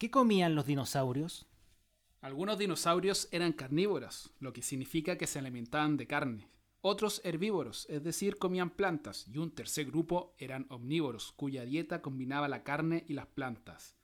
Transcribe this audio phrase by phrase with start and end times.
[0.00, 1.46] ¿Qué comían los dinosaurios?
[2.22, 6.48] Algunos dinosaurios eran carnívoros, lo que significa que se alimentaban de carne.
[6.80, 12.48] Otros herbívoros, es decir, comían plantas, y un tercer grupo eran omnívoros, cuya dieta combinaba
[12.48, 13.94] la carne y las plantas.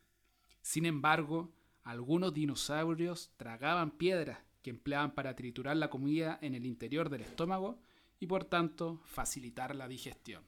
[0.60, 7.08] Sin embargo, algunos dinosaurios tragaban piedras que empleaban para triturar la comida en el interior
[7.08, 7.80] del estómago
[8.20, 10.44] y por tanto facilitar la digestión.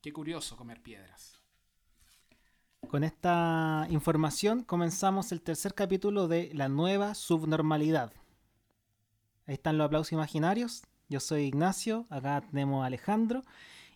[0.00, 1.43] Qué curioso comer piedras.
[2.88, 8.12] Con esta información comenzamos el tercer capítulo de La nueva subnormalidad.
[9.46, 10.82] Ahí están los aplausos imaginarios.
[11.08, 13.42] Yo soy Ignacio, acá tenemos a Alejandro.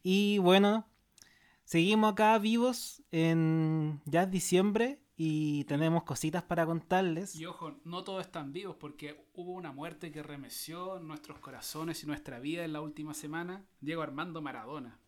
[0.02, 0.86] Y bueno,
[1.64, 7.34] seguimos acá vivos en ya es diciembre y tenemos cositas para contarles.
[7.34, 12.06] Y ojo, no todos están vivos porque hubo una muerte que remeció nuestros corazones y
[12.06, 13.64] nuestra vida en la última semana.
[13.80, 15.00] Diego Armando Maradona.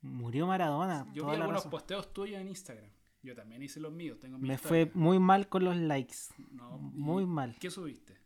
[0.00, 1.06] Murió Maradona.
[1.12, 2.97] Yo vi algunos posteos tuyos en Instagram.
[3.28, 4.18] Yo también hice los míos.
[4.18, 6.16] Tengo Me fue muy mal con los likes.
[6.80, 7.58] muy mal.
[7.60, 8.16] ¿Qué subiste?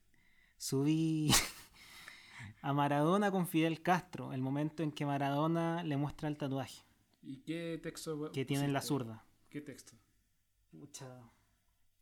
[0.57, 1.29] Subí
[2.63, 6.85] a Maradona con Fidel Castro, el momento en que Maradona le muestra el tatuaje.
[7.21, 8.31] ¿Y qué texto?
[8.31, 9.25] Que tiene en la zurda.
[9.51, 9.95] ¿Qué texto?
[10.71, 11.29] Mucha.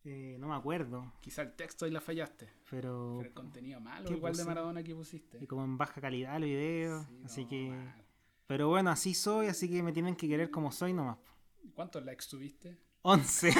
[0.04, 1.14] Eh, no me acuerdo.
[1.22, 2.50] Quizá el texto ahí la fallaste.
[2.68, 3.22] Pero.
[3.22, 5.38] el contenido malo, igual de Maradona que pusiste.
[5.42, 7.08] Y como en baja calidad el video.
[7.24, 7.74] así que.
[8.46, 11.16] Pero bueno, así soy, así que me tienen que querer como soy nomás.
[11.74, 12.89] ¿Cuántos likes tuviste?
[13.02, 13.54] 11.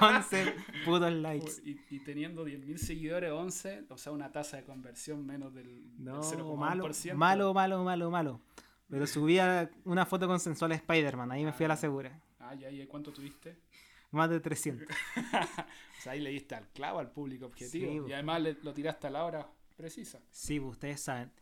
[0.00, 1.52] 11 putos likes.
[1.64, 6.20] Y, teniendo 10.000 seguidores, 11, o sea, una tasa de conversión menos del, no,
[6.56, 8.40] malo, malo, malo, malo, malo.
[8.88, 11.78] Pero subía una foto con sensual Spider-Man, ahí me fui a la ah.
[11.78, 12.20] segura.
[12.38, 13.56] Ah, ya, ¿y cuánto tuviste?
[14.12, 14.86] Más de 300.
[15.32, 18.08] o sea, ahí le diste al clavo al público objetivo.
[18.08, 20.20] y además lo tiraste a la hora precisa.
[20.30, 21.32] Sí, ustedes saben.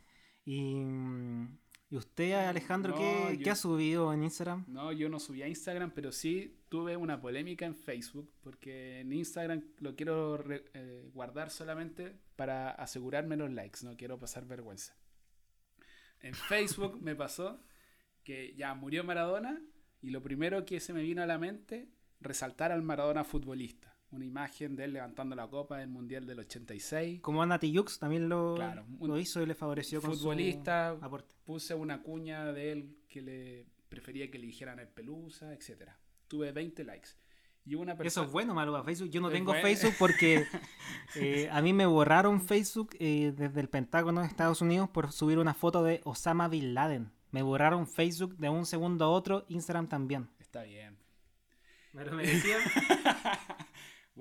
[0.44, 1.58] Y mm,
[1.90, 4.64] ¿Y usted, Alejandro, ¿qué, ha subido en Instagram?
[4.66, 9.12] No, yo no subí a Instagram, pero sí tuve una polémica en Facebook, porque en
[9.12, 14.96] Instagram lo quiero eh, guardar solamente para asegurarme los likes, no quiero pasar vergüenza.
[16.20, 17.60] En Facebook me pasó
[18.24, 19.62] que ya murió Maradona
[20.00, 21.90] y lo primero que se me vino a la mente,
[22.20, 27.20] resaltar al Maradona futbolista una imagen de él levantando la copa del Mundial del 86.
[27.20, 28.56] Como Anati Yux también lo,
[29.00, 31.34] lo hizo y le favoreció con futbolista, aporte.
[31.44, 35.90] Puse una cuña de él que le prefería que le dijeran el Pelusa, etc.
[36.26, 37.10] Tuve 20 likes.
[37.66, 38.08] Y una persona...
[38.08, 39.10] Eso es bueno, malo a Facebook.
[39.10, 40.44] Yo no tengo Facebook porque
[41.16, 45.38] eh, a mí me borraron Facebook eh, desde el Pentágono de Estados Unidos por subir
[45.38, 47.10] una foto de Osama Bin Laden.
[47.30, 50.28] Me borraron Facebook de un segundo a otro, Instagram también.
[50.38, 50.98] Está bien.
[51.92, 52.60] Me lo merecían.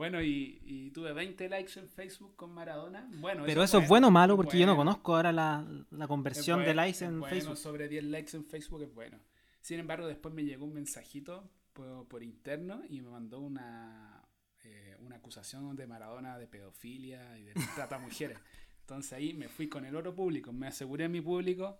[0.03, 3.07] Bueno, y, tuve 20 likes en Facebook con Maradona.
[3.21, 5.65] Bueno, Pero eso, es bueno o malo porque yo no conozco ahora la,
[6.09, 7.55] conversión de likes en bueno, Facebook.
[7.55, 9.17] sobre 10 likes en Facebook es bueno.
[9.61, 14.21] Sin embargo, después me llegó un mensajito por, interno y me mandó una,
[14.65, 18.37] eh, una acusación de Maradona de pedofilia y de trata a mujeres.
[18.81, 21.79] Entonces ahí me fui con el oro público, me aseguré a mi público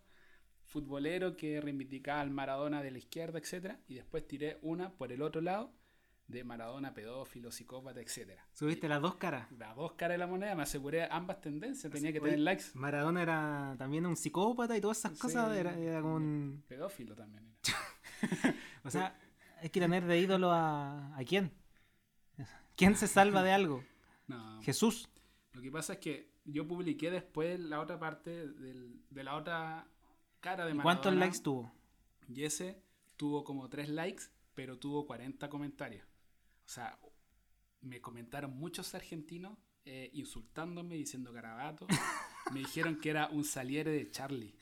[0.64, 3.80] futbolero que reivindicaba al Maradona de la izquierda, etc.
[3.90, 5.74] Y después tiré una por el otro lado
[6.28, 8.46] de Maradona, pedófilo, psicópata, etcétera.
[8.54, 9.52] ¿Subiste las dos caras?
[9.52, 12.66] Las dos caras de la moneda, me aseguré ambas tendencias, tenía que tener likes.
[12.74, 16.64] Maradona era también un psicópata y todas esas cosas, era, como un...
[16.68, 18.56] Pedófilo también era.
[18.84, 19.20] o sea,
[19.62, 21.16] hay que tener de ídolo a...
[21.16, 21.52] ¿A quién?
[22.76, 23.84] ¿Quién se salva de algo?
[24.26, 24.62] No.
[24.62, 25.10] Jesús.
[25.52, 29.86] Lo que pasa es que yo publiqué después la otra parte de la otra
[30.40, 30.84] cara de Maradona.
[31.02, 31.74] ¿Cuántos likes tuvo?
[32.30, 32.82] Y ese
[33.18, 34.24] tuvo como tres likes,
[34.54, 36.08] pero tuvo 40 comentarios.
[36.66, 36.98] O sea,
[37.82, 41.88] me comentaron muchos argentinos eh, insultándome, diciendo garabato.
[42.54, 44.56] me dijeron que era un saliere de Charlie.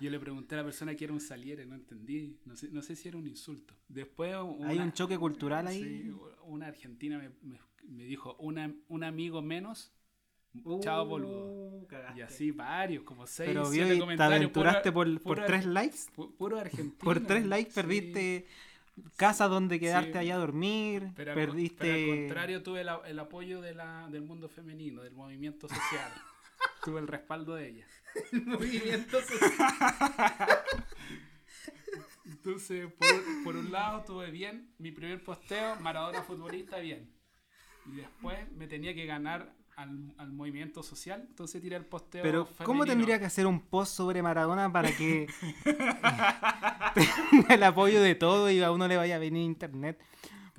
[0.00, 2.40] Yo le pregunté a la persona que era un saliere, no entendí.
[2.44, 3.74] No sé, no sé si era un insulto.
[3.86, 4.34] Después.
[4.64, 5.82] ¿Hay un choque cultural ahí?
[5.82, 6.12] Sí,
[6.42, 9.92] una argentina me, me, dijo: un amigo menos.
[10.80, 11.86] Chao, boludo.
[12.16, 14.38] Y así varios, como seis, Pero siete comentarios.
[14.38, 15.98] ¿Te aventuraste por, por, tres likes?
[16.14, 16.98] Puro argentino.
[16.98, 18.46] Por tres likes perdiste
[19.16, 22.12] casa donde quedarte allá a dormir, pero perdiste...
[22.12, 26.12] Al, contrario, tuve el apoyo de la, del mundo femenino, del movimiento social.
[26.84, 27.86] tuve el respaldo de ella.
[28.32, 29.68] el movimiento social.
[32.24, 37.12] Entonces, por, por, un lado tuve bien mi primer posteo, Maradona futbolista, bien.
[37.86, 42.22] Y después me tenía que ganar al, movimiento social, entonces tiré el posteo.
[42.22, 45.26] Pero, ¿cómo tendría que hacer un post sobre Maradona para que
[47.30, 49.98] tenga el apoyo de todo y a uno le vaya a venir internet?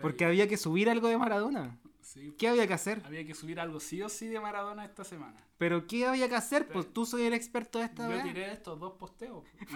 [0.01, 1.80] Porque había que subir algo de Maradona.
[2.01, 3.01] Sí, ¿Qué había que hacer?
[3.06, 5.38] había que subir algo sí o sí de Maradona esta semana.
[5.57, 6.68] ¿Pero qué había que hacer?
[6.68, 8.24] Pues tú soy el experto de esta Yo vez.
[8.24, 9.44] tiré estos dos posteos.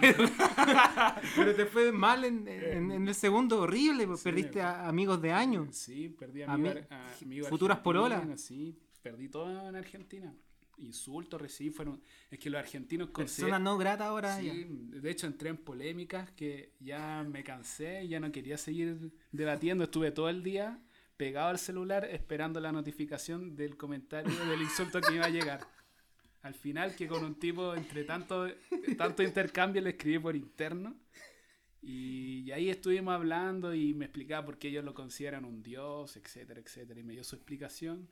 [1.36, 4.06] Pero te fue mal en, en- en el segundo, horrible.
[4.06, 4.24] pues, Sí.
[4.24, 5.74] Perdiste a amigos de años.
[5.74, 8.40] Sí, perdí Ami- amigos, a- amigos futuras pololas.
[8.40, 10.34] Sí, perdí todo en Argentina.
[10.78, 12.00] Insultos recibí, fueron...
[12.30, 14.40] Es que los argentinos Persona no grata ahora.
[14.40, 14.52] ya.
[14.52, 19.84] Sí, de hecho entré en polémicas que ya me cansé ya no quería seguir debatiendo.
[19.84, 20.80] Estuve todo el día
[21.16, 25.60] pegado al celular esperando la notificación del comentario del insulto que iba a llegar.
[26.42, 28.46] Al final que con un tipo entre tanto,
[28.96, 30.96] tanto intercambio le escribí por interno
[31.82, 36.16] y, y ahí estuvimos hablando y me explicaba por qué ellos lo consideran un dios,
[36.16, 37.00] etcétera, etcétera.
[37.00, 38.08] Y me dio su explicación.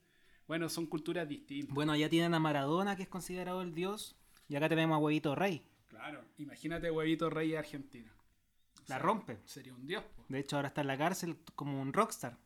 [0.49, 1.75] Bueno, son culturas distintas.
[1.75, 4.17] Bueno, ya tienen a Maradona, que es considerado el dios.
[4.49, 5.67] Y acá tenemos a Huevito Rey.
[5.89, 6.23] Claro.
[6.39, 8.13] Imagínate huevito rey argentino.
[8.13, 9.39] O La rompe.
[9.45, 10.05] Sería un dios.
[10.05, 10.25] po.
[10.29, 12.37] De hecho, ahora está en la cárcel como un rockstar.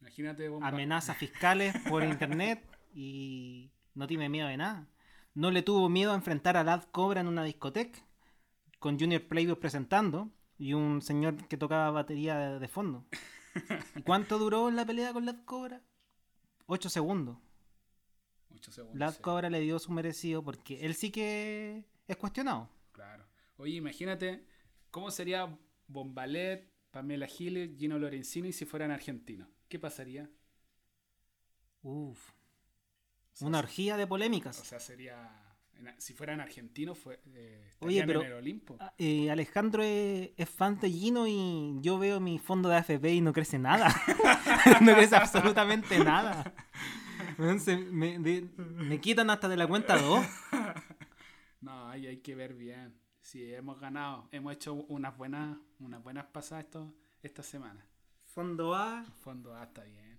[0.00, 2.62] Imagínate bomba- Amenazas fiscales por internet
[2.94, 4.86] y no tiene miedo de nada.
[5.34, 8.00] No le tuvo miedo a enfrentar a Lad Cobra en una discoteca
[8.78, 13.04] con Junior Playboy presentando y un señor que tocaba batería de, de fondo.
[13.96, 15.80] ¿Y cuánto duró la pelea con Lad Cobra?
[16.72, 17.36] Ocho segundos.
[18.54, 18.96] Ocho segundos.
[18.96, 22.68] Lad sí, Cobra le dio su merecido porque él sí que es cuestionado.
[22.92, 23.26] Claro.
[23.56, 24.46] Oye, imagínate
[24.92, 25.58] cómo sería
[25.88, 29.48] Bombalet, Pamela Giles, Gino Lorenzini si fueran argentinos.
[29.68, 30.30] ¿Qué pasaría?
[31.82, 32.30] Uf.
[32.30, 34.60] O sea, Una orgía de polémicas.
[34.60, 35.49] O sea, sería.
[35.80, 38.78] En- Si fueran argentinos, fue, eh, Oye, estarían pero- en el Olimpo.
[38.98, 43.20] Eh, Alejandro es, es fan de Gino y yo veo mi fondo de AFP y
[43.20, 43.88] no crece nada.
[44.82, 46.54] no crece absolutamente nada.
[47.58, 50.24] Se- me, de- me quitan hasta de la cuenta 2.
[51.60, 52.98] No, ahí hay que ver bien.
[53.20, 54.28] Sí, hemos ganado.
[54.32, 57.86] Hemos hecho unas buenas, unas buenas pasadas esto, esta semana.
[58.24, 59.04] Fondo A.
[59.20, 60.18] Fondo A está bien.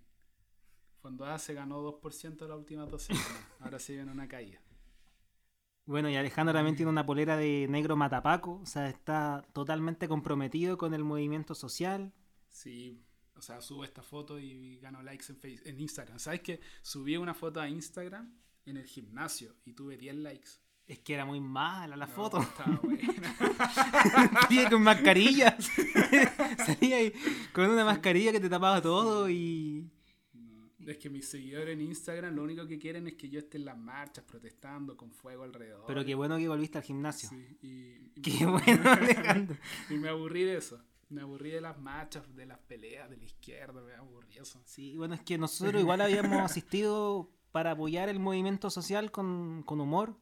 [1.01, 3.27] Fondo A se ganó 2% las últimas dos semanas.
[3.59, 4.59] Ahora se viene una caída.
[5.91, 8.61] Bueno, y Alejandro también tiene una polera de negro matapaco.
[8.63, 12.13] O sea, está totalmente comprometido con el movimiento social.
[12.49, 13.03] Sí,
[13.35, 16.17] o sea, subo esta foto y gano likes en, face, en Instagram.
[16.17, 18.33] ¿Sabes que subí una foto a Instagram
[18.65, 20.49] en el gimnasio y tuve 10 likes?
[20.87, 22.41] Es que era muy mala la No, foto.
[22.41, 24.69] Estaba buena.
[24.69, 25.57] Con mascarilla.
[26.65, 27.13] Salía ahí
[27.51, 29.89] con una mascarilla que te tapaba todo y...
[30.87, 33.65] Es que mis seguidores en Instagram lo único que quieren es que yo esté en
[33.65, 35.83] las marchas protestando con fuego alrededor.
[35.87, 37.29] Pero qué bueno que volviste al gimnasio.
[37.29, 39.57] Sí, y, y- Qué bueno, Alejandro.
[39.89, 40.81] y me aburrí de eso.
[41.09, 44.61] Me aburrí de las marchas, de las peleas de la izquierda, me aburrí eso.
[44.65, 49.81] Sí, bueno, es que nosotros igual habíamos asistido para apoyar el movimiento social con, con
[49.81, 50.15] humor,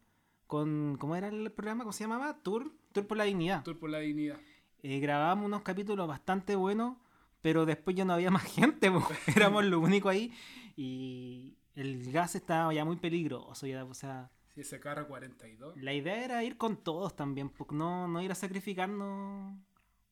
[0.47, 1.83] con, ¿cómo era el programa?
[1.83, 2.41] ¿Cómo se llamaba?
[2.41, 3.63] Tour, Tour por la Dignidad.
[3.63, 4.38] Tour por la dignidad.
[4.81, 6.97] Eh, grabábamos unos capítulos bastante buenos,
[7.41, 9.07] pero después ya no había más gente, po.
[9.36, 10.33] éramos lo único ahí
[10.75, 15.77] y el gas estaba ya muy peligroso, ya, o sea, Sí, ese carro 42.
[15.77, 19.56] la idea era ir con todos también, no, no ir a sacrificarnos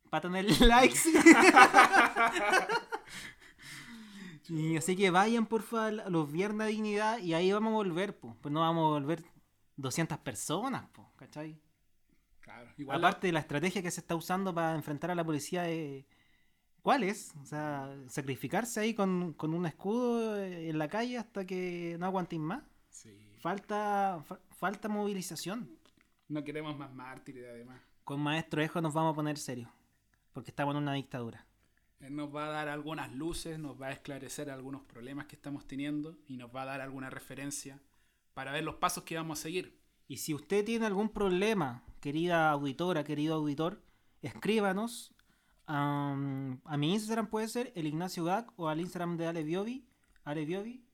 [0.09, 0.99] para tener likes.
[4.49, 8.17] y así que vayan porfa a los viernes de dignidad y ahí vamos a volver,
[8.17, 9.23] pues, pues no vamos a volver
[9.75, 11.59] 200 personas, pues, ¿cachai?
[12.39, 12.69] Claro.
[12.77, 15.69] Igual la- Aparte de la estrategia que se está usando para enfrentar a la policía,
[15.69, 16.05] eh,
[16.87, 17.33] ¿cuál es?
[17.41, 22.05] O sea, sacrificarse ahí con, con un escudo eh, en la calle hasta que no
[22.05, 22.63] aguanten más.
[22.89, 23.09] Sí.
[23.41, 25.69] Falta, fa- falta movilización.
[26.29, 27.81] No queremos más mártires, además.
[28.05, 29.69] Con Maestro Ejo nos vamos a poner serios,
[30.31, 31.45] porque estamos en una dictadura.
[31.99, 35.67] Él nos va a dar algunas luces, nos va a esclarecer algunos problemas que estamos
[35.67, 37.81] teniendo y nos va a dar alguna referencia
[38.33, 39.77] para ver los pasos que vamos a seguir.
[40.07, 43.83] Y si usted tiene algún problema, querida auditora, querido auditor,
[44.21, 45.13] escríbanos
[45.67, 46.15] a
[46.77, 49.85] mi Instagram puede ser el Ignacio Gag o al Instagram de Ale Biobi,
[50.23, 50.87] Ale Biobi,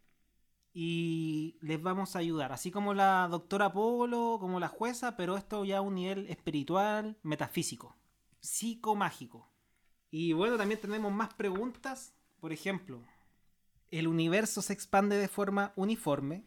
[0.73, 5.63] y les vamos a ayudar, así como la doctora Polo, como la jueza, pero esto
[5.63, 7.95] ya a un nivel espiritual, metafísico,
[8.39, 9.51] psicomágico.
[10.09, 13.03] Y bueno, también tenemos más preguntas, por ejemplo,
[13.91, 16.43] ¿el universo se expande de forma uniforme?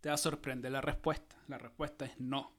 [0.00, 1.36] Te va a sorprender la respuesta.
[1.46, 2.52] La respuesta es no.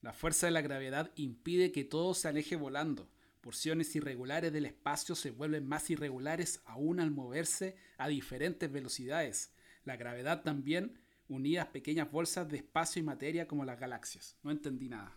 [0.00, 3.08] La fuerza de la gravedad impide que todo se aleje volando.
[3.46, 9.52] Porciones irregulares del espacio se vuelven más irregulares aún al moverse a diferentes velocidades.
[9.84, 10.98] La gravedad también
[11.28, 14.36] unida a pequeñas bolsas de espacio y materia como las galaxias.
[14.42, 15.16] No entendí nada.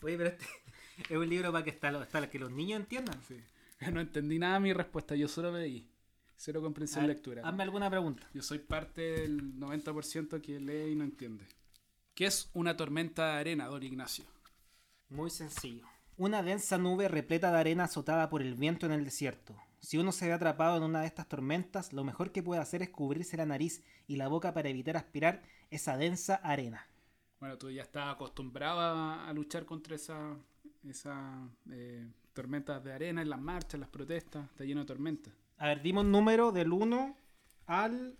[0.00, 0.46] Oye, pero este
[1.10, 3.20] es un libro para que, está, para que los niños entiendan.
[3.28, 3.36] Sí.
[3.92, 5.86] No entendí nada de mi respuesta, yo solo leí.
[6.36, 7.46] Cero comprensión ver, lectura.
[7.46, 8.26] Hazme alguna pregunta.
[8.32, 11.46] Yo soy parte del 90% que lee y no entiende.
[12.14, 14.24] ¿Qué es una tormenta de arena, don Ignacio?
[15.10, 15.89] Muy sencillo.
[16.20, 19.56] Una densa nube repleta de arena azotada por el viento en el desierto.
[19.78, 22.82] Si uno se ve atrapado en una de estas tormentas, lo mejor que puede hacer
[22.82, 26.86] es cubrirse la nariz y la boca para evitar aspirar esa densa arena.
[27.38, 30.36] Bueno, tú ya estás acostumbrado a, luchar contra esa,
[30.86, 34.44] esa eh, tormentas de arena en las marchas, en las protestas.
[34.50, 35.32] Está lleno de tormentas.
[35.56, 37.16] A ver, dimos número del 1
[37.64, 38.18] al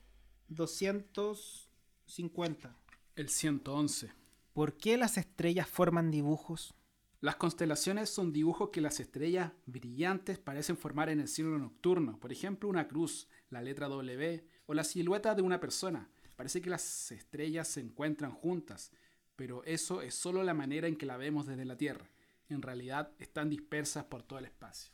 [0.48, 2.74] 250.
[3.16, 4.10] El 111.
[4.54, 6.74] ¿Por qué las estrellas forman dibujos?
[7.20, 12.18] Las constelaciones son dibujos que las estrellas brillantes parecen formar en el cielo nocturno.
[12.18, 16.08] Por ejemplo, una cruz, la letra W o la silueta de una persona.
[16.34, 18.90] Parece que las estrellas se encuentran juntas,
[19.36, 22.08] pero eso es solo la manera en que la vemos desde la Tierra.
[22.48, 24.90] En realidad están dispersas por todo el espacio.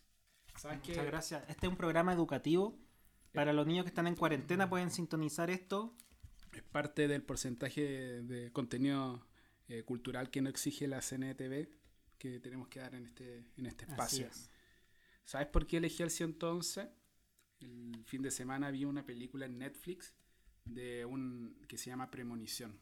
[0.57, 1.45] ¿Sabes Muchas gracias.
[1.49, 2.77] Este es un programa educativo.
[3.33, 5.95] Para los niños que están en cuarentena pueden sintonizar esto.
[6.53, 9.25] Es parte del porcentaje de contenido
[9.69, 11.69] eh, cultural que no exige la CNTV
[12.19, 14.29] que tenemos que dar en este, en este espacio.
[15.25, 16.89] ¿Sabes por qué elegí el 111?
[17.61, 20.15] El fin de semana vi una película en Netflix
[20.65, 22.79] de un que se llama Premonición.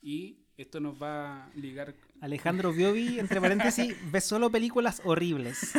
[0.00, 1.94] Y esto nos va a ligar.
[2.20, 5.72] Alejandro Biobi, entre paréntesis, ve solo películas horribles.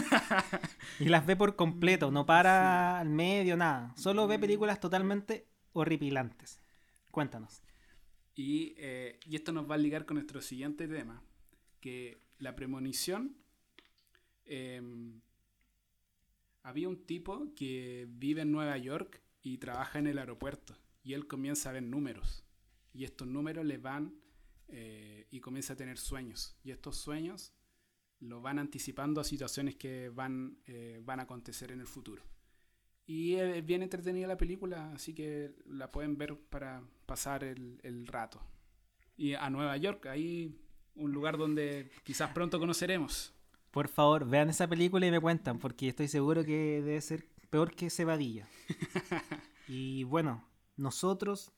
[1.00, 3.94] y las ve por completo, no para al medio, nada.
[3.98, 6.60] Solo ve películas totalmente horripilantes.
[7.12, 7.62] Cuéntanos.
[8.36, 11.22] Y, eh, y esto nos va a ligar con nuestro siguiente tema,
[11.80, 13.38] que la premonición,
[14.46, 15.22] em,
[16.62, 21.28] había un tipo que vive en Nueva York y trabaja en el aeropuerto y él
[21.28, 22.46] comienza a ver números
[22.94, 24.14] y estos números le van
[24.68, 27.54] eh, y comienza a tener sueños y estos sueños
[28.20, 32.24] lo van anticipando a situaciones que van, eh, van a acontecer en el futuro.
[33.06, 38.08] Y es bien entretenida la película, así que la pueden ver para pasar el, el
[38.08, 38.42] rato.
[39.18, 40.63] Y a Nueva York, ahí
[40.96, 43.34] un lugar donde quizás pronto conoceremos.
[43.72, 47.74] Por favor, vean esa película y me cuentan, porque estoy seguro que debe ser peor
[47.76, 48.48] que Cebadilla.
[49.68, 50.48] y bueno,
[50.78, 51.52] nosotros,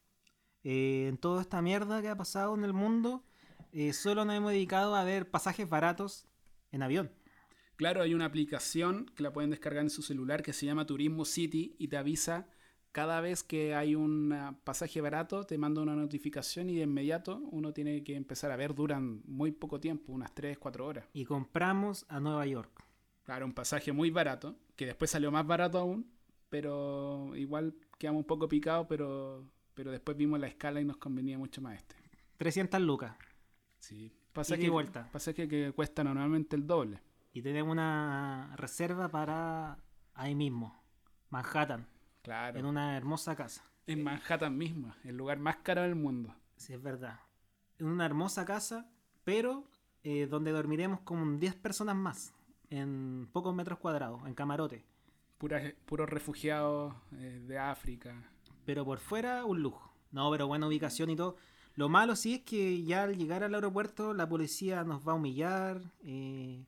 [0.63, 3.25] eh, en toda esta mierda que ha pasado en el mundo,
[3.72, 6.25] eh, solo nos hemos dedicado a ver pasajes baratos
[6.72, 7.12] en avión.
[7.75, 11.25] Claro, hay una aplicación que la pueden descargar en su celular que se llama Turismo
[11.25, 12.48] City y te avisa
[12.96, 17.74] cada vez que hay un pasaje barato, te manda una notificación y de inmediato uno
[17.74, 21.06] tiene que empezar a ver, duran muy poco tiempo, unas 3, 4 horas.
[21.12, 22.86] Y compramos a Nueva York.
[23.24, 26.10] Claro, un pasaje muy barato, que después salió más barato aún,
[26.48, 31.38] pero igual quedamos un poco picados, pero, pero después vimos la escala y nos convenía
[31.38, 31.98] mucho más este.
[32.38, 33.14] 300 lucas.
[33.78, 34.10] Sí.
[34.32, 35.10] Pasaje, y vuelta.
[35.12, 37.02] Pasaje que cuesta normalmente el doble.
[37.34, 39.80] Y tenemos una reserva para
[40.14, 40.82] ahí mismo,
[41.30, 41.90] Manhattan.
[42.27, 43.63] En una hermosa casa.
[43.88, 46.34] En Manhattan mismo, el lugar más caro del mundo.
[46.58, 47.20] Sí, es verdad.
[47.77, 48.89] En una hermosa casa,
[49.24, 49.65] pero
[50.03, 52.34] eh, donde dormiremos como 10 personas más,
[52.70, 54.84] en pocos metros cuadrados, en camarote.
[55.38, 58.15] puros refugiados eh, de África.
[58.65, 59.94] Pero por fuera, un lujo.
[60.12, 61.36] No, pero buena ubicación y todo.
[61.75, 65.15] Lo malo sí es que ya al llegar al aeropuerto la policía nos va a
[65.15, 66.65] humillar, eh,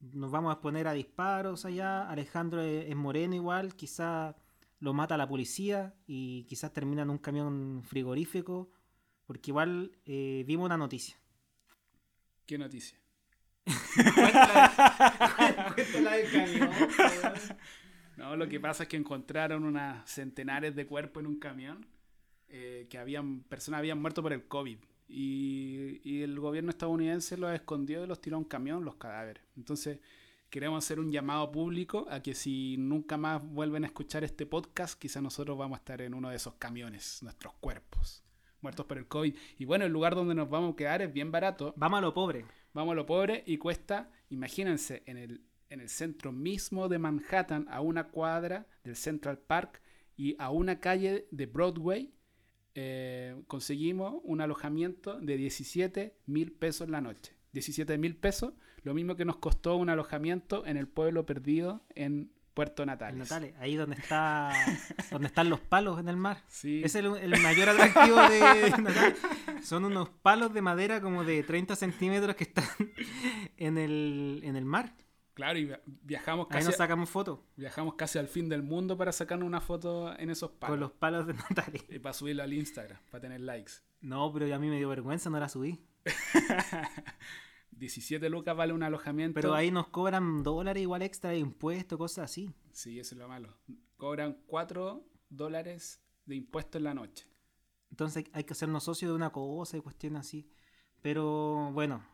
[0.00, 2.08] nos vamos a exponer a disparos allá.
[2.08, 4.36] Alejandro es moreno igual, quizá
[4.82, 8.68] lo mata la policía y quizás termina en un camión frigorífico,
[9.26, 11.16] porque igual eh, vimos una noticia.
[12.46, 12.98] ¿Qué noticia?
[18.14, 21.86] No, lo que pasa es que encontraron unas centenares de cuerpos en un camión,
[22.48, 24.78] eh, que habían personas habían muerto por el COVID.
[25.08, 29.42] Y, y, el gobierno estadounidense los escondió y los tiró a un camión, los cadáveres.
[29.56, 29.98] Entonces,
[30.52, 35.00] queremos hacer un llamado público a que si nunca más vuelven a escuchar este podcast,
[35.00, 38.22] quizá nosotros vamos a estar en uno de esos camiones, nuestros cuerpos,
[38.60, 39.34] muertos por el COVID.
[39.56, 41.72] Y bueno, el lugar donde nos vamos a quedar es bien barato.
[41.78, 42.44] Vamos a lo pobre.
[42.74, 45.40] Vamos a lo pobre y cuesta, imagínense, en el,
[45.70, 49.80] en el centro mismo de Manhattan, a una cuadra del Central Park
[50.18, 52.12] y a una calle de Broadway,
[52.74, 57.41] eh, conseguimos un alojamiento de 17 mil pesos la noche.
[57.52, 62.32] 17 mil pesos lo mismo que nos costó un alojamiento en el pueblo perdido en
[62.54, 63.18] Puerto Natales.
[63.18, 64.52] Natales, ahí donde está
[65.10, 66.42] donde están los palos en el mar.
[66.48, 66.82] Sí.
[66.84, 67.08] Es el,
[67.40, 69.18] mayor atractivo de, Natales.
[69.62, 72.66] Son unos palos de madera como de 30 centímetros que están
[73.56, 74.94] en el, en el mar.
[75.34, 76.58] Claro, y viajamos casi.
[76.58, 77.38] Ahí nos sacamos fotos.
[77.56, 80.72] Viajamos casi al fin del mundo para sacarnos una foto en esos palos.
[80.72, 81.84] Con los palos de Natales.
[81.88, 83.72] Y para subirlo al Instagram, para tener likes.
[84.02, 85.80] No, pero a mí me dio vergüenza, no la subí.
[87.70, 89.34] 17 lucas vale un alojamiento.
[89.34, 92.50] Pero ahí nos cobran dólares igual extra de impuestos, cosas así.
[92.72, 93.56] Sí, eso es lo malo.
[93.96, 97.26] Cobran 4 dólares de impuestos en la noche.
[97.90, 100.48] Entonces hay que hacernos socios de una cosa y cuestiones así.
[101.02, 102.04] Pero bueno,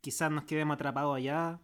[0.00, 1.60] quizás nos quedemos atrapados allá.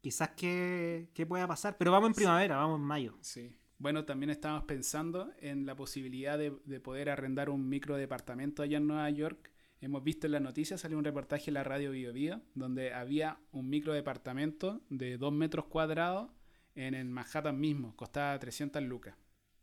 [0.00, 1.76] quizás que, que pueda pasar.
[1.78, 3.18] Pero vamos en primavera, vamos en mayo.
[3.20, 3.56] Sí.
[3.78, 8.76] Bueno, también estábamos pensando en la posibilidad de, de poder arrendar un micro departamento allá
[8.78, 9.50] en Nueva York.
[9.80, 13.38] Hemos visto en las noticias, salió un reportaje en la radio Bio Bio, donde había
[13.52, 16.30] un micro departamento de 2 metros cuadrados
[16.74, 19.16] en el Manhattan mismo, costaba 300 lucas,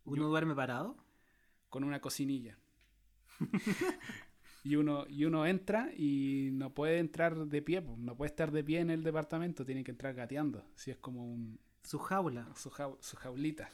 [0.04, 0.96] ¿Uno duerme parado?
[1.68, 2.58] con una cocinilla.
[4.64, 8.64] y, uno, y uno entra y no puede entrar de pie, no puede estar de
[8.64, 12.48] pie en el departamento, tiene que entrar gateando, si es como un, Su jaula.
[12.56, 13.68] su, jau- su jaulita.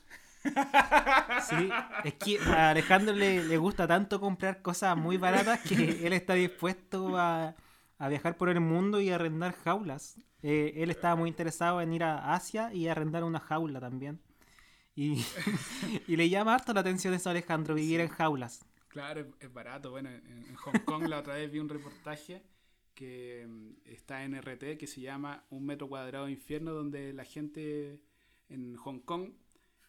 [1.48, 1.70] Sí,
[2.04, 6.34] es que a Alejandro le, le gusta tanto comprar cosas muy baratas que él está
[6.34, 7.54] dispuesto a,
[7.98, 10.18] a viajar por el mundo y arrendar jaulas.
[10.42, 14.20] Eh, él estaba muy interesado en ir a Asia y arrendar una jaula también.
[14.94, 15.24] Y,
[16.06, 18.64] y le llama harto la atención eso a Alejandro, vivir en jaulas.
[18.88, 19.90] Claro, es, es barato.
[19.90, 22.42] Bueno, en, en Hong Kong la otra vez vi un reportaje
[22.94, 27.24] que mm, está en RT que se llama Un metro cuadrado de infierno, donde la
[27.24, 28.00] gente
[28.48, 29.32] en Hong Kong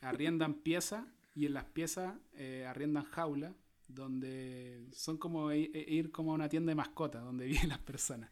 [0.08, 3.54] arriendan piezas y en las piezas eh, arriendan jaulas,
[3.88, 7.80] donde son como i- i- ir como a una tienda de mascotas, donde viven las
[7.80, 8.32] personas.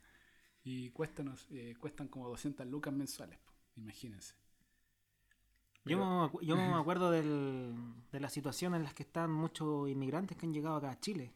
[0.63, 4.35] Y cuestan, eh, cuestan como 200 lucas mensuales, po, imagínense.
[5.85, 7.75] Yo, Pero- yo me acuerdo del-
[8.11, 11.33] de la situación en las que están muchos inmigrantes que han llegado acá a Chile.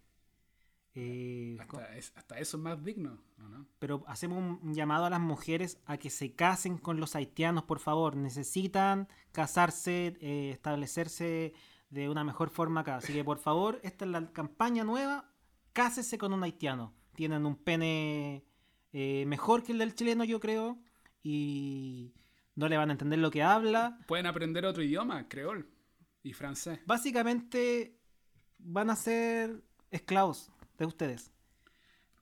[0.99, 3.67] Eh, Hasta, es- hasta eso es más digno, ¿o no?
[3.77, 7.65] pero hacemos un un llamado a las mujeres a que se casen con los haitianos,
[7.65, 8.15] por favor.
[8.15, 11.53] Necesitan casarse, eh, establecerse
[11.91, 12.95] de una mejor forma acá.
[12.97, 15.29] Así que, por favor, esta es la campaña nueva.
[15.71, 16.95] Cásese con un haitiano.
[17.15, 18.43] Tienen un pene
[18.91, 20.79] eh, mejor que el del chileno, yo creo.
[21.21, 22.13] Y
[22.55, 23.99] no le van a entender lo que habla.
[24.07, 25.69] Pueden aprender otro idioma, creol
[26.23, 26.79] y francés.
[26.87, 27.99] Básicamente
[28.57, 29.61] van a ser
[29.91, 31.31] esclavos de ustedes.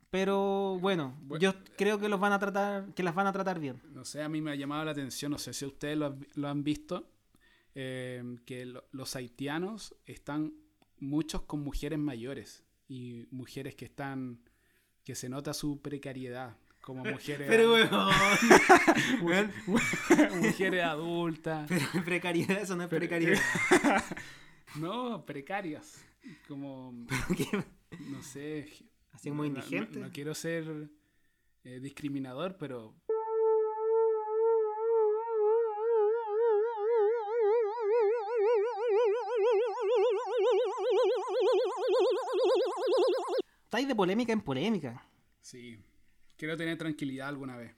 [0.09, 3.59] Pero bueno, Bu- yo creo que los van a tratar, que las van a tratar
[3.59, 3.81] bien.
[3.91, 6.27] No sé, a mí me ha llamado la atención, no sé si ustedes lo, han-
[6.35, 7.09] lo han visto,
[7.73, 10.53] eh, que lo- los haitianos están
[10.99, 14.39] muchos con mujeres mayores y mujeres que están,
[15.03, 17.49] que se nota su precariedad, como mujeres,
[19.21, 19.51] weón,
[20.41, 23.41] mujeres adultas, pero precariedad, eso no es Pero- precariedad.
[24.75, 26.01] no, precarias,
[26.47, 26.93] como,
[27.35, 27.63] ¿Qué?
[27.99, 28.67] No sé,
[29.11, 29.99] Así muy no- no- indigente.
[29.99, 30.89] No, quiero ser
[31.63, 32.95] eh, discriminador, pero
[43.65, 45.05] Estáis de polémica en polémica.
[45.41, 45.77] Sí,
[46.37, 47.73] quiero tener tranquilidad alguna vez.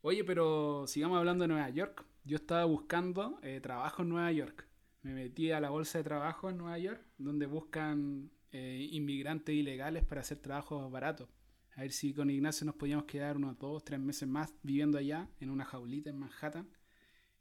[0.00, 2.04] Oye, pero sigamos hablando de Nueva York.
[2.24, 4.66] Yo estaba buscando eh, trabajo en Nueva York.
[5.02, 10.04] Me metí a la bolsa de trabajo en Nueva York, donde buscan eh, inmigrantes ilegales
[10.04, 11.28] para hacer trabajos baratos.
[11.74, 15.28] A ver si con Ignacio nos podíamos quedar unos dos, tres meses más viviendo allá,
[15.40, 16.68] en una jaulita en Manhattan.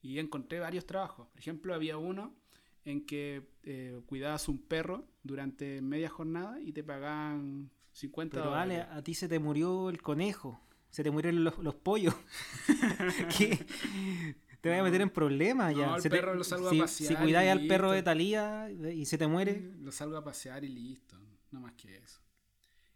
[0.01, 1.27] Y encontré varios trabajos.
[1.27, 2.33] Por ejemplo, había uno
[2.85, 8.79] en que eh, cuidabas un perro durante media jornada y te pagaban 50 Pero dólares.
[8.79, 10.59] vale, a ti se te murió el conejo.
[10.89, 12.15] Se te murieron los, los pollos.
[13.37, 13.65] ¿Qué?
[14.61, 15.87] Te vas a meter en problemas ya.
[15.87, 18.03] No, el te- perro lo salgo a si, pasear Si cuidáis al perro de.
[18.03, 19.71] Talía y se te muere.
[19.79, 21.17] Lo salgo a pasear y listo.
[21.51, 22.19] No más que eso.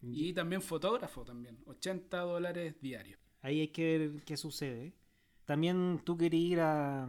[0.01, 1.57] Y también fotógrafo también.
[1.65, 3.19] 80 dólares diarios.
[3.41, 4.93] Ahí hay que ver qué sucede.
[5.45, 7.07] También tú querías ir a,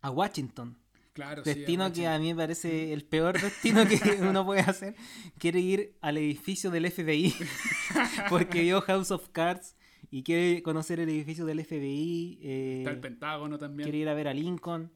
[0.00, 0.78] a Washington.
[1.12, 4.94] Claro, Destino que a mí me parece el peor destino que uno puede hacer.
[5.38, 7.34] Quiere ir al edificio del FBI.
[8.28, 9.76] Porque vio House of Cards
[10.10, 12.38] y quiere conocer el edificio del FBI.
[12.42, 13.84] eh, Está el Pentágono también.
[13.86, 14.90] quiere ir a ver a Lincoln.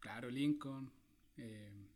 [0.00, 0.90] Claro, Lincoln.
[1.36, 1.88] eh,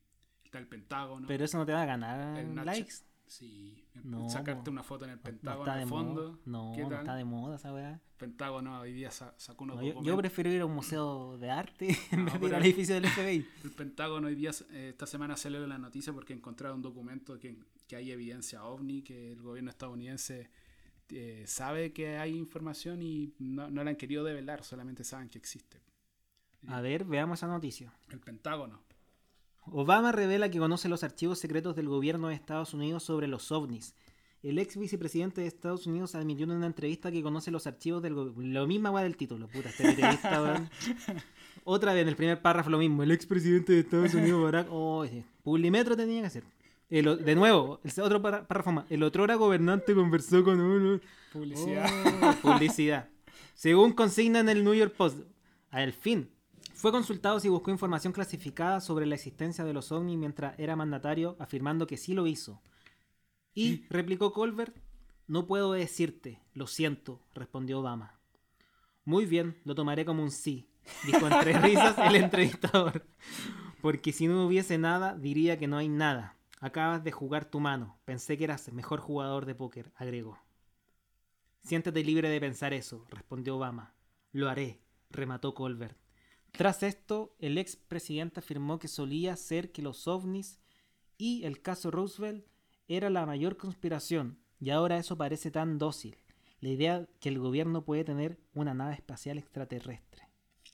[0.44, 1.26] está el Pentágono.
[1.28, 2.94] Pero eso no te va a ganar likes.
[3.26, 3.84] Sí.
[4.02, 6.22] No, Sacarte una foto en el No Pentágono está de fondo.
[6.32, 6.38] moda.
[6.46, 8.00] No, ¿Qué no está de moda esa weá.
[8.16, 11.48] Pentágono hoy día sa- sacó unos No, yo, yo prefiero ir a un museo de
[11.50, 13.46] arte en No, vez de ir al edificio del FBI.
[13.64, 17.56] El Pentágono hoy día, eh, esta semana salió la noticia porque encontraron un documento que,
[17.86, 20.50] que hay evidencia ovni, que el gobierno estadounidense
[21.12, 25.38] eh, sabe que hay información y no, no la han querido develar, solamente saben que
[25.38, 25.80] existe.
[26.66, 27.92] A ver, veamos esa noticia.
[28.10, 28.80] El Pentágono.
[29.66, 33.94] Obama revela que conoce los archivos secretos del gobierno de Estados Unidos sobre los ovnis.
[34.42, 38.14] El ex vicepresidente de Estados Unidos admitió en una entrevista que conoce los archivos del
[38.14, 38.42] gobierno.
[38.60, 40.70] Lo misma weá del título, puta, periodista, weón.
[41.64, 43.02] Otra vez en el primer párrafo lo mismo.
[43.02, 44.68] El expresidente de Estados Unidos, Barack.
[44.70, 45.22] Oh, sí.
[45.42, 46.44] Publimetro tenía que hacer.
[46.90, 48.84] El de nuevo, el otro párra- párrafo más.
[48.90, 51.00] El otrora gobernante conversó con uno.
[51.32, 51.88] Publicidad.
[52.22, 53.08] Oh, publicidad.
[53.54, 55.20] Según consigna en el New York Post,
[55.70, 56.30] al fin,
[56.74, 61.36] fue consultado si buscó información clasificada sobre la existencia de los ovnis mientras era mandatario,
[61.38, 62.60] afirmando que sí lo hizo.
[63.54, 64.74] Y, replicó Colbert,
[65.28, 68.18] no puedo decirte, lo siento, respondió Obama.
[69.04, 70.68] Muy bien, lo tomaré como un sí,
[71.04, 73.04] dijo entre risas el entrevistador.
[73.80, 76.36] Porque si no hubiese nada, diría que no hay nada.
[76.60, 77.98] Acabas de jugar tu mano.
[78.04, 80.38] Pensé que eras mejor jugador de póker, agregó.
[81.62, 83.94] Siéntete libre de pensar eso, respondió Obama.
[84.32, 85.96] Lo haré, remató Colbert.
[86.52, 90.60] Tras esto, el ex presidente afirmó que solía ser que los ovnis
[91.16, 92.46] y el caso Roosevelt
[92.88, 96.16] era la mayor conspiración, y ahora eso parece tan dócil.
[96.60, 100.29] La idea que el gobierno puede tener una nave espacial extraterrestre.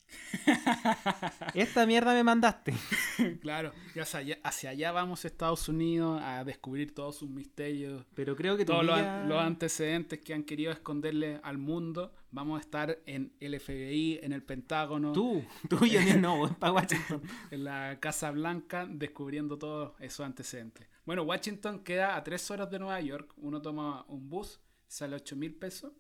[1.55, 2.75] Esta mierda me mandaste.
[3.40, 8.05] claro, y hacia allá, hacia allá vamos Estados Unidos a descubrir todos sus misterios.
[8.14, 12.12] Pero creo que Todos los, antecedentes que han querido esconderle al mundo.
[12.31, 16.73] Vamos a estar en el FBI, en el Pentágono, Tú, tú y yo no, para
[16.73, 17.23] Washington.
[17.51, 20.87] en la Casa Blanca, descubriendo todos esos antecedentes.
[21.07, 23.33] Bueno, Washington queda a tres horas de Nueva York.
[23.37, 25.92] Uno toma un bus, sale 8 mil pesos.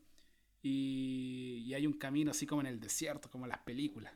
[0.68, 4.12] Y, y hay un camino así como en el desierto, como en las películas.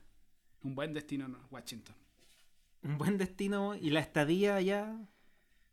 [0.65, 1.39] Un buen destino, ¿no?
[1.51, 1.95] Washington.
[2.83, 4.99] Un buen destino y la estadía allá.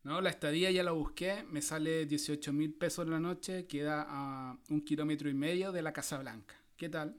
[0.03, 4.05] No, la estadía ya la busqué, me sale 18 mil pesos en la noche, queda
[4.07, 6.55] a un kilómetro y medio de la Casa Blanca.
[6.77, 7.17] ¿Qué tal?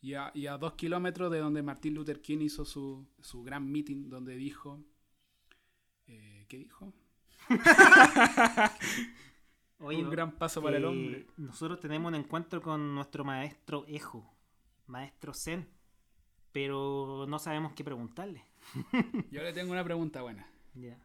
[0.00, 3.70] Y a, y a dos kilómetros de donde Martin Luther King hizo su, su gran
[3.70, 4.82] meeting, donde dijo...
[6.06, 6.92] eh, ¿Qué dijo?
[9.80, 11.26] Oye, un gran paso para el eh, hombre.
[11.38, 14.30] Nosotros tenemos un encuentro con nuestro maestro Ejo,
[14.86, 15.66] maestro Zen,
[16.52, 18.44] pero no sabemos qué preguntarle.
[19.30, 20.46] Yo le tengo una pregunta buena.
[20.74, 20.98] Ya.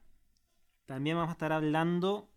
[0.86, 2.30] También vamos a estar hablando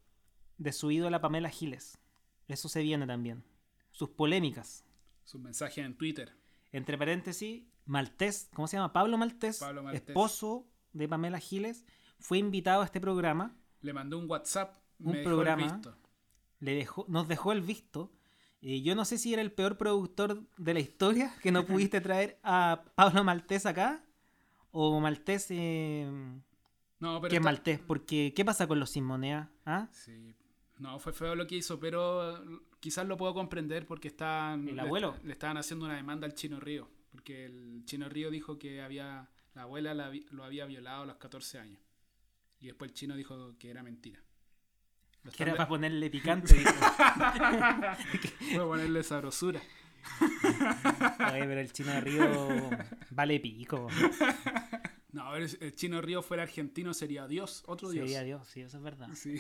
[0.58, 1.98] de su ídola Pamela Giles.
[2.46, 3.44] Eso se viene también.
[3.90, 4.84] Sus polémicas.
[5.24, 6.32] Su mensaje en Twitter.
[6.70, 8.92] Entre paréntesis, Maltés, ¿cómo se llama?
[8.92, 10.08] Pablo Maltés, Pablo Maltés.
[10.08, 11.84] esposo de Pamela Giles,
[12.20, 13.56] fue invitado a este programa.
[13.80, 14.76] Le mandó un WhatsApp.
[15.00, 15.62] Un me dejó el programa.
[15.64, 15.96] visto.
[16.60, 18.12] Le dejó, nos dejó el visto.
[18.60, 22.00] Eh, yo no sé si era el peor productor de la historia que no pudiste
[22.00, 24.04] traer a Pablo Maltés acá.
[24.70, 25.46] O Maltés.
[25.50, 26.06] Eh,
[27.00, 27.78] No, pero ¿Qué es está- Maltés?
[27.80, 29.50] Porque, ¿qué pasa con los sin moneda?
[29.64, 29.88] ¿Ah?
[29.92, 30.34] Sí.
[30.78, 32.44] No, fue feo lo que hizo, pero
[32.80, 35.16] quizás lo puedo comprender porque están, ¿El le- abuelo?
[35.24, 36.88] Le, estaban haciendo una demanda al Chino Río.
[37.10, 41.16] Porque el Chino Río dijo que había la abuela la lo había violado a los
[41.16, 41.80] 14 años.
[42.60, 44.20] Y después el chino dijo que era mentira.
[45.36, 46.54] Que era para ponerle picante.
[46.54, 46.70] dijo.
[48.50, 49.60] de- Voy a ponerle sabrosura.
[50.42, 52.70] Oye, pero el chino de Río
[53.10, 53.88] vale pico.
[55.12, 58.04] No, a ver, el Chino Río fuera argentino sería Dios, otro Dios.
[58.04, 59.08] Sería Dios, sí, eso es verdad.
[59.14, 59.36] Sí.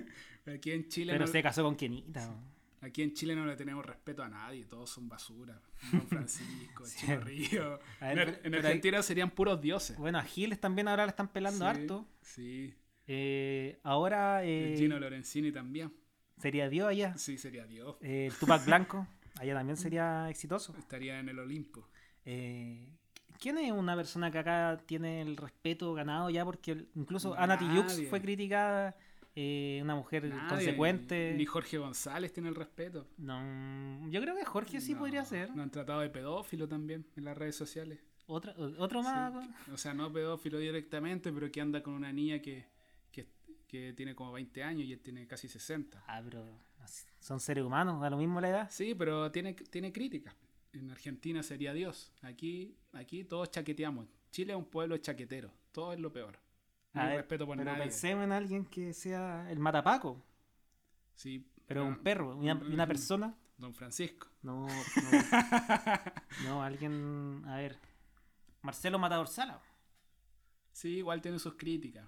[0.46, 2.26] Aquí en Chile Pero no- se casó con Kenita.
[2.26, 2.52] ¿no?
[2.82, 5.60] Aquí en Chile no le tenemos respeto a nadie, todos son basura.
[5.92, 6.98] Don Francisco, Sí.
[7.06, 7.78] Chino Río.
[8.00, 9.96] Ver, en, pero- en pero Argentina serían puros dioses.
[9.96, 12.08] Bueno, a Giles también ahora le están pelando Sí, harto.
[12.20, 12.74] Sí.
[13.14, 15.92] Eh, ahora El eh, Gino Lorenzini también.
[16.38, 17.14] sería Dios allá.
[17.18, 17.96] Sí, sería Dios.
[18.00, 19.06] Eh, el Tupac Blanco,
[19.38, 20.74] allá también sería exitoso.
[20.78, 21.86] Estaría en el Olimpo.
[22.24, 22.88] Eh,
[23.38, 26.42] ¿Quién es una persona que acá tiene el respeto ganado ya?
[26.44, 28.06] Porque incluso Ana Tijoux Nadie.
[28.06, 28.96] fue criticada,
[29.34, 31.34] eh, una mujer Nadie, consecuente.
[31.36, 33.08] Ni Jorge González tiene el respeto.
[33.18, 35.50] No, yo creo que Jorge sí No, podría ser.
[35.54, 37.98] Lo han tratado de pedófilo también en las redes sociales.
[38.26, 39.34] Otra, otro más.
[39.44, 42.64] Sí, O sea, no pedófilo directamente, pero que anda con una niña que,
[43.72, 46.04] que, tiene como 20 años y él tiene casi 60.
[46.06, 46.60] Ah, pero
[47.20, 48.68] son seres humanos, da lo mismo la edad.
[48.70, 50.34] Sí, pero tiene, tiene críticas.
[50.72, 52.12] En Argentina sería Dios.
[52.22, 54.06] Aquí, aquí todos chaqueteamos.
[54.30, 55.50] Chile es un pueblo chaquetero.
[55.72, 56.38] Todo es lo peor.
[56.92, 57.84] No ver, respeto por pero nadie.
[57.84, 60.22] pensemos en alguien que sea el matapaco,
[61.14, 63.34] Sí, pero un perro, una, una persona.
[63.56, 64.28] Don Francisco.
[64.42, 64.74] No, no,
[66.44, 67.78] no, alguien, a ver,
[68.60, 69.62] Marcelo Matador Sala.
[70.72, 72.06] Sí, igual tiene sus críticas.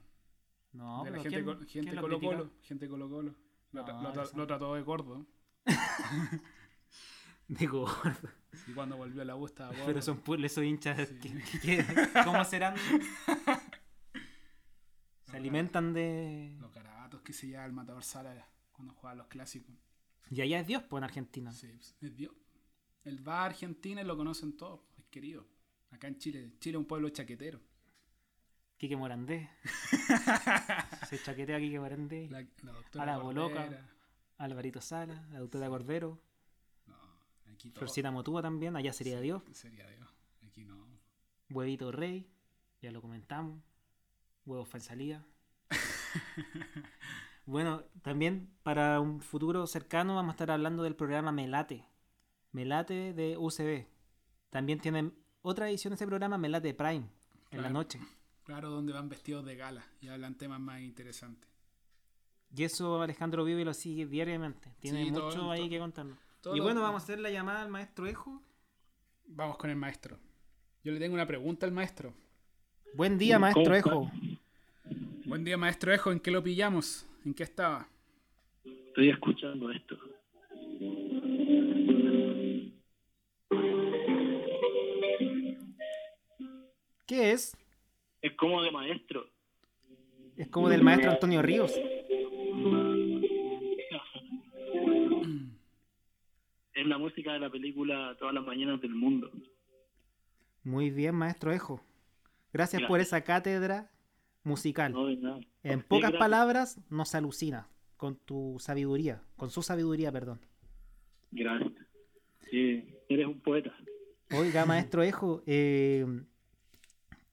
[0.75, 2.21] No, de la gente, ¿quién- quién gente lo Colo?
[2.21, 2.51] Colo.
[2.63, 3.35] Gente Colo Colo.
[3.73, 5.27] Lo, No, tra- lo tra- esa- lo trató de gordo.
[7.49, 7.87] Digo,
[8.69, 9.85] Y cuando volvió a la U estaba gordo.
[9.87, 11.19] pero son esos hinchas Sí.
[11.19, 11.85] que, que- que-
[12.25, 12.75] ¿cómo serán?
[15.25, 16.57] Se alimentan de...
[16.61, 19.75] Los garabatos que se lleva el matador Sala cuando juega los clásicos.
[20.31, 21.51] Y allá es Dios, pues en Argentina.
[21.53, 22.33] Sí, pues, es Dios.
[23.05, 25.47] Él va a Argentina y lo conocen todos, es querido.
[25.91, 27.61] Acá en Chile, Chile es un pueblo chaquetero.
[28.85, 29.49] Quique Morandé.
[31.09, 32.29] Se chaquetea a Quique Morandé.
[32.29, 32.45] La,
[32.93, 33.67] la A la Boloca.
[34.37, 36.21] Alvarito Sala, la doctora Cordero.
[36.87, 36.95] No,
[37.51, 37.79] aquí todo.
[37.79, 39.43] Florcita Motúa también, allá sería Dios.
[39.53, 40.07] Sería Dios.
[40.47, 40.87] Aquí no.
[41.49, 42.29] Huevito Rey,
[42.83, 43.63] ya lo comentamos.
[44.45, 45.25] Huevos Falsalía.
[47.47, 51.87] bueno, también para un futuro cercano vamos a estar hablando del programa Melate.
[52.53, 53.87] Melate de UCB.
[54.51, 57.09] También tienen otra edición de ese programa, Melate Prime,
[57.51, 57.99] en la noche.
[58.45, 61.49] Claro, donde van vestidos de gala y hablan temas más interesantes.
[62.55, 64.71] Y eso Alejandro Vive lo sigue diariamente.
[64.81, 66.19] Tiene Sí, todo- mucho ahí todo- que contarnos.
[66.41, 68.43] todo y lo- bueno, vamos a hacer la llamada al maestro Ejo.
[69.27, 70.19] Vamos con el maestro.
[70.85, 72.13] Yo le tengo una pregunta al maestro.
[72.95, 74.11] Buen día, maestro Ejo.
[75.25, 76.13] Buen día, maestro Ejo.
[76.13, 77.07] ¿En qué lo pillamos?
[77.25, 77.89] ¿En qué estaba?
[78.65, 79.97] Estoy escuchando esto.
[87.07, 87.57] ¿Qué es?
[88.25, 89.27] Es como de maestro.
[90.35, 91.73] Es como del maestro Antonio Ríos.
[96.75, 99.31] Es la música de la película Todas las mañanas del mundo.
[100.65, 101.81] Muy bien, maestro Ejo.
[102.53, 103.91] Gracias por esa cátedra
[104.43, 104.93] musical.
[104.93, 105.41] No, nada.
[105.63, 106.19] En Sí, pocas gracias.
[106.19, 110.41] palabras, nos alucina con tu sabiduría, con su sabiduría, perdón.
[111.31, 111.73] Gracias.
[112.51, 113.73] Sí, eres un poeta.
[114.33, 116.07] Oiga, maestro Ejo, eh,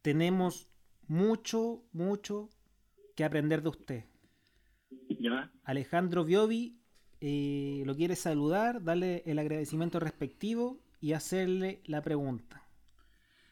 [0.01, 0.69] tenemos
[1.11, 2.49] mucho, mucho
[3.17, 4.05] que aprender de usted.
[5.09, 5.51] ¿Ya?
[5.65, 6.79] Alejandro Biovi
[7.19, 12.65] eh, lo quiere saludar, darle el agradecimiento respectivo y hacerle la pregunta.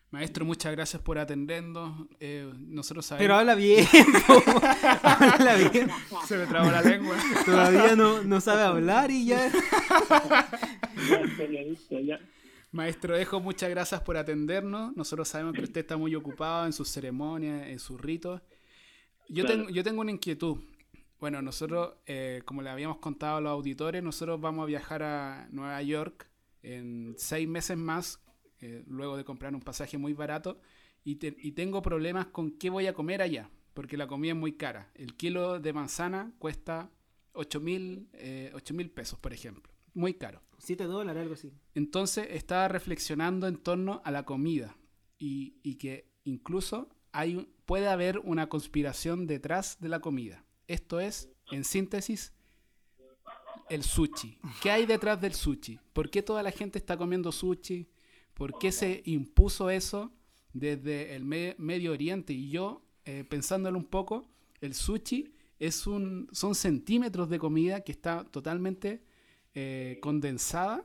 [0.09, 2.07] Maestro, muchas gracias por atendernos.
[2.21, 3.23] Eh, nosotros sabemos...
[3.25, 3.85] Pero habla bien,
[5.03, 5.89] habla bien.
[6.25, 7.17] Se me trabó la lengua.
[7.45, 9.51] Todavía no, no sabe hablar y ya.
[11.09, 12.19] Ya, periodista, ya.
[12.71, 14.95] Maestro Ejo, muchas gracias por atendernos.
[14.95, 18.41] Nosotros sabemos que usted está muy ocupado en sus ceremonias, en sus ritos.
[19.27, 19.57] Yo, Claro.
[19.63, 20.57] tengo, yo tengo una inquietud.
[21.19, 25.47] Bueno, nosotros, eh, como le habíamos contado a los auditores, nosotros vamos a viajar a
[25.51, 26.29] Nueva York
[26.61, 28.21] en seis meses más,
[28.61, 30.61] eh, luego de comprar un pasaje muy barato,
[31.03, 34.37] y, te- y tengo problemas con qué voy a comer allá, porque la comida es
[34.39, 34.91] muy cara.
[34.93, 36.89] El kilo de manzana cuesta
[37.33, 39.71] 8 mil eh, ocho mil pesos, por ejemplo.
[39.93, 40.41] Muy caro.
[40.57, 41.51] 7 dólares, algo así.
[41.73, 44.75] Entonces estaba reflexionando en torno a la comida
[45.17, 50.43] y, y que incluso hay, puede haber una conspiración detrás de la comida.
[50.67, 52.33] Esto es, en síntesis,
[53.69, 54.37] el sushi.
[54.61, 55.79] ¿Qué hay detrás del sushi?
[55.93, 57.87] ¿Por qué toda la gente está comiendo sushi?
[58.33, 60.11] ¿Por qué se impuso eso
[60.53, 62.33] desde el Me- Medio Oriente?
[62.33, 64.29] Y yo, eh, pensándolo un poco,
[64.61, 69.03] el sushi es un, son centímetros de comida que está totalmente
[69.53, 70.83] eh, condensada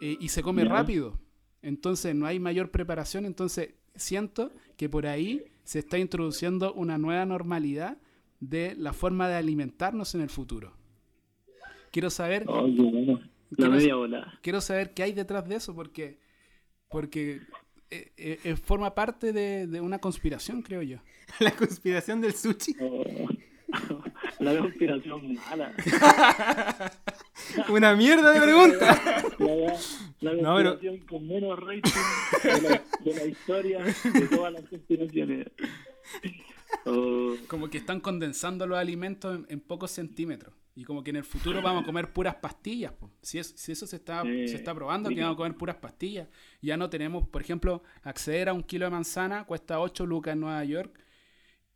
[0.00, 0.70] eh, y se come Ya.
[0.70, 1.18] rápido.
[1.62, 3.26] Entonces no hay mayor preparación.
[3.26, 7.98] Entonces siento que por ahí se está introduciendo una nueva normalidad
[8.40, 10.74] de la forma de alimentarnos en el futuro.
[11.90, 13.20] Quiero saber, Oh, qué bueno.
[13.50, 14.38] La Quiero- media bola.
[14.42, 16.18] quiero saber qué hay detrás de eso porque,
[16.88, 17.40] porque
[17.90, 20.98] eh, eh, eh, forma parte de, de una conspiración, creo yo.
[21.40, 22.74] La conspiración del sushi.
[22.80, 23.28] Oh.
[24.38, 25.72] La conspiración mala.
[27.68, 29.00] Una mierda de pregunta.
[30.20, 31.90] La, la No, pero- conspiración con menos rating
[32.42, 35.46] de la, de la historia de todas las conspiraciones.
[36.84, 40.52] Oh, Como que están condensando los alimentos en, en pocos centímetros.
[40.74, 42.92] Y como que en el futuro vamos a comer puras pastillas.
[42.92, 43.10] po.
[43.22, 45.76] Si, es- si eso se está, Sí, se está probando, que vamos a comer puras
[45.76, 46.28] pastillas.
[46.60, 50.40] Ya no tenemos, por ejemplo, acceder a un kilo de manzana cuesta 8 lucas en
[50.40, 51.00] Nueva York.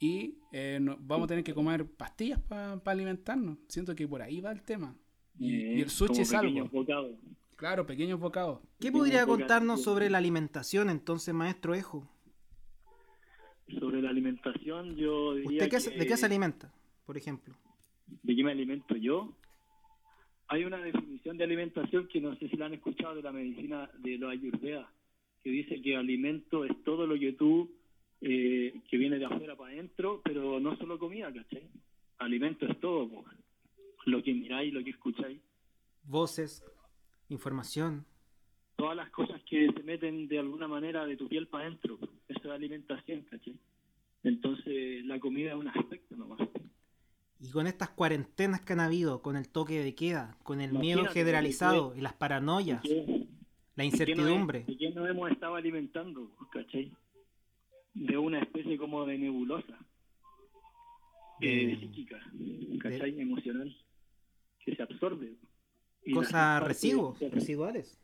[0.00, 3.58] Y eh, no- vamos a tener que comer pastillas para alimentarnos.
[3.68, 4.96] Siento que por ahí va el tema.
[5.38, 6.48] Y, y el sushi es algo.
[6.48, 7.16] pequeños bocados.
[7.56, 8.60] Claro, pequeños bocados.
[8.80, 12.08] ¿Qué podría contarnos sobre la alimentación entonces, maestro Ejo?
[13.78, 16.72] Sobre la alimentación, yo diría ¿Usted qué se- que- de qué se alimenta,
[17.06, 17.54] por ejemplo?
[18.22, 19.32] ¿De qué me alimento yo?
[20.48, 23.88] Hay una definición de alimentación que no sé si la han escuchado de la medicina
[23.98, 24.90] de los ayurveda,
[25.44, 27.70] que dice que alimento es todo lo que tú,
[28.20, 31.68] eh, que viene de afuera para adentro, pero no solo comida, ¿cachai?
[32.18, 33.24] Alimento es todo, po.
[34.06, 35.40] lo que miráis, lo que escucháis,
[36.04, 36.64] Voces,
[37.28, 38.04] información.
[38.76, 42.40] todas las cosas que se meten de alguna manera de tu piel para adentro, eso
[42.44, 43.54] es alimentación, ¿cachai?
[44.22, 46.40] Entonces la comida es un aspecto nomás.
[47.42, 51.00] Y con estas cuarentenas que han habido, con el toque de queda, con el miedo
[51.00, 53.26] Imagínate, generalizado y las paranoias, ¿Qué- la ¿De qué
[53.76, 54.64] nos- incertidumbre.
[54.64, 56.30] ¿De qué nos hemos estado alimentando?
[56.52, 56.92] ¿Cachai?
[57.94, 59.78] De una especie como de nebulosa.
[61.40, 62.18] De- eh, psíquica,
[62.80, 63.18] ¿cachai?
[63.20, 63.74] Emocional.
[64.64, 65.34] Que se absorbe.
[66.12, 67.98] Cosas residuos, residuales.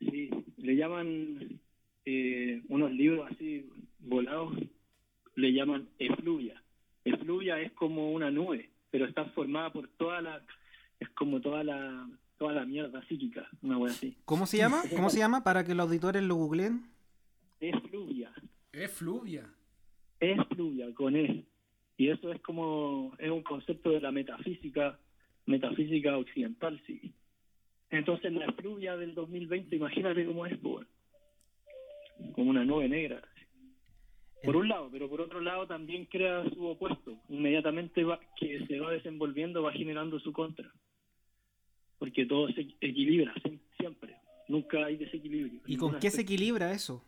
[0.00, 1.60] Sí, le llaman
[2.04, 4.56] eh, unos libros así volados,
[5.34, 6.62] le llaman efluvia.
[7.04, 10.42] Efluvia es como una nube, pero está formada por toda la,
[11.00, 14.16] es como toda la, toda la mierda psíquica, una wea así.
[14.24, 14.82] ¿Cómo se llama?
[14.94, 15.42] ¿Cómo se llama?
[15.42, 16.86] Para que los auditores lo googleen.
[17.60, 18.32] Efluvia.
[18.72, 19.48] Es fluvia.
[20.20, 21.44] Efluvia, con E.
[21.96, 24.98] Y eso es como, es un concepto de la metafísica,
[25.46, 27.12] metafísica occidental, sí.
[27.90, 30.86] Entonces la efluvia del 2020, imagínate cómo es, pues,
[32.34, 33.22] como una nube negra.
[34.44, 37.18] Por un lado, pero por otro lado también crea su opuesto.
[37.28, 40.70] Inmediatamente va, que se va desenvolviendo, va generando su contra.
[41.98, 44.14] Porque todo se equilibra sie- siempre.
[44.46, 45.60] Nunca hay desequilibrio.
[45.66, 47.02] ¿Y con qué se equilibra eso?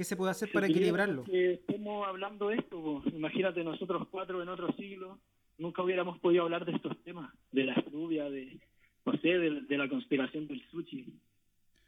[0.00, 1.24] ¿Qué se puede hacer Se para equilibra equilibrarlo?
[1.24, 2.80] porque estemos hablando de esto.
[2.82, 3.02] po.
[3.12, 5.18] Imagínate nosotros cuatro en otro siglo,
[5.58, 8.58] nunca hubiéramos podido hablar de estos temas, de la lluvia, de,
[9.04, 11.12] no sé, de, de la conspiración del sushi.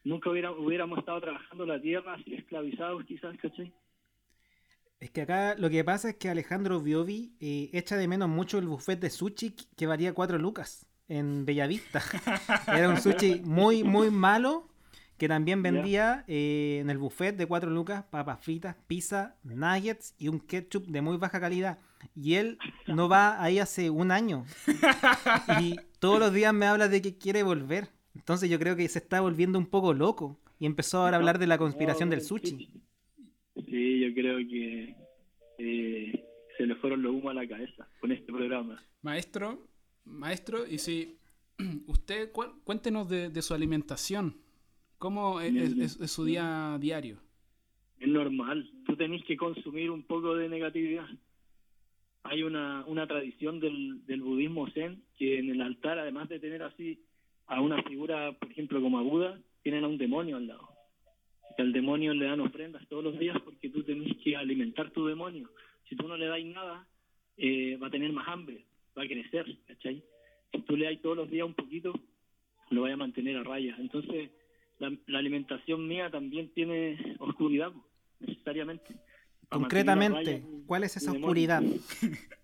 [0.05, 3.73] Nunca hubiera, hubiéramos estado trabajando la tierra así esclavizados quizás, ¿cachai?
[5.01, 8.59] Es que acá lo que pasa es que Alejandro Biovi eh, echa de menos mucho
[8.59, 12.03] el buffet de sushi que valía 4 lucas en Bellavista.
[12.77, 14.69] Era un sushi muy, muy malo
[15.23, 20.27] que también vendía eh, en el buffet de 4 lucas papas fritas, pizza, nuggets y
[20.27, 21.79] un ketchup de muy baja calidad.
[22.17, 22.59] Y él
[22.89, 24.45] no va ahí hace un año.
[25.61, 27.87] Y todos los días me habla de que quiere volver.
[28.17, 30.41] Entonces yo creo que se está volviendo un poco loco.
[30.59, 32.69] Y empezó ahora a hablar de la conspiración del sushi.
[33.55, 34.97] Sí, yo creo que
[35.59, 36.25] eh,
[36.59, 38.83] se le fueron los humos a la cabeza con este programa.
[39.03, 39.69] Maestro,
[40.05, 41.17] maestro, y si
[41.87, 42.33] usted,
[42.65, 44.43] cuéntenos de, de su alimentación.
[45.03, 47.17] ¿Cómo es, es- es- es su día diario?
[47.99, 51.09] Es normal, tú tenés que consumir un poco de negatividad.
[52.23, 56.63] Hay una, una tradición del, del budismo zen que en el altar, además de tener
[56.63, 57.01] así
[57.49, 60.69] a una figura, por ejemplo, como a Buda, tienen a un demonio al lado.
[61.59, 65.05] Y al demonio le dan ofrendas todos los días porque tú tenés que alimentar tu
[65.07, 65.51] demonio.
[65.89, 66.87] Si tú no le das nada,
[67.37, 68.65] eh, va a tener más hambre,
[68.97, 70.01] va a crecer, ¿cachai?
[70.53, 71.93] Si tú le das todos los días un poquito,
[72.71, 73.75] lo vaya a mantener a raya.
[73.81, 74.31] Entonces,
[74.83, 77.73] la, la alimentación mía también tiene oscuridad,
[78.19, 78.97] necesariamente.
[79.49, 81.63] Concretamente, ¿cuál es esa oscuridad?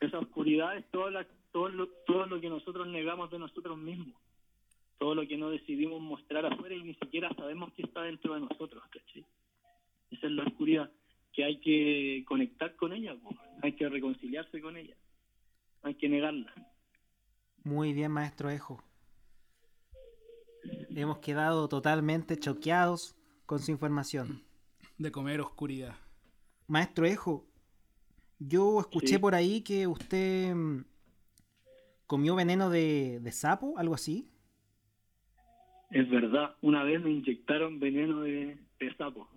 [0.00, 4.14] Esa oscuridad es todo, la, todo, lo, todo lo que nosotros negamos de nosotros mismos.
[4.98, 8.40] Todo lo que no decidimos mostrar afuera y ni siquiera sabemos que está dentro de
[8.40, 9.24] nosotros, ¿cachai?
[10.10, 10.90] Esa es la oscuridad,
[11.32, 13.34] que hay que conectar con ella, po.
[13.62, 14.94] hay que reconciliarse con ella,
[15.82, 16.52] hay que negarla.
[17.62, 18.82] Muy bien, maestro Ejo.
[20.94, 24.42] Hemos quedado totalmente choqueados con su información.
[24.98, 25.96] De comer oscuridad.
[26.68, 27.46] Maestro Ejo,
[28.38, 29.18] yo escuché Sí.
[29.18, 30.84] por ahí que usted mm,
[32.06, 34.28] comió veneno de, de sapo, algo así.
[35.90, 39.28] Es verdad, una vez me inyectaron veneno de, de sapo.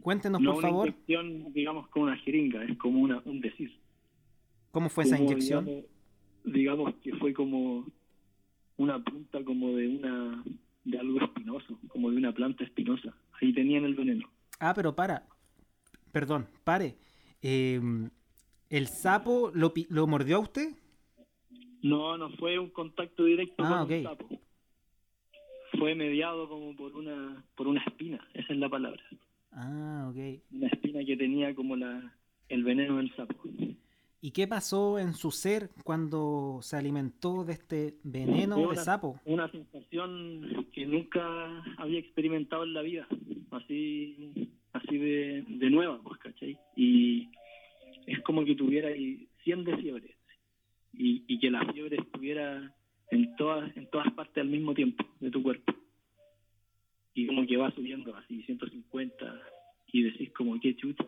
[0.00, 3.70] Cuéntenos, no por una favor, inyección, digamos, con una jeringa, es como una, un decir.
[4.70, 5.66] cómo fue esa inyección.
[5.66, 5.84] Digamos,
[6.44, 7.86] digamos que fue como
[8.80, 10.42] una punta como de una
[10.84, 13.14] de algo espinoso, como de una planta espinosa.
[13.40, 14.26] Ahí tenían el veneno.
[14.58, 15.26] Ah, pero para.
[16.12, 16.96] Perdón, pare.
[17.42, 18.08] Em,
[18.70, 20.70] ¿El sapo lo, lo mordió a usted?
[21.82, 24.28] No, no fue un contacto directo Ah, con un sapo.
[25.78, 29.02] Fue mediado como por una por una espina, esa es la palabra.
[29.52, 30.42] Ah, ok.
[30.52, 32.14] Una espina que tenía como la
[32.48, 33.34] el veneno del sapo.
[34.22, 39.18] ¿Y qué pasó en su ser cuando se alimentó de este veneno de sapo?
[39.24, 43.08] Una sensación que nunca había experimentado en la vida,
[43.50, 46.58] así así de, de nueva, pues, ¿cachai?
[46.76, 47.30] Y
[48.06, 50.16] es como que tuviera ahí 100 de fiebre
[50.92, 52.74] y, y que la fiebre estuviera
[53.10, 55.72] en todas en todas partes al mismo tiempo de tu cuerpo.
[57.14, 59.42] Y como que va subiendo así 150
[59.92, 61.06] y decís como qué chucha.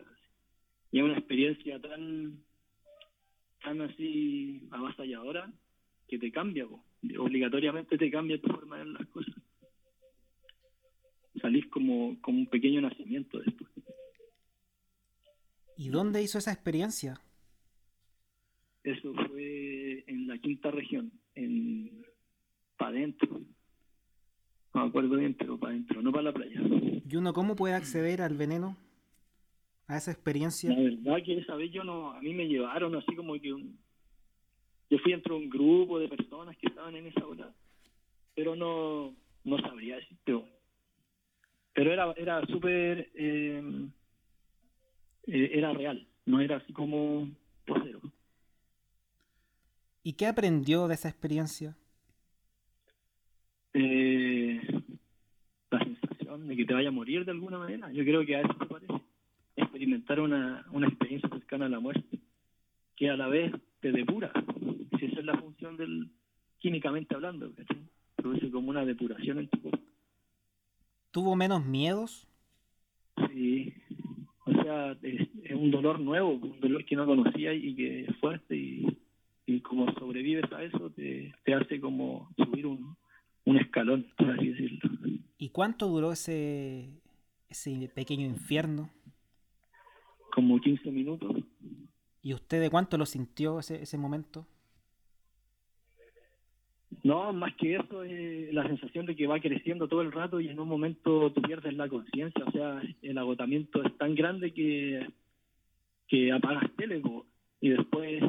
[0.91, 2.43] Y es una experiencia tan
[3.63, 5.51] tan así avasalladora
[6.07, 6.83] que te cambia, po.
[7.19, 9.35] obligatoriamente te cambia tu forma de ver las cosas.
[11.41, 13.69] Salís como, como un pequeño nacimiento después.
[15.77, 17.19] ¿Y dónde hizo esa experiencia?
[18.83, 22.05] Eso fue en la quinta región, en
[22.77, 23.41] para adentro.
[24.73, 26.61] No me acuerdo bien, pero para adentro, no para la playa.
[27.09, 28.77] ¿Y uno cómo puede acceder al veneno?
[29.87, 30.69] ¿A esa experiencia?
[30.69, 33.77] La verdad que esa vez yo no, a mí me llevaron así como que un,
[34.89, 37.51] yo fui entre un grupo de personas que estaban en esa hora,
[38.35, 40.39] pero no, no sabría decirte.
[41.73, 43.87] Pero era, era súper, eh,
[45.27, 47.27] eh, era real, no era así como
[47.65, 48.01] posero.
[50.03, 51.75] ¿Y qué aprendió de esa experiencia?
[53.73, 54.61] Eh,
[55.71, 58.41] la sensación de que te vaya a morir de alguna manera, yo creo que a
[58.41, 58.93] eso se parece.
[59.73, 62.19] Experimentar una, una experiencia cercana a la muerte,
[62.95, 64.31] que a la vez te depura.
[64.99, 66.11] Si esa es la función del,
[66.59, 67.81] químicamente hablando, ¿cachai?
[68.15, 69.83] Produce como una depuración en tu cuerpo.
[71.09, 72.27] ¿Tuvo menos miedos?
[73.31, 73.73] Sí,
[74.45, 78.15] o sea, es, es un dolor nuevo, un dolor que no conocía y que es
[78.17, 78.99] fuerte y,
[79.47, 82.95] y como sobrevives a eso te, te hace como subir un,
[83.45, 84.91] un escalón, por así decirlo.
[85.39, 87.01] ¿Y cuánto duró ese,
[87.49, 88.91] ese pequeño infierno?
[90.33, 91.35] Como 15 minutos.
[92.21, 94.47] ¿Y usted de cuánto lo sintió ese, ese momento?
[97.03, 100.47] No, más que eso, es la sensación de que va creciendo todo el rato y
[100.47, 102.45] en un momento tú pierdes la conciencia.
[102.45, 105.05] O sea, el agotamiento es tan grande que,
[106.07, 107.25] que apagas tele po,
[107.59, 108.23] y después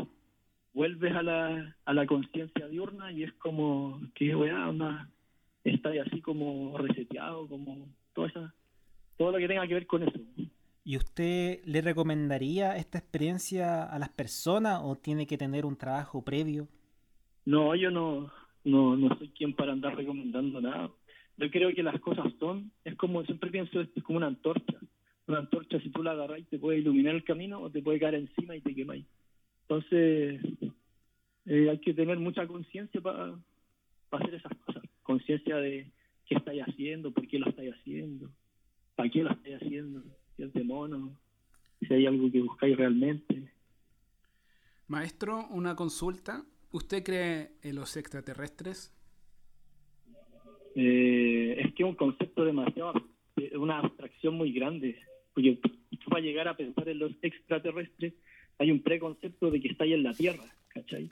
[0.72, 4.66] vuelves a la, a la conciencia diurna y es como que, weá,
[5.64, 8.54] ahí así como reseteado, como todo, esa,
[9.16, 10.18] todo lo que tenga que ver con eso.
[10.86, 16.22] ¿Y usted le recomendaría esta experiencia a las personas o tiene que tener un trabajo
[16.22, 16.68] previo?
[17.46, 18.30] No, yo no,
[18.64, 20.90] no, no soy quien para andar recomendando nada.
[21.38, 24.78] Yo creo que las cosas son, es como, siempre pienso, es como una antorcha.
[25.26, 28.16] Una antorcha, si tú la agarras, te puede iluminar el camino o te puede caer
[28.16, 29.06] encima y te quemáis.
[29.62, 30.42] Entonces,
[31.46, 33.34] eh, hay que tener mucha conciencia para
[34.10, 34.82] hacer esas cosas.
[35.02, 35.90] Conciencia de
[36.26, 38.28] qué estáis haciendo, por qué lo estáis haciendo,
[38.96, 40.02] para qué lo estáis haciendo,
[40.36, 41.16] si es de mono,
[41.80, 43.52] si hay algo que buscáis realmente.
[44.88, 46.44] Maestro, una consulta.
[46.70, 48.92] ¿Usted cree en los extraterrestres?
[50.74, 52.92] Eh, es que es un concepto demasiado,
[53.56, 54.98] una abstracción muy grande.
[55.32, 58.14] Porque tú para llegar a pensar en los extraterrestres
[58.58, 61.10] hay un preconcepto de que está ahí en la Tierra, ¿cachai?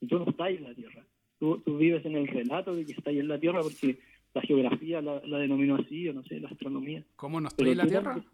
[0.00, 1.04] Y tú no estás en la Tierra.
[1.38, 3.98] Tú, tú vives en el relato de que está ahí en la Tierra porque
[4.34, 7.04] la geografía la, la denominó así, o no sé, la astronomía.
[7.16, 8.24] ¿Cómo no está Pero en la Tierra?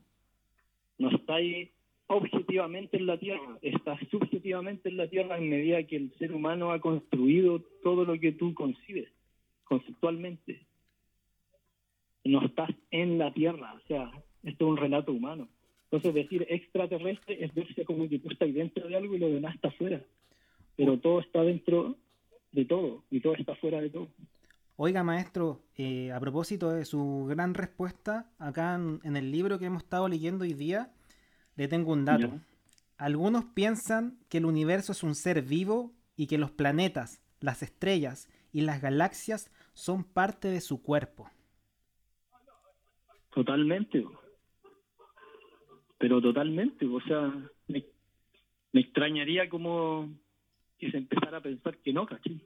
[0.98, 1.70] No está ahí
[2.08, 6.72] objetivamente en la Tierra, está subjetivamente en la Tierra en medida que el ser humano
[6.72, 9.08] ha construido todo lo que tú concibes
[9.64, 10.60] conceptualmente.
[12.24, 14.10] No estás en la Tierra, o sea,
[14.42, 15.48] esto es un relato humano.
[15.84, 19.54] Entonces decir extraterrestre es verse como que tú estás dentro de algo y lo demás
[19.54, 20.02] está fuera.
[20.76, 21.96] Pero todo está dentro
[22.52, 24.08] de todo y todo está fuera de todo.
[24.78, 29.64] Oiga, maestro, eh, a propósito de su gran respuesta, acá en, en el libro que
[29.64, 30.92] hemos estado leyendo hoy día,
[31.56, 32.26] le tengo un dato.
[32.26, 32.46] Ya.
[32.98, 38.28] Algunos piensan que el universo es un ser vivo y que los planetas, las estrellas
[38.52, 41.30] y las galaxias son parte de su cuerpo.
[43.30, 44.04] Totalmente.
[45.98, 46.86] Pero totalmente.
[46.86, 47.32] O sea,
[47.68, 47.84] me,
[48.72, 50.10] me extrañaría como
[50.78, 52.42] que se empezara a pensar que no, ¿cachai?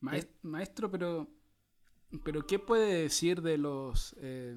[0.00, 1.28] Maes- Maestro, pero,
[2.24, 4.56] pero ¿qué puede decir de los eh,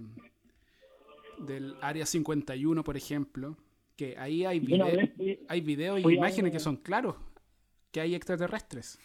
[1.39, 3.57] del área 51, por ejemplo?
[3.97, 6.77] Que ahí hay, Yo una vide- vez fui- hay videos y imágenes una- que son
[6.77, 7.15] claros
[7.91, 8.99] que hay extraterrestres.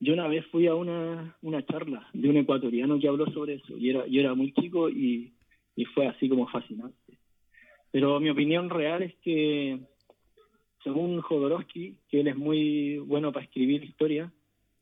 [0.00, 3.76] Yo una vez fui a una, una charla de un ecuatoriano que habló sobre eso.
[3.76, 5.32] Y era, yo era muy chico y,
[5.74, 7.18] y fue así como fascinante.
[7.90, 9.80] Pero mi opinión real es que,
[10.84, 14.30] según Jodorowsky, que él es muy bueno para escribir historia,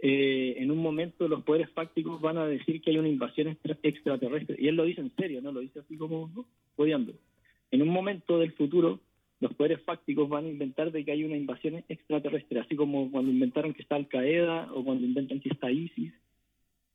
[0.09, 3.79] eh, en un momento los poderes fácticos van a decir que hay una invasión extra-
[3.83, 4.57] extraterrestre.
[4.59, 6.45] Y él lo dice en serio, no lo dice así como ¿no?
[6.77, 7.13] odiando.
[7.73, 9.01] En un momento del futuro,
[9.41, 13.31] los poderes fácticos van a inventar de que hay una invasión extraterrestre, así como cuando
[13.33, 16.13] inventaron que está Al Qaeda o cuando inventan que está ISIS.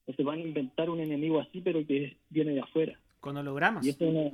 [0.01, 2.97] Entonces van a inventar un enemigo así, pero que viene de afuera.
[3.19, 3.85] Con hologramas.
[3.85, 4.31] Y es una-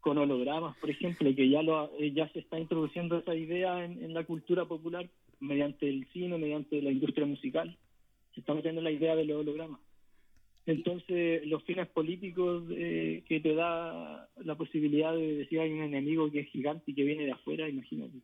[0.00, 4.02] con hologramas, por ejemplo, que ya lo eh, ya se está introduciendo esa idea en,
[4.02, 5.06] en la cultura popular
[5.40, 7.76] mediante el cine, mediante la industria musical.
[8.34, 9.80] Se está metiendo la idea de los hologramas.
[10.66, 16.30] Entonces, los fines políticos eh, que te da la posibilidad de decir hay un enemigo
[16.30, 18.18] que es gigante y que viene de afuera, imagínate.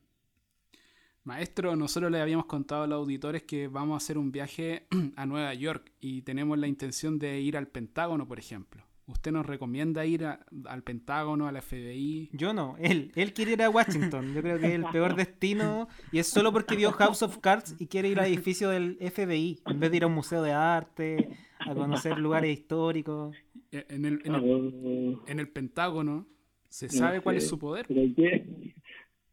[1.25, 4.87] Maestro, nosotros le habíamos contado a los auditores que vamos a hacer un viaje
[5.17, 8.86] a Nueva York y tenemos la intención de ir al Pentágono, por ejemplo.
[9.09, 12.31] ¿Usted nos recomienda ir a- al Pentágono, a la FBI?
[12.33, 14.35] Yo no, él, él quiere ir a Washington.
[14.35, 17.77] Yo creo que es el peor destino y es solo porque vio House of Cards
[17.79, 20.53] y quiere ir al edificio del FBI en vez de ir a un museo de
[20.53, 21.29] arte,
[21.61, 23.37] a conocer lugares históricos.
[23.71, 26.27] Eh, En el, en Ah, el- bueno, en el Pentágono
[26.69, 27.87] se sabe cuál es su poder.
[27.87, 28.75] Pero ¿qué,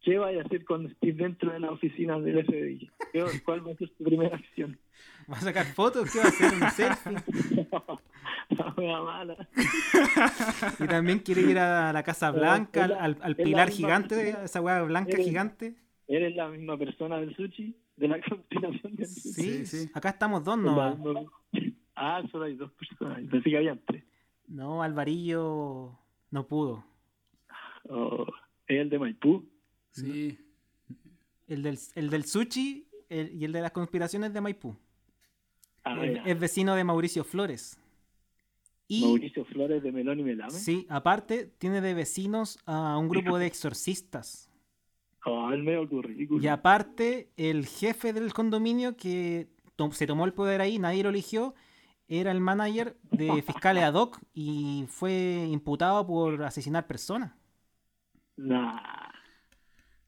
[0.02, 2.90] ¿qué vaya a hacer cuando estés dentro de la oficina del FBI?
[3.12, 4.78] ¿Qué- ¿Cuál va a ser tu primera acción?
[5.32, 6.12] ¿Va a sacar fotos?
[6.12, 6.54] ¿Qué va a hacer?
[6.54, 7.68] ¿Un selfie?
[8.50, 9.48] La wea mala.
[10.80, 15.26] Y también quiere ir a la Casa Blanca, al, pilar gigante, esa hueá blanca Eres-
[15.26, 15.76] gigante.
[16.08, 17.76] ¿Eres la misma persona del sushi?
[17.96, 19.32] ¿De la conspiración del sushi?
[19.34, 19.92] Sí, Sí, sí.
[19.94, 20.98] acá estamos dos nomás.
[21.00, 21.22] misma-
[21.96, 23.20] Ah, solo hay dos personas.
[23.30, 24.04] Pensé que habían tres.
[24.48, 25.98] No, Alvarillo
[26.32, 26.84] no pudo.
[27.90, 28.26] Oh,
[28.68, 29.48] ¿Es el de Maipú?
[29.92, 30.38] Sí.
[31.48, 34.76] El del, el del sushi el- y el de las conspiraciones de Maipú.
[35.84, 37.78] Ah, Es, vecino de Mauricio Flores.
[38.88, 40.52] Y Mauricio Flores de Melón y Melame.
[40.52, 44.50] sí, aparte tiene de vecinos a un grupo de exorcistas.
[45.26, 46.44] Oh, el medio currículum.
[46.44, 51.10] Y aparte, el jefe del condominio que to- se tomó el poder ahí, nadie lo
[51.10, 51.56] eligió,
[52.10, 57.32] era el manager de fiscales ad hoc y fue imputado por asesinar personas.
[58.36, 58.80] Nah.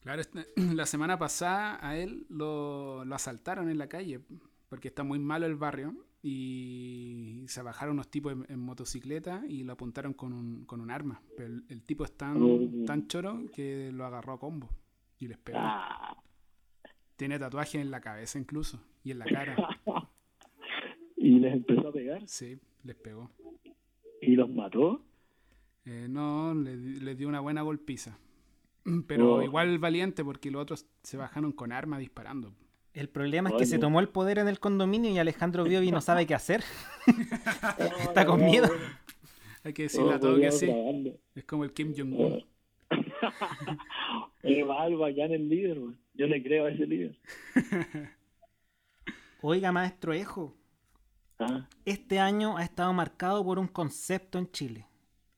[0.01, 4.19] Claro, este- la semana pasada a él lo, lo asaltaron en la calle
[4.69, 9.63] porque está muy malo el barrio y se bajaron unos tipos en, en motocicleta y
[9.63, 11.21] lo apuntaron con un, con un arma.
[11.37, 12.59] Pero el, el tipo es tan, Oh.
[12.85, 14.69] tan choro que lo agarró a combo
[15.19, 15.59] y les pegó.
[15.61, 16.17] Ah,
[17.15, 19.55] Tiene tatuajes en la cabeza incluso y en la cara.
[21.17, 23.29] y les empezó a pegar Sí, les pegó.
[24.21, 25.01] y los mató.
[25.85, 28.17] Eh, no, le, di- le dio una buena golpiza.
[29.07, 29.41] Pero Oh.
[29.43, 32.53] igual valiente porque los otros se bajaron con armas disparando.
[32.95, 36.01] El problema es que se tomó el poder en el condominio y Alejandro Biobi no
[36.01, 36.63] sabe qué hacer.
[37.99, 38.69] Está con miedo.
[39.63, 40.71] Hay que decirle a todo que sí.
[41.35, 42.43] Es como el Kim Jong-un.
[44.43, 45.79] Es mal, bacán el líder.
[46.13, 47.17] Yo le creo a ese líder.
[49.41, 50.55] Oiga, maestro Ejo,
[51.37, 54.87] Ah, este año ha estado marcado por un concepto en Chile.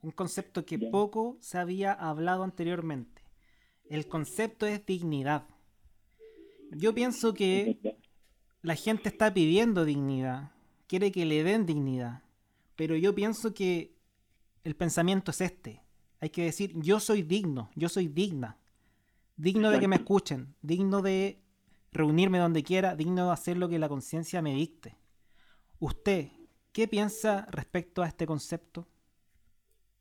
[0.01, 3.23] Un concepto que poco se había hablado anteriormente.
[3.89, 5.47] El concepto es dignidad.
[6.71, 7.77] Yo pienso que
[8.61, 10.51] la gente está pidiendo dignidad,
[10.87, 12.23] quiere que le den dignidad,
[12.75, 13.93] pero yo pienso que
[14.63, 15.81] el pensamiento es este.
[16.19, 18.57] Hay que decir, yo soy digno, yo soy digna.
[19.35, 21.39] Digno de que me escuchen, digno de
[21.91, 24.95] reunirme donde quiera, digno de hacer lo que la conciencia me dicte.
[25.79, 26.29] Usted,
[26.71, 28.87] ¿qué piensa respecto a este concepto?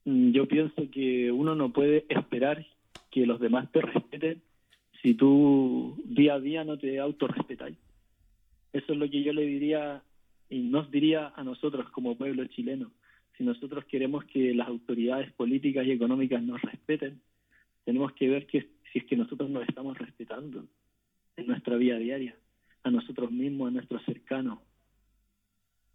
[0.05, 2.67] Mm, Yo pienso que uno no puede esperar
[3.11, 4.43] que los demás te respeten
[5.03, 7.77] si tú día a día no te autorrespetáis.
[8.73, 10.03] Eso es lo que yo le diría
[10.49, 12.93] y nos diría a nosotros como pueblo chileno.
[13.37, 17.21] Si nosotros queremos que las autoridades políticas y económicas nos respeten,
[17.85, 20.67] tenemos que ver que si es que nosotros nos estamos respetando
[21.37, 22.37] en nuestra vida diaria,
[22.83, 24.59] a nosotros mismos, a nuestros cercanos.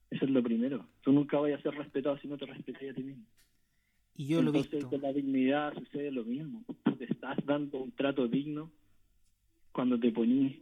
[0.10, 0.86] Eso es lo primero.
[1.02, 3.26] Tú nunca vayas a ser respetado si no te respetas a ti mismo.
[4.18, 4.90] Y yo lo he Entonces, visto.
[4.90, 6.64] con la dignidad sucede lo mismo.
[6.98, 8.72] Te estás dando un trato digno
[9.72, 10.58] cuando te ponís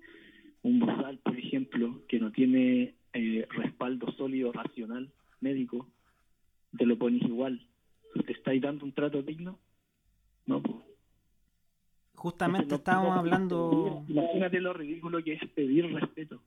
[0.64, 5.88] un bozal, por ejemplo, que no tiene eh, respaldo sólido, racional, médico,
[6.78, 7.66] te lo ponís igual.
[8.14, 9.60] ¿Tú ¿Te estáis dando un trato digno?
[10.46, 10.78] No, pues.
[12.16, 14.04] Justamente Entonces, estábamos hablando...
[14.10, 16.42] Imagínate lo ridículo que es pedir respeto.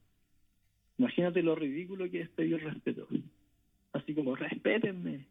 [0.98, 3.08] Imagínate lo ridículo que es pedir respeto.
[3.92, 5.26] Así como, respétenme.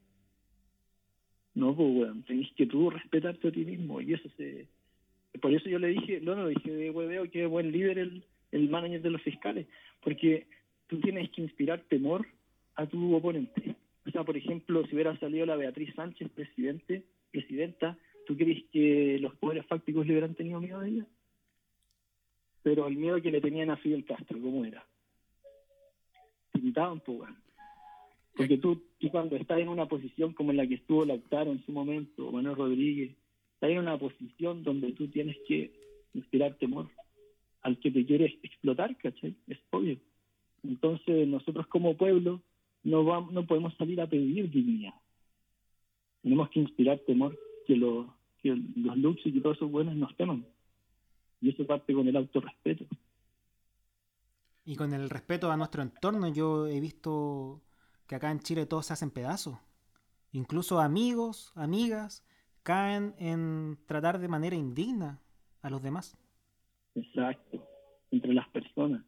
[1.54, 4.02] No, pues, weón, tenés que tú respetarte a ti mismo.
[4.02, 4.68] Y eso se.
[5.40, 8.70] Por eso yo le dije, no, no, dije de hueveo que buen líder el, el
[8.70, 9.68] manager de los fiscales.
[10.02, 10.48] Porque
[10.88, 12.28] tú tienes que inspirar temor
[12.76, 13.76] a tu oponente.
[14.06, 19.20] O sea, por ejemplo, si hubiera salido la Beatriz Sánchez, presidente, presidenta, ¿tú crees que
[19.20, 21.06] los poderes fácticos le hubieran tenido miedo a ella?
[22.64, 24.86] Pero el miedo que le tenían a Fidel Castro, ¿cómo era?
[26.52, 27.30] Te quitaban, pues.
[28.36, 31.64] Porque tú, tú cuando estás en una posición como en la que estuvo Lautaro en
[31.66, 33.16] su momento, Manuel Rodríguez,
[33.62, 35.72] estás en una posición donde tú tienes que
[36.16, 36.90] inspirar temor
[37.62, 39.36] al que te quieres explotar, ¿cachai?
[39.46, 40.00] Es obvio.
[40.64, 42.42] Entonces, nosotros como pueblo
[42.84, 44.96] no, vamos, no podemos salir a pedir dignidad.
[46.24, 47.38] Tenemos que inspirar temor
[47.68, 48.08] que, los
[48.42, 50.44] que los luxos y todos esos buenos nos teman.
[51.40, 52.86] Y eso parte con el autorrespeto.
[54.66, 57.62] Y con el respeto a nuestro entorno, yo he visto
[58.08, 59.60] que acá en Chile todos se hacen pedazos.
[60.32, 62.24] Incluso amigos, amigas,
[62.64, 65.20] caen en tratar de manera indigna
[65.62, 66.18] a los demás.
[66.96, 67.68] Exacto.
[68.12, 69.04] Entre las personas.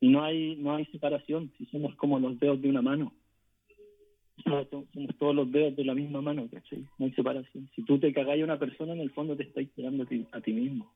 [0.00, 3.12] Y no hay, no hay separación, si somos como los dedos de una mano.
[4.44, 4.68] Somos
[5.18, 6.86] todos los dedos de la misma mano, ¿cachai?
[6.98, 7.68] No hay separación.
[7.74, 10.26] Si tú te cagáis a una persona, en el fondo te estáis pegando a ti,
[10.30, 10.92] a ti mismo.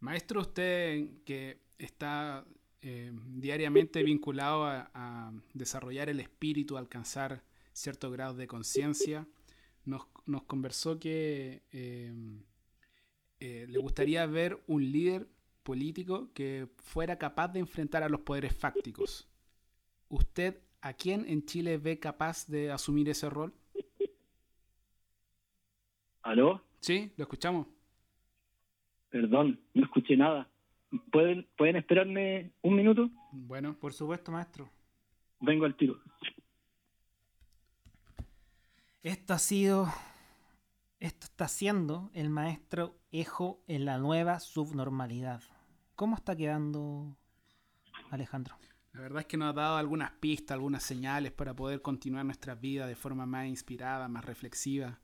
[0.00, 2.44] Maestro, usted que está
[2.82, 7.42] eh, diariamente vinculado a, a desarrollar el espíritu, a alcanzar
[7.72, 9.26] cierto grado de conciencia,
[9.84, 12.12] nos, nos conversó que eh,
[13.40, 15.28] eh, le gustaría ver un líder
[15.62, 19.28] político que fuera capaz de enfrentar a los poderes fácticos.
[20.08, 23.52] ¿Usted a quién en Chile ve capaz de asumir ese rol?
[26.22, 26.62] ¿Aló?
[26.80, 27.66] Sí, lo escuchamos.
[29.10, 30.48] Perdón, no escuché nada.
[31.10, 33.10] ¿Pueden, ¿Pueden esperarme un minuto?
[33.32, 34.68] Bueno, Por supuesto, maestro.
[35.40, 35.98] Vengo al tiro.
[39.04, 39.92] Esto ha sido.
[40.98, 45.42] Esto está siendo el maestro Ejo en la nueva subnormalidad.
[45.94, 47.14] ¿Cómo está quedando
[48.08, 48.56] Alejandro?
[48.94, 52.54] La verdad es que nos ha dado algunas pistas, algunas señales para poder continuar nuestra
[52.54, 54.98] vida de forma más inspirada, más reflexiva.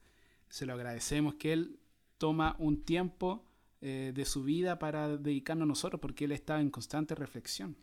[0.48, 1.78] Se lo agradecemos que él
[2.16, 3.44] toma un tiempo
[3.82, 7.76] eh, de su vida para dedicarnos a nosotros porque él está en constante reflexión.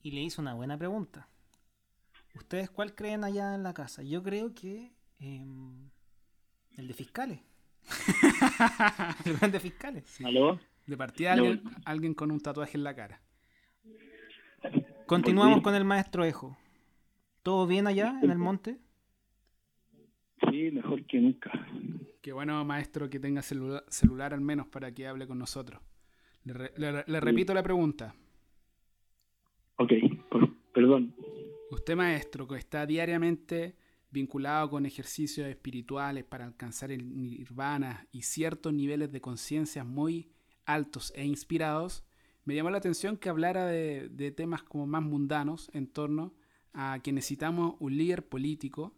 [0.00, 1.28] Y le hizo una buena pregunta.
[2.34, 4.02] ¿Ustedes cuál creen allá en la casa?
[4.02, 5.90] Yo creo que em,
[6.76, 7.40] el de fiscales.
[9.42, 10.04] el de fiscales.
[10.06, 10.24] Sí.
[10.24, 10.58] ¿Aló?
[10.86, 13.20] De partida alguien, alguien con un tatuaje en la cara.
[15.06, 16.56] Continuamos con el maestro Ejo.
[17.42, 18.78] ¿Todo bien allá en el monte?
[20.50, 21.50] Sí, mejor que nunca.
[22.20, 25.80] Qué bueno, maestro, que tenga celular al menos para que hable con nosotros.
[26.44, 28.14] Le, repito la pregunta.
[29.76, 29.92] Ok,
[30.72, 31.14] perdón.
[31.70, 33.76] Usted, maestro, que está diariamente
[34.10, 40.30] vinculado con ejercicios espirituales para alcanzar el nirvana y ciertos niveles de conciencia muy
[40.64, 42.04] altos e inspirados,
[42.44, 46.34] me llamó la atención que hablara de, de, temas como más mundanos en torno
[46.72, 48.94] a que necesitamos un líder político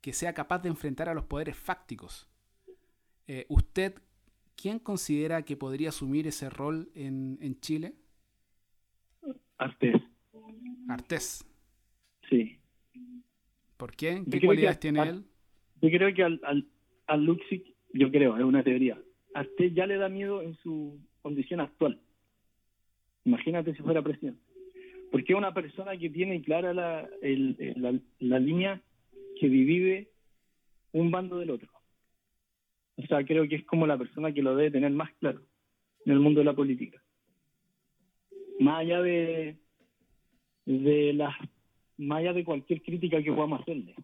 [0.00, 2.28] que sea capaz de enfrentar a los poderes fácticos.
[3.26, 3.94] Eh, ¿Usted
[4.56, 7.94] quién considera que podría asumir ese rol en, en Chile?
[9.58, 10.02] Artés.
[10.88, 11.44] Artés.
[12.28, 12.61] Sí.
[13.82, 14.22] ¿Por qué?
[14.30, 15.24] ¿Qué cualidades tiene él?
[15.80, 16.68] Yo creo que al, al,
[17.08, 18.96] al Luxic, yo creo, es una teoría.
[19.34, 22.00] Artés ya le da miedo en su condición actual.
[23.24, 24.40] Imagínate si fuera presidente.
[25.10, 28.80] Porque es una persona que tiene clara la, el, la, la línea
[29.40, 30.12] que divide
[30.92, 31.68] un bando del otro.
[32.98, 35.42] O sea, creo que es como la persona que lo debe tener más claro
[36.06, 37.02] en el mundo de la política.
[38.60, 39.56] Más allá de,
[40.66, 41.34] de las
[42.02, 43.94] más allá de cualquier crítica que podamos hacerle.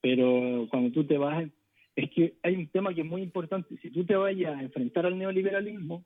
[0.00, 1.48] Pero cuando tú te vas,
[1.96, 3.76] es que hay un tema que es muy importante.
[3.82, 6.04] Si tú te vayas a enfrentar al neoliberalismo,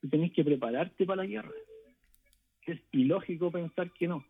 [0.00, 1.52] tú tenés que prepararte para la guerra.
[2.66, 4.24] Es ilógico pensar que no.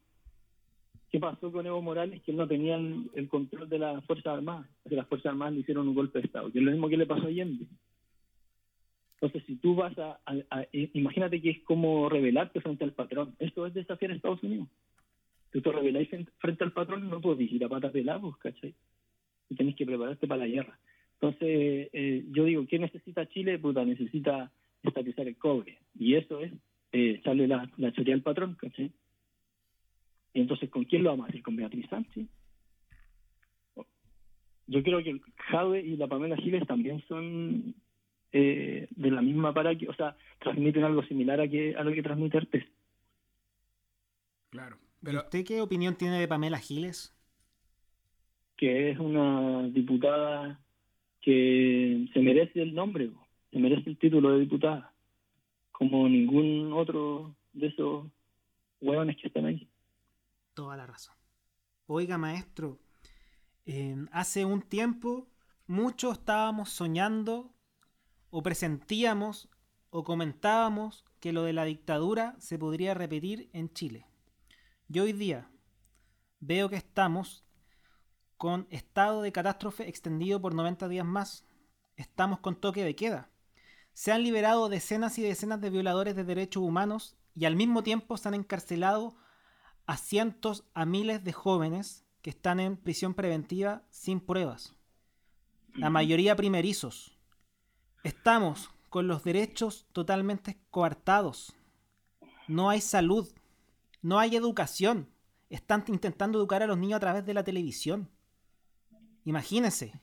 [1.11, 2.21] ¿Qué pasó con Evo Morales?
[2.23, 5.61] Que él no tenía el, control de las Fuerzas Armadas, que las Fuerzas Armadas le
[5.61, 7.67] hicieron un golpe de Estado, que es lo mismo que le pasó a Allende.
[9.15, 10.19] Entonces, si tú vas a,
[10.73, 13.35] Imagínate que es como rebelarte frente al patrón.
[13.39, 14.69] Esto es desafiar a Estados Unidos.
[15.51, 18.75] Tú te rebeláis frente al patrón, no puedes ir a patas pelados, ¿cachai?
[19.49, 20.79] Y tenés que prepararte para la guerra.
[21.15, 23.59] Entonces, eh, yo digo, ¿qué necesita Chile?
[23.59, 24.51] Puta, necesita
[24.83, 25.79] estatizar el cobre.
[25.99, 26.53] Y eso es
[26.93, 28.91] eh, echarle la, la al patrón, ¿cachai?
[30.35, 31.43] Y entonces, ¿con quién lo vamos a hacer?
[31.43, 32.27] ¿Con Beatriz Sánchez?
[34.67, 37.75] Yo creo que Jade y la Pamela Giles también son
[38.33, 41.93] eh, de la misma para que, o sea, transmiten algo similar a, que, a lo
[41.93, 42.65] que transmite Artes.
[44.51, 44.77] Claro.
[45.03, 45.21] Pero...
[45.21, 47.15] ¿Usted qué opinión tiene de Pamela Giles?
[48.57, 50.61] Que es una diputada
[51.21, 53.11] que se merece el nombre,
[53.51, 54.95] se merece el título de diputada,
[55.73, 58.07] como ningún otro de esos
[58.81, 59.69] hueones que están ahí
[60.57, 61.15] toda la razón.
[61.87, 62.81] Oiga, maestro,
[64.11, 65.29] hace un tiempo
[65.67, 67.53] muchos estábamos soñando
[68.31, 69.51] o presentíamos
[69.91, 74.07] o comentábamos que lo de la dictadura se podría repetir en Chile.
[74.89, 75.51] Y hoy día
[76.39, 77.45] veo que estamos
[78.37, 81.45] con estado de catástrofe extendido por 90 días más.
[81.97, 83.31] Estamos con toque de queda.
[83.95, 88.17] Se han liberado decenas y decenas de violadores de derechos humanos y al mismo tiempo
[88.17, 89.17] se han encarcelado
[89.87, 94.75] a cientos, a miles de jóvenes que están en prisión preventiva sin pruebas.
[95.75, 97.17] La mayoría primerizos.
[98.03, 101.55] Estamos con los derechos totalmente coartados.
[102.49, 103.29] No hay salud.
[104.07, 105.09] No hay educación.
[105.51, 108.09] Están intentando educar a los niños a través de la televisión.
[109.25, 110.01] Imagínense.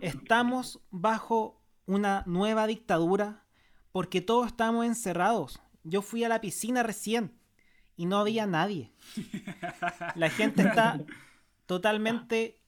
[0.00, 3.42] Estamos bajo una nueva dictadura
[3.90, 5.60] porque todos estamos encerrados.
[5.82, 7.36] Yo fui a la piscina recién
[7.96, 8.92] y no había nadie.
[10.14, 11.00] La gente está
[11.66, 12.60] totalmente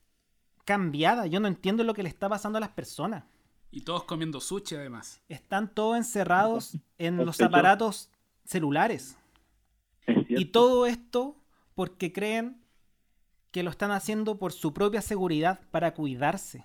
[0.64, 1.28] cambiada.
[1.28, 3.22] Yo no entiendo lo que le está pasando a las personas.
[3.70, 5.22] Y todos comiendo sushi además.
[5.28, 8.10] Están todos encerrados en los aparatos
[8.44, 9.16] celulares.
[10.36, 11.36] Y todo esto
[11.74, 12.60] porque creen
[13.50, 16.64] que lo están haciendo por su propia seguridad para cuidarse.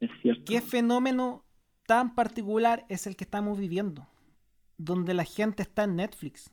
[0.00, 0.44] Es cierto.
[0.46, 1.44] ¿Qué fenómeno
[1.86, 4.06] tan particular es el que estamos viviendo?
[4.78, 6.50] Donde la gente está en Netflix,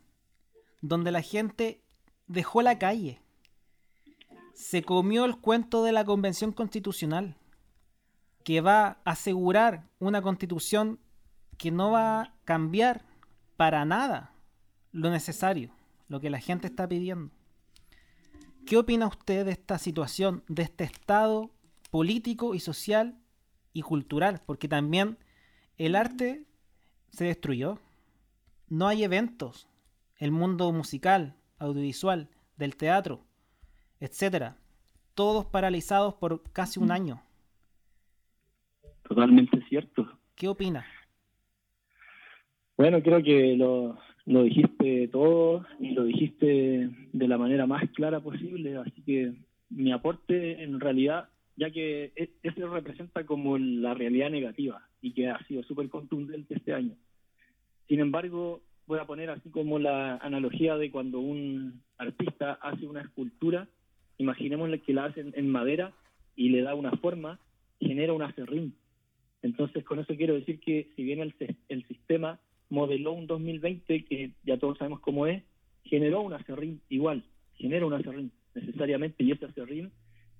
[0.81, 1.81] donde la gente
[2.27, 3.21] dejó la calle,
[4.53, 7.35] se comió el cuento de la Convención Constitucional,
[8.43, 10.99] que va a asegurar una constitución
[11.57, 13.05] que no va a cambiar
[13.55, 14.32] para nada
[14.93, 15.71] lo necesario,
[16.07, 17.31] lo que la gente está pidiendo.
[18.65, 21.51] ¿Qué opina usted de esta situación, de este estado
[21.91, 23.17] político y social
[23.73, 24.41] y cultural?
[24.45, 25.17] Porque también
[25.77, 26.45] el arte
[27.09, 27.79] se destruyó.
[28.69, 29.67] No hay eventos,
[30.17, 33.25] el mundo musical, audiovisual, del teatro,
[33.99, 34.57] etcétera,
[35.15, 37.21] todos paralizados por casi un año.
[39.03, 40.19] Totalmente cierto.
[40.35, 40.85] ¿Qué opina?
[42.77, 48.21] Bueno, creo que lo, lo dijiste todo y lo dijiste de la manera más clara
[48.21, 49.33] posible, así que
[49.69, 55.29] mi aporte en realidad, ya que e, eso representa como la realidad negativa y que
[55.29, 56.95] ha sido súper contundente este año.
[57.87, 63.01] Sin embargo, voy a poner así como la analogía de cuando un artista hace una
[63.01, 63.67] escultura,
[64.17, 65.93] imaginemos que la hacen en madera
[66.35, 67.39] y le da una forma,
[67.79, 68.75] genera un acerrín.
[69.41, 71.35] Entonces, con eso quiero decir que si bien el,
[71.67, 72.39] el sistema
[72.73, 75.43] modeló un 2020 que ya todos sabemos cómo es,
[75.83, 79.91] generó un acerrín igual, genera un acerrín necesariamente, y ese acerrín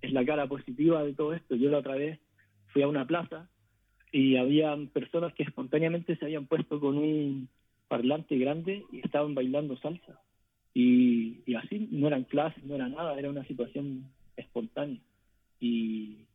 [0.02, 1.56] es la cara positiva de todo esto.
[1.56, 2.20] Yo la otra vez
[2.68, 3.50] fui a una plaza
[4.12, 7.50] y había personas que espontáneamente se habían puesto con un
[7.88, 10.20] parlante grande y estaban bailando salsa.
[10.74, 15.00] Y, así no eran clases, no era nada, era una situación espontánea.
[15.60, 16.26] Y,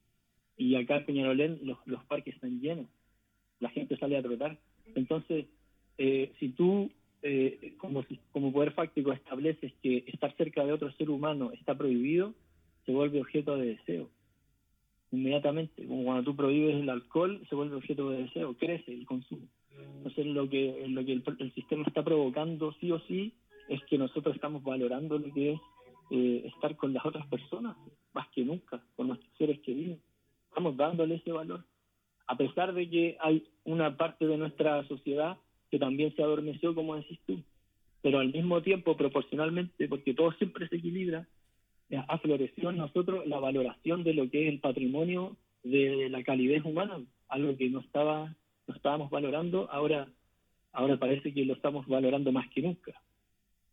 [0.56, 2.86] y acá en Peñarolén los, los parques están llenos,
[3.58, 4.58] la gente sale a trotar.
[4.94, 5.46] Entonces,
[5.98, 6.90] eh, si tú
[7.22, 12.34] eh, como, como poder fáctico estableces que estar cerca de otro ser humano está prohibido,
[12.86, 14.08] se vuelve objeto de deseo.
[15.10, 19.46] Inmediatamente, como cuando tú prohíbes el alcohol, se vuelve objeto de deseo, crece el consumo.
[19.96, 23.32] Entonces, lo que, lo que el, sistema está provocando sí o sí
[23.68, 25.60] es que nosotros estamos valorando lo que es
[26.10, 27.76] eh, estar con las otras personas,
[28.12, 29.98] más que nunca, con nuestros seres queridos.
[30.48, 31.64] Estamos dándole ese valor.
[32.26, 35.38] A pesar de que hay una parte de nuestra sociedad
[35.70, 37.40] que también se adormeció, como decís tú,
[38.02, 41.26] pero al mismo tiempo, proporcionalmente, porque todo siempre se equilibra,
[42.06, 46.64] ha florecido en nosotros la valoración de lo que es el patrimonio de la calidez
[46.64, 48.34] humana, algo que no estaba
[48.66, 50.08] no estábamos valorando, ahora
[50.72, 52.92] ahora parece que lo estamos valorando más que nunca.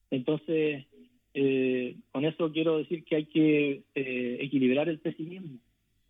[0.10, 0.86] Entonces,
[1.34, 5.60] eh, con eso quiero decir que hay que eh, equilibrar el pesimismo.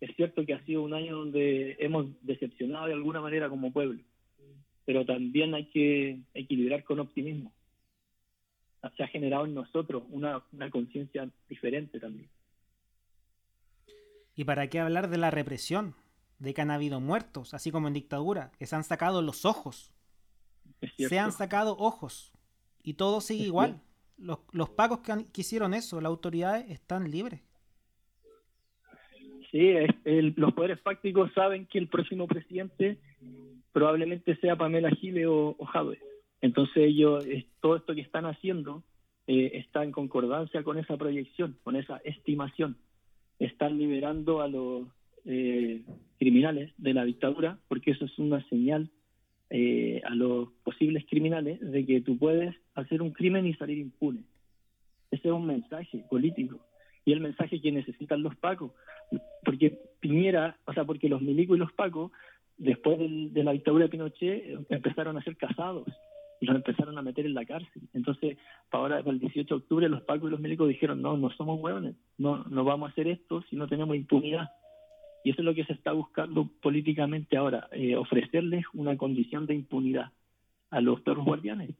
[0.00, 4.00] Es cierto que ha sido un año donde hemos decepcionado de alguna manera como pueblo,
[4.86, 7.52] pero también hay que equilibrar con optimismo.
[8.96, 12.28] Se ha generado en nosotros una, una conciencia diferente también.
[14.36, 15.94] ¿Y para qué hablar de la represión?
[16.38, 19.92] De que han habido muertos, así como en dictadura, que se han sacado los ojos.
[20.96, 22.32] Se han sacado ojos.
[22.82, 23.80] Y todo sigue igual.
[24.18, 27.40] Los, los pacos que, que, hicieron eso, las autoridades están libres.
[29.50, 29.74] Sí,
[30.36, 32.98] los poderes fácticos saben que el próximo presidente
[33.76, 35.92] probablemente sea Pamela Gile o, o
[36.40, 37.26] Entonces ellos,
[37.60, 38.82] todo esto que están haciendo
[39.26, 42.78] eh, está en concordancia con esa proyección, con esa estimación.
[43.38, 44.88] Están liberando a los
[45.26, 45.82] eh,
[46.18, 48.88] criminales de la dictadura, porque eso es una señal
[49.50, 54.22] eh, a los posibles criminales de que tú puedes hacer un crimen y salir impune.
[55.10, 56.60] Ese es un mensaje político
[57.04, 58.72] y el mensaje que necesitan los pacos,
[59.44, 62.10] porque Piñera, o sea, porque los milicos y los pacos
[62.58, 65.86] después de la dictadura de Pinochet empezaron a ser casados
[66.40, 67.82] y los empezaron a meter en la cárcel.
[67.94, 68.36] Entonces,
[68.70, 71.30] para ahora, para el 18 de octubre, los pacos y los médicos dijeron, no, no
[71.30, 74.50] somos hueones, no, no vamos a hacer esto si no tenemos impunidad.
[75.24, 79.54] Y eso es lo que se está buscando políticamente ahora, eh, ofrecerles una condición de
[79.54, 80.12] impunidad
[80.70, 81.70] a los perros guardianes.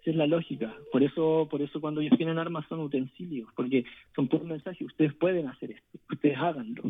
[0.00, 0.74] Esa es la lógica.
[0.92, 3.84] Por eso, por eso cuando ellos tienen armas son utensilios, porque
[4.14, 6.84] son puros mensajes, ustedes pueden hacer esto, ustedes háganlo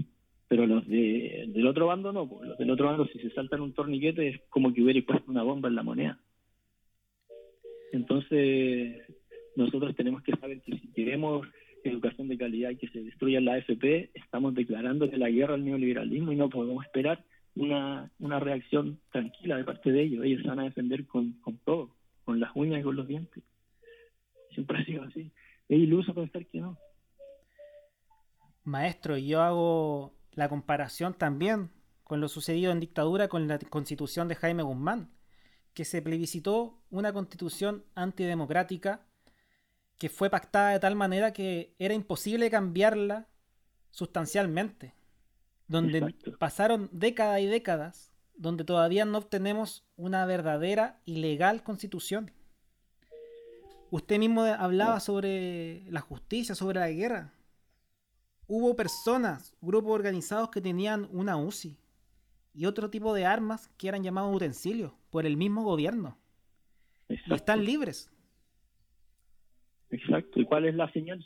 [0.49, 2.49] pero los de, del otro bando no, pues.
[2.49, 5.42] los del otro bando si se saltan un torniquete es como que hubiera puesto una
[5.42, 6.20] bomba en la moneda.
[7.92, 9.03] Entonces,
[9.57, 11.47] nosotros tenemos que saber que si queremos
[11.82, 15.64] educación de calidad y que se destruya la AFP, estamos declarando que la guerra al
[15.64, 17.24] neoliberalismo y no podemos esperar
[17.55, 20.24] una, una reacción tranquila de parte de ellos.
[20.24, 21.90] Ellos se van a defender con, con todo,
[22.24, 23.42] con las uñas y con los dientes.
[24.53, 25.30] Siempre ha sido así.
[25.68, 26.76] Es iluso pensar que no.
[28.64, 31.72] Maestro, yo hago la comparación también
[32.05, 35.11] con lo sucedido en dictadura con la constitución de Jaime Guzmán,
[35.74, 39.05] que se plebiscitó una constitución antidemocrática
[39.99, 43.26] que fue pactada de tal manera que era imposible cambiarla
[43.91, 44.95] sustancialmente,
[45.66, 52.30] donde pasaron décadas y décadas, donde todavía no obtenemos una verdadera y legal constitución.
[53.91, 57.36] Usted mismo hablaba sobre la justicia, sobre la guerra
[58.47, 61.76] hubo personas, grupos organizados que tenían una UCI
[62.55, 66.18] y otro tipo de armas que eran llamados utensilios por el mismo gobierno.
[67.09, 68.11] Y están libres.
[69.90, 70.40] Exacto.
[70.40, 71.24] ¿Y cuál es la señal?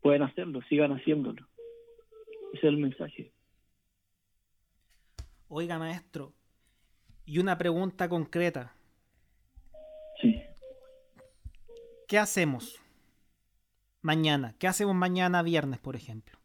[0.00, 1.46] Pueden hacerlo, sigan haciéndolo.
[2.52, 3.32] Ese es el mensaje.
[5.48, 6.32] Oiga, maestro,
[7.24, 8.74] y una pregunta concreta.
[10.20, 10.42] Sí.
[12.08, 12.80] ¿Qué hacemos
[14.00, 14.54] mañana?
[14.58, 16.35] ¿Qué hacemos mañana viernes, por ejemplo?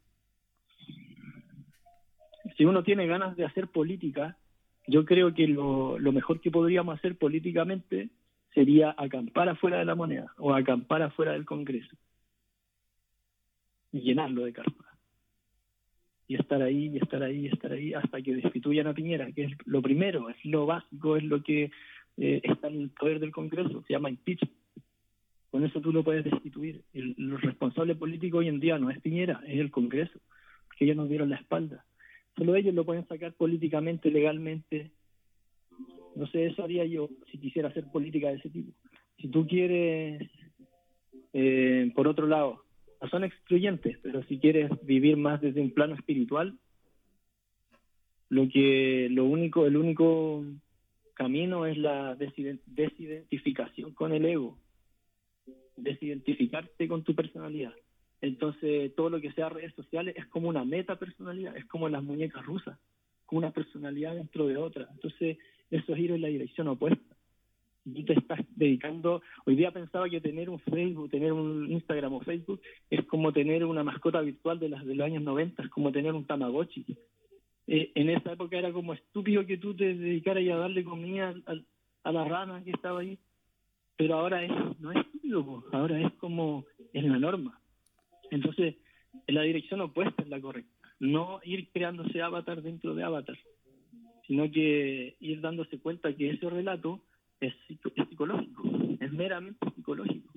[2.61, 4.37] Si uno tiene ganas de hacer política,
[4.85, 8.09] yo creo que lo, mejor que podríamos hacer políticamente
[8.53, 11.97] sería acampar afuera de la moneda o acampar afuera del Congreso
[13.91, 14.95] y llenarlo de carpas.
[16.27, 19.45] Y estar ahí, y estar ahí, y estar ahí hasta que destituyan a Piñera, que
[19.45, 21.71] es lo primero, es lo básico, es lo que
[22.17, 24.55] eh, está en el poder del Congreso, se llama impeachment.
[25.49, 26.83] Con eso tú lo puedes destituir.
[26.93, 30.19] El, responsable político hoy en día no es Piñera, es el Congreso,
[30.67, 31.85] porque ellos nos dieron la espalda.
[32.37, 34.91] Solo ellos lo pueden sacar políticamente, legalmente.
[36.15, 38.71] No sé, eso haría yo si quisiera hacer política de ese tipo.
[39.17, 40.29] Si tú quieres,
[41.33, 42.63] eh, por otro lado,
[43.09, 46.57] son excluyentes, pero si quieres vivir más desde un plano espiritual,
[48.29, 50.45] lo que lo único el único
[51.13, 54.57] camino es la desidentificación con el ego
[55.75, 57.73] desidentificarte con tu personalidad
[58.21, 62.03] entonces todo lo que sea redes sociales es como una meta personalidad es como las
[62.03, 62.77] muñecas rusas
[63.25, 64.87] con una personalidad dentro de otra.
[64.91, 65.37] Entonces
[65.69, 67.15] eso es ir en la dirección opuesta.
[67.83, 72.21] Y te estás dedicando hoy día pensaba que tener un Facebook tener un Instagram o
[72.21, 72.61] Facebook
[72.91, 76.13] es como tener una mascota virtual de las de los años 90 es como tener
[76.13, 76.85] un Tamagotchi.
[77.67, 81.33] Eh, en esa época era como estúpido que tú te dedicaras a darle comida
[82.03, 83.17] a, la rana que estaba ahí,
[83.95, 87.60] pero ahora es, no es estúpido, ahora es como es la norma.
[88.31, 88.75] Entonces,
[89.27, 93.37] en la dirección opuesta es la correcta, no ir creándose avatar dentro de avatar,
[94.25, 97.03] sino que ir dándose cuenta que ese relato
[97.39, 98.63] es, es psicológico,
[98.99, 100.33] es meramente psicológico.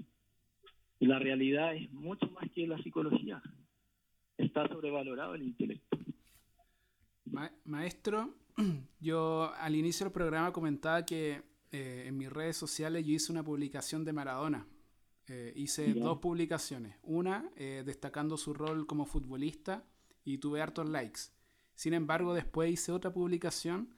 [1.00, 3.42] Y la realidad es mucho más que la psicología.
[4.36, 5.94] Está sobrevalorado el intelecto
[7.64, 8.34] maestro,
[9.00, 11.42] yo al inicio del programa comentaba que
[11.72, 14.66] eh, en mis redes sociales yo hice una publicación de Maradona.
[15.28, 16.96] Eh, hice dos publicaciones.
[17.02, 19.84] Una eh, destacando su rol como futbolista
[20.24, 21.20] y tuve hartos likes.
[21.74, 23.94] Sin embargo, después hice otra publicación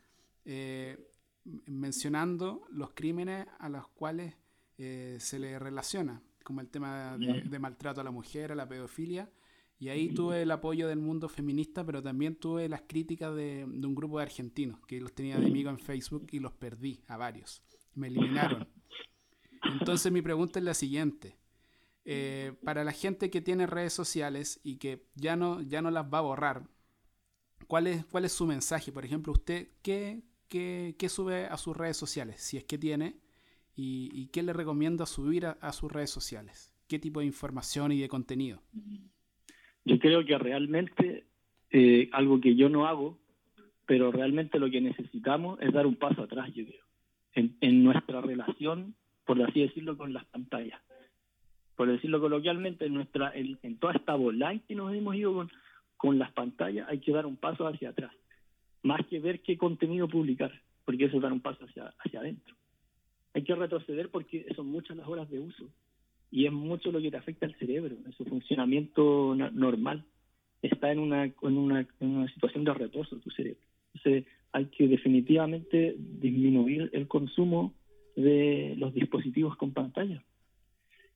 [1.67, 4.35] mencionando los crímenes a los cuales
[4.77, 9.29] se le relaciona, como el tema de maltrato a la mujer, a la pedofilia
[9.79, 13.95] y ahí tuve el apoyo del mundo feminista, pero también tuve las críticas de, un
[13.95, 17.63] grupo de argentinos que los tenía de amigo en Facebook y los perdí a varios.
[17.95, 18.67] Me eliminaron.
[19.81, 21.37] Entonces mi pregunta es la siguiente.
[22.05, 26.05] Eh, para la gente que tiene redes sociales y que ya no, ya no las
[26.05, 26.63] va a borrar,
[27.67, 28.93] ¿cuál es, cuál es su mensaje?
[28.93, 32.41] Por ejemplo, usted, ¿qué, qué, qué sube a sus redes sociales?
[32.41, 33.17] Si es que tiene,
[33.79, 36.75] y, qué le recomienda subir a sus redes sociales?
[36.89, 38.63] ¿Qué tipo de información y de contenido?
[39.85, 41.27] Yo creo que realmente,
[41.71, 43.19] eh, algo que yo no hago,
[43.87, 46.85] pero realmente lo que necesitamos es dar un paso atrás, yo creo,
[47.61, 48.95] en, nuestra relación,
[49.27, 50.81] por así decirlo, con las pantallas.
[51.75, 55.51] Por decirlo coloquialmente, en, nuestra, en, toda esta bola que nos hemos ido con,
[55.97, 58.13] con las pantallas, hay que dar un paso hacia atrás,
[58.83, 60.53] más que ver qué contenido publicar,
[60.85, 62.55] porque eso es dar un paso hacia, hacia adentro.
[63.35, 65.69] Hay que retroceder porque son muchas las horas de uso
[66.31, 70.05] y es mucho lo que te afecta al cerebro, en su funcionamiento normal.
[70.63, 73.61] Está en una, en una, en una situación de reposo tu cerebro.
[73.93, 77.75] Entonces hay que definitivamente disminuir el consumo
[78.17, 80.23] de los dispositivos con pantalla.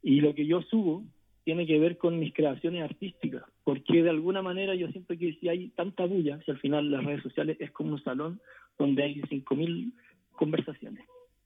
[0.03, 1.05] Y lo que yo subo
[1.45, 5.49] tiene que ver con mis creaciones artísticas, porque de alguna manera yo siento que si
[5.49, 8.41] hay tanta bulla, si al final las redes sociales es como un salón
[8.79, 9.93] donde hay 5.000
[10.33, 11.05] conversaciones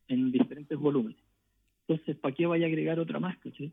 [0.08, 1.24] en diferentes volúmenes
[1.86, 3.36] entonces, ¿para qué vaya a agregar otra más?
[3.38, 3.72] ¿caché?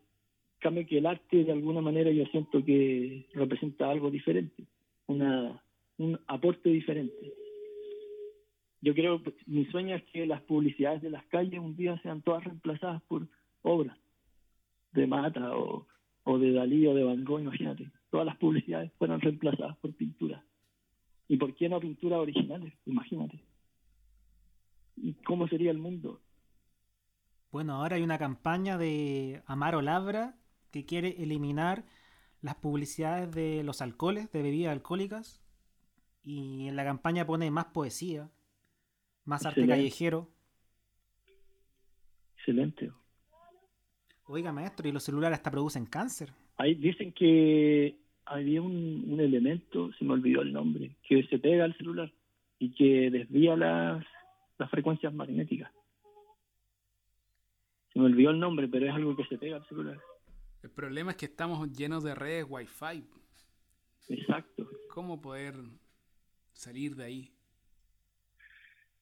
[0.58, 4.64] Cambio que el arte, de alguna manera, yo siento que representa algo diferente,
[5.06, 5.62] una,
[5.98, 7.32] un aporte diferente.
[8.82, 12.42] Yo creo, mi sueño es que las publicidades de las calles un día sean todas
[12.42, 13.28] reemplazadas por
[13.62, 13.96] obras
[14.92, 15.86] de Mata o,
[16.24, 17.90] o de Dalí o de Van Gogh, imagínate.
[18.10, 20.42] Todas las publicidades fueran reemplazadas por pinturas.
[21.28, 22.74] ¿Y por qué no pinturas originales?
[22.84, 23.40] Imagínate.
[24.96, 26.20] ¿Y cómo sería el mundo?
[27.52, 30.34] Bueno, ahora hay una campaña de Amaro Labra
[30.72, 31.84] que quiere eliminar
[32.40, 35.40] las publicidades de los alcoholes, de bebidas alcohólicas.
[36.24, 38.30] Y en la campaña pone más poesía,
[39.24, 40.28] más arte callejero.
[42.36, 42.90] Excelente.
[44.24, 46.32] Oiga, maestro, y los celulares hasta producen cáncer.
[46.56, 51.64] Ahí dicen que había un, un elemento, se me olvidó el nombre, que se pega
[51.64, 52.12] al celular
[52.58, 54.04] y que desvía las,
[54.58, 55.70] las frecuencias magnéticas.
[57.92, 60.00] Se me olvidó el nombre, pero es algo que se pega al celular.
[60.62, 63.04] El problema es que estamos llenos de redes Wi-Fi.
[64.08, 64.68] Exacto.
[64.88, 65.56] ¿Cómo poder
[66.52, 67.32] salir de ahí?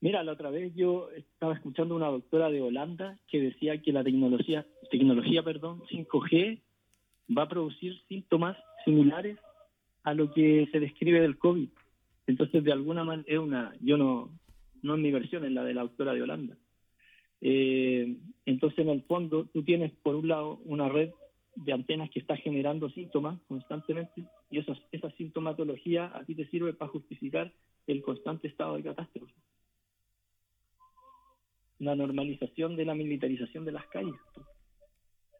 [0.01, 3.93] Mira, la otra vez yo estaba escuchando a una doctora de Holanda que decía que
[3.93, 6.59] la tecnología, tecnología, perdón, 5G
[7.37, 9.39] va a producir síntomas similares
[10.03, 11.69] a lo que se describe del COVID.
[12.27, 14.31] Entonces, de alguna manera, es una, yo no,
[14.83, 16.57] no es mi versión, es la de la doctora de Holanda.
[17.43, 21.11] Eh, entonces, en el fondo, tú tienes, por un lado, una red
[21.57, 26.73] de antenas que está generando síntomas constantemente y esa, esa sintomatología a ti te sirve
[26.73, 27.53] para justificar
[27.87, 29.35] el constante estado de catástrofe.
[31.81, 34.15] Una normalización de la militarización de las calles.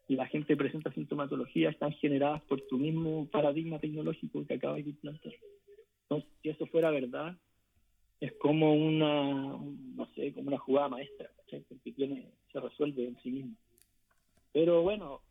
[0.07, 4.89] Y la gente presenta sintomatología, están generadas por tu mismo paradigma tecnológico que acabas de
[4.89, 5.33] implantar.
[6.03, 7.37] Entonces, si eso fuera verdad,
[8.19, 9.57] es como una,
[9.95, 11.29] no sé, como una jugada maestra,
[11.69, 13.55] porque tiene, se resuelve en sí mismo.
[14.51, 15.21] Pero bueno,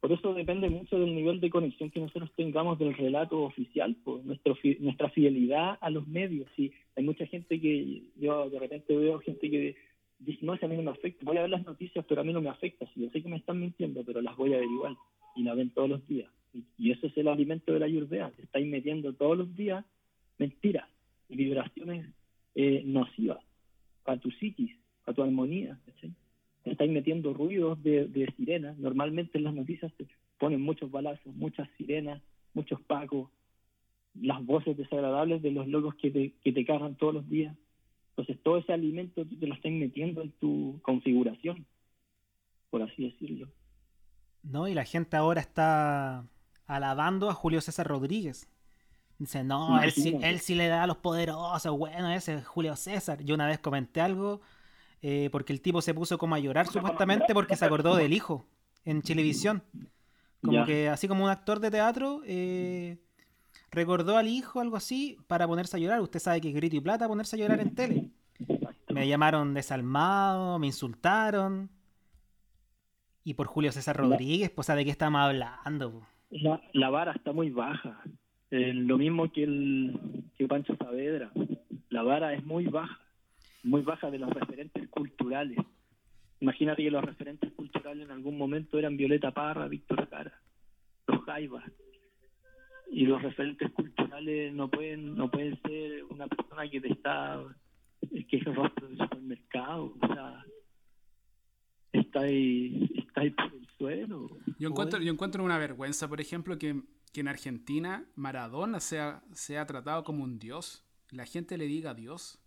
[0.00, 4.24] por eso depende mucho del nivel de conexión que nosotros tengamos del relato oficial, por
[4.24, 6.48] nuestro, nuestra fidelidad a los medios.
[6.56, 9.76] Sí, hay mucha gente que yo de repente veo gente que
[10.42, 12.32] no, si a mí no me afecta, voy a ver las noticias, pero a mí
[12.32, 14.66] no me afecta, si yo sé que me están mintiendo, pero las voy a ver
[14.66, 14.96] igual,
[15.36, 16.30] y la ven todos los días.
[16.78, 19.84] Y, eso es el alimento de la ayurveda, te estáis metiendo todos los días
[20.38, 20.88] mentiras
[21.28, 22.06] y vibraciones
[22.54, 23.38] eh, nocivas
[24.04, 25.78] para tu psiquis, para tu armonía.
[26.00, 26.12] ¿sí?
[26.64, 28.76] Te estáis metiendo ruidos de, de sirenas.
[28.78, 30.06] Normalmente en las noticias te
[30.38, 32.22] ponen muchos balazos, muchas sirenas,
[32.54, 33.30] muchos pacos,
[34.20, 37.56] las voces desagradables de los locos que te, que te cargan todos los días.
[38.10, 41.66] Entonces todo ese alimento tú te lo estás metiendo en tu configuración,
[42.70, 43.48] por así decirlo.
[44.42, 46.26] No, y la gente ahora está
[46.66, 48.48] alabando a Julio César Rodríguez.
[49.18, 52.74] Dice, no, él sí, él sí, le da a los poderosos, bueno, ese es Julio
[52.74, 53.22] César.
[53.22, 54.40] Yo una vez comenté algo
[55.02, 58.46] eh, porque el tipo se puso como a llorar supuestamente porque se acordó del hijo
[58.84, 59.62] en televisión.
[60.42, 62.98] Como que así como un actor de teatro eh,
[63.70, 66.00] recordó al hijo, algo así, para ponerse a llorar.
[66.00, 68.10] Usted sabe que es grito y plata ponerse a llorar en tele.
[68.88, 71.70] Me llamaron desalmado, me insultaron.
[73.24, 76.02] Y por Julio César Rodríguez, pues de qué estamos hablando.
[76.30, 78.00] La, la, vara está muy baja.
[78.50, 81.30] Eh, lo mismo que el que Pancho Saavedra.
[81.90, 83.00] La vara es muy baja,
[83.62, 85.58] muy baja de los referentes culturales.
[86.40, 90.32] Imagínate que los referentes culturales en algún momento eran Violeta Parra, Víctor Cara,
[91.06, 91.64] los Jaivas.
[92.90, 97.40] Y los referentes culturales no pueden no pueden ser una persona que te está
[98.30, 100.44] que es el rostro del supermercado, o sea,
[101.92, 104.28] está ahí, está ahí por el suelo.
[104.58, 106.82] Yo encuentro, yo encuentro una vergüenza, por ejemplo, que,
[107.12, 110.84] que en Argentina Maradona sea, sea tratado como un dios.
[111.10, 112.38] La gente le diga Dios.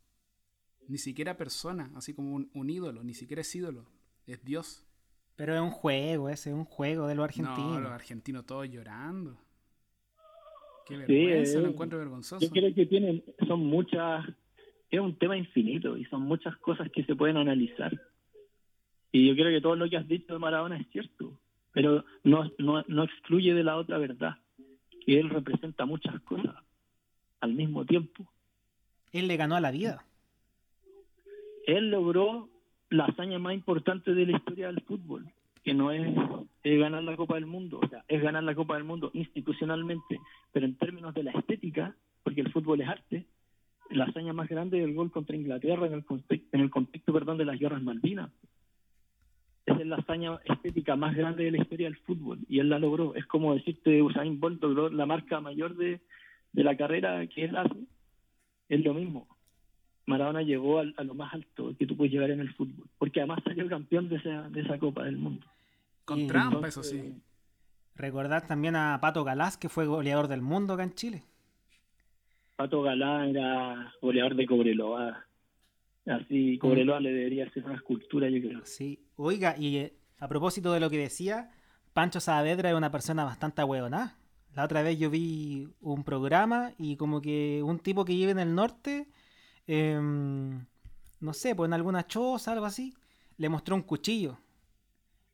[0.88, 3.90] Ni siquiera persona, así como un, un, ídolo, ni siquiera es ídolo,
[4.28, 4.86] es Dios.
[5.38, 7.76] Pero es un juego, ese es un juego de los argentinos.
[7.76, 9.40] No, los argentinos todos llorando.
[10.86, 12.46] Qué vergüenza, sí, lo encuentro vergonzoso.
[12.46, 14.26] Yo creo que tienen, son muchas,
[14.90, 18.00] es un tema infinito y son muchas cosas que se pueden analizar.
[19.12, 21.40] Y yo creo que todo lo que has dicho de Maradona es cierto,
[21.72, 24.38] pero no, no, no excluye de la otra verdad,
[25.06, 26.56] que él representa muchas cosas
[27.40, 28.32] al mismo tiempo.
[29.12, 30.06] Él le ganó a la vida.
[31.68, 32.50] Él logró
[32.90, 35.32] la hazaña más importante de la historia del fútbol,
[35.64, 36.14] que no es,
[36.64, 40.20] es, ganar la Copa del Mundo, o sea, es ganar la Copa del Mundo institucionalmente,
[40.52, 43.26] pero en términos de la estética, porque el fútbol es arte,
[43.90, 46.06] la hazaña más grande del gol contra Inglaterra en el
[46.52, 48.32] en el contexto perdón, de las guerras Malvinas.
[49.66, 52.80] Esa es la hazaña estética más grande de la historia del fútbol y él la
[52.80, 53.16] logró.
[53.16, 56.02] Es como decirte Usain Bolt logró la marca mayor de,
[56.52, 57.78] de la carrera que él hace.
[58.68, 59.28] Es lo mismo.
[60.06, 63.22] Maradona llegó a, a, lo más alto que tú puedes llegar en el fútbol, porque
[63.22, 65.48] además salió campeón de esa, de esa Copa del Mundo.
[66.06, 67.22] Con y trampa, entonces, eso sí.
[67.96, 71.24] Recordar también a Pato Galás, que fue goleador del mundo acá en Chile.
[72.56, 75.26] Pato Galán era goleador de Cobreloa.
[76.06, 77.04] Así, Cobreloa mm.
[77.04, 78.62] le debería hacer una escultura, yo creo.
[78.66, 79.00] Sí.
[79.16, 81.52] Oiga, y eh, a propósito de lo que decía,
[81.94, 84.18] Pancho Saavedra es una persona bastante ahueonada.
[84.56, 88.40] La otra vez yo vi un programa y como que un tipo que vive en
[88.40, 89.08] el norte,
[89.66, 92.94] eh, no sé, pues en alguna choza, algo así,
[93.38, 94.38] le mostró un cuchillo.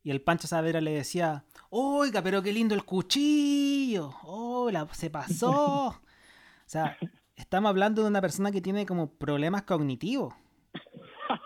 [0.02, 4.14] Y el Pancho Saavedra le decía, oiga, pero qué lindo el cuchillo.
[4.22, 5.88] Oh, la, se pasó.
[5.88, 6.00] o
[6.66, 6.96] sea,
[7.36, 10.34] estamos hablando de una persona que tiene como problemas cognitivos.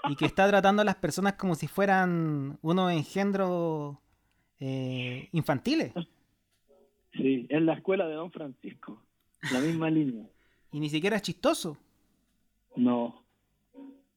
[0.08, 3.98] Y que está tratando a las personas como si fueran unos engendros
[4.60, 5.92] eh, infantiles.
[7.12, 9.02] Sí, es la escuela de Don Francisco,
[9.52, 10.26] la misma línea.
[10.72, 11.76] Y ni siquiera es chistoso.
[12.76, 13.24] No,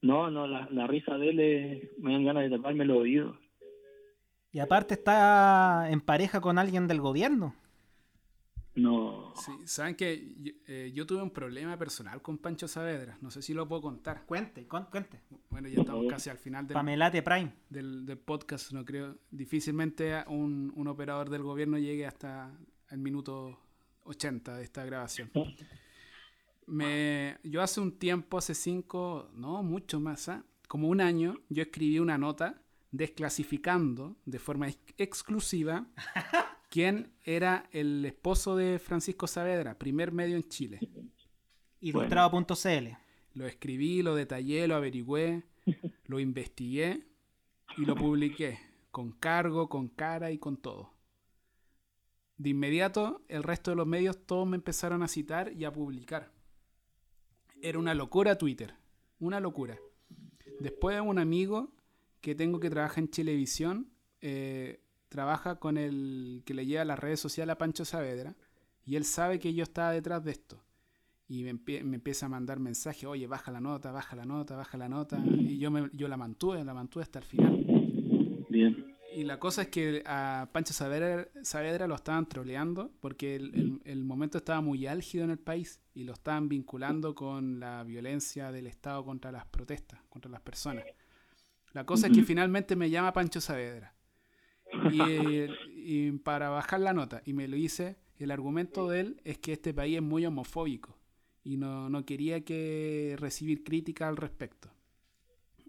[0.01, 3.37] no, no, la, la risa de él es, me dan ganas de taparme los oídos.
[4.57, 7.53] Y aparte está en pareja con alguien del gobierno.
[8.73, 9.31] No.
[9.35, 13.19] Sí, saben que yo, eh, yo, tuve un problema personal con Pancho Saavedra.
[13.21, 14.25] No sé si lo puedo contar.
[14.25, 15.21] Cuente, con, cuente.
[15.51, 17.53] Bueno, ya estamos casi al final del, Pamelate Prime.
[17.69, 18.71] Del, del, podcast.
[18.71, 19.19] No creo.
[19.29, 22.51] Difícilmente un, un, operador del gobierno llegue hasta
[22.89, 23.59] el minuto
[24.05, 25.29] 80 de esta grabación.
[26.65, 30.41] Me, yo hace un tiempo, hace cinco, no, mucho más, ¿eh?
[30.67, 32.59] como un año, yo escribí una nota
[32.91, 35.87] desclasificando de forma ex exclusiva
[36.69, 40.79] quién era el esposo de Francisco Saavedra, primer medio en Chile.
[41.79, 42.87] Ilustrado.cl.
[43.33, 45.43] Lo escribí, lo detallé, lo averigüé,
[46.05, 47.03] Lo investigué
[47.77, 48.59] y lo publiqué,
[48.91, 50.93] con cargo, con cara y con todo.
[52.37, 56.31] De inmediato, el resto de los medios todos me empezaron a citar y a publicar.
[57.61, 58.75] Era una locura Twitter,
[59.19, 59.77] una locura.
[60.59, 61.71] Después un amigo
[62.21, 63.89] que tengo que trabaja en Chilevisión,
[64.21, 68.35] eh, trabaja con el que le lleva las redes sociales a Pancho Saavedra,
[68.85, 70.63] y él sabe que yo estaba detrás de esto.
[71.27, 74.87] Y me, empieza a mandar mensajes, oye, baja la nota, baja la nota, baja la
[74.87, 75.21] nota.
[75.25, 77.65] Y yo, me, yo la mantuve, la mantuve hasta el final.
[78.49, 78.97] Bien.
[79.17, 84.61] Y la cosa es que a Pancho Saavedra, lo estaban troleando porque el, momento estaba
[84.61, 89.31] muy álgido en el país y lo estaban vinculando con la violencia del Estado contra
[89.31, 90.85] las protestas, contra las personas.
[91.73, 93.93] La cosa es que finalmente me llama Pancho Saavedra
[94.91, 97.97] y, para bajar la nota y me lo hice.
[98.17, 100.97] El argumento de él es que este país es muy homofóbico
[101.43, 104.69] y no, no quería que recibir crítica al respecto.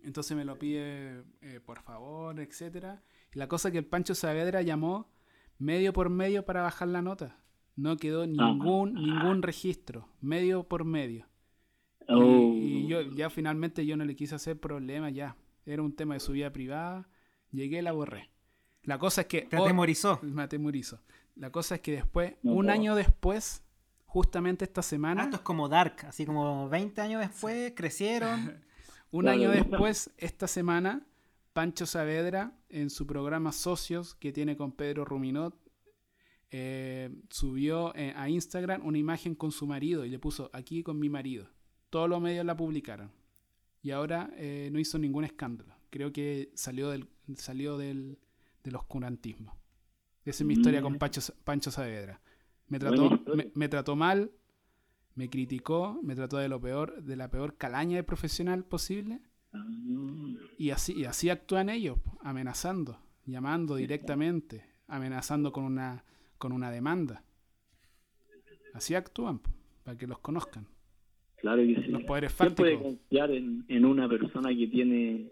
[0.02, 3.02] Entonces me lo pide eh, por favor, etcétera.
[3.34, 5.10] Y la cosa es que el Pancho Saavedra llamó
[5.58, 7.38] medio por medio para bajar la nota.
[7.76, 11.26] No quedó ningún, ningún registro, medio por medio.
[12.08, 12.88] Y, oh.
[12.88, 15.36] yo ya finalmente yo no le quise hacer problema ya.
[15.68, 17.08] Era un tema de su vida privada.
[17.52, 18.30] Llegué y la borré.
[18.82, 19.42] La cosa es que.
[19.42, 20.18] Te atemorizó.
[20.22, 21.00] Me atemorizó.
[21.36, 23.62] La cosa es que después, un año después,
[24.06, 25.22] justamente esta semana.
[25.22, 28.60] Ah, esto es como Dark, así como 20 años después, crecieron.
[29.12, 31.06] un año después, esta semana,
[31.52, 35.54] Pancho Saavedra, en su programa Socios que tiene con Pedro Ruminot,
[36.50, 40.98] eh, subió eh, a Instagram una imagen con su marido y le puso aquí con
[40.98, 41.46] mi marido.
[41.90, 43.12] Todos los medios la publicaron.
[43.82, 45.74] Y ahora eh, no hizo ningún escándalo.
[45.90, 48.18] Creo que salió del, salió del,
[48.62, 49.56] del oscurantismo.
[50.24, 50.98] Esa es mi historia con mm.
[50.98, 52.20] Pancho, Pancho Saavedra.
[52.66, 53.18] Me trató,
[53.54, 54.30] me, trató mal,
[55.14, 59.22] me criticó, me trató de lo peor, de la peor calaña de profesional posible.
[59.54, 59.64] Ah.
[60.58, 66.04] Y así, y así actúan ellos, amenazando, llamando directamente, amenazando con una,
[66.36, 67.24] con una demanda.
[68.74, 69.40] Así actúan,
[69.82, 70.68] para que los conozcan.
[71.40, 71.90] Claro que sí.
[71.90, 75.30] Los poderes ¿Quién puede confiar en, en una persona que tiene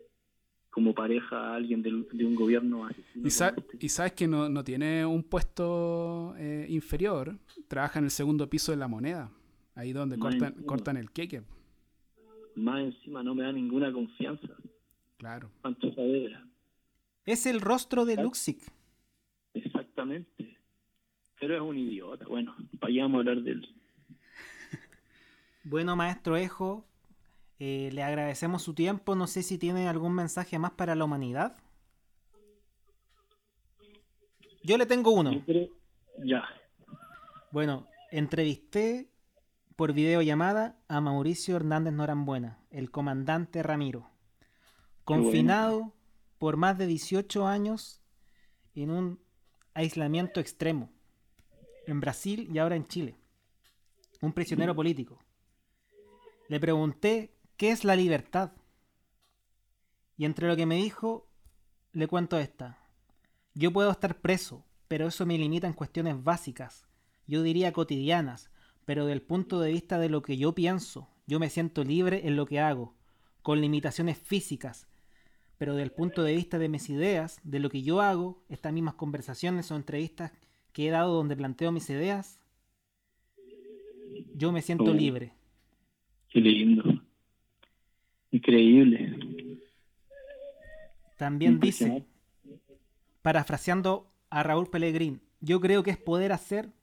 [0.76, 3.62] como pareja a alguien de, un gobierno y, este.
[3.80, 8.72] y, sabes que no, no tiene un puesto eh, inferior, trabaja en el segundo piso
[8.72, 9.30] de la moneda,
[9.74, 11.44] ahí donde cortan, cortan el queque.
[12.56, 14.48] Más encima no me da ninguna confianza.
[15.16, 15.50] Claro.
[17.24, 18.60] Es el rostro de Luxic.
[19.54, 20.58] Exactamente.
[21.40, 22.26] Pero es un idiota.
[22.26, 23.75] Bueno, vayamos a hablar de él.
[25.68, 26.86] Bueno, maestro Ejo,
[27.58, 29.16] eh, le agradecemos su tiempo.
[29.16, 31.56] No sé si tiene algún mensaje más para la humanidad.
[34.62, 35.44] Yo le tengo uno.
[36.24, 36.44] Ya.
[37.50, 39.10] Bueno, entrevisté
[39.74, 44.08] por videollamada a Mauricio Hernández Norambuena, el comandante Ramiro,
[45.04, 45.92] confinado
[46.38, 48.00] por más de 18 años
[48.74, 49.20] en un
[49.74, 50.90] aislamiento extremo,
[51.86, 53.16] en Brasil y ahora en Chile.
[54.22, 55.18] Un prisionero político.
[56.48, 58.52] Le pregunté ¿Qué es la libertad?
[60.18, 61.26] Y entre lo que me dijo,
[61.92, 62.78] le cuento esta.
[63.54, 66.86] Yo puedo estar preso, pero eso me limita en cuestiones básicas,
[67.26, 68.50] yo diría cotidianas,
[68.84, 72.36] pero del punto de vista de lo que yo pienso, yo me siento libre en
[72.36, 72.94] lo que hago,
[73.40, 74.86] con limitaciones físicas,
[75.56, 78.96] pero del punto de vista de mis ideas, de lo que yo hago, estas mismas
[78.96, 80.32] conversaciones o entrevistas
[80.72, 82.38] que he dado donde planteo mis ideas,
[84.34, 84.94] yo me siento oh.
[84.94, 85.35] libre.
[86.36, 86.84] Qué lindo.
[88.30, 89.58] Increíble.
[91.16, 92.04] También dice,
[93.22, 96.74] parafraseando a Raúl Pellegrín, yo creo que es poder hacer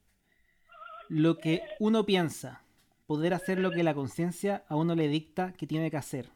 [1.08, 2.64] lo que uno piensa,
[3.06, 6.32] poder hacer lo que la conciencia a uno le dicta que tiene que hacer.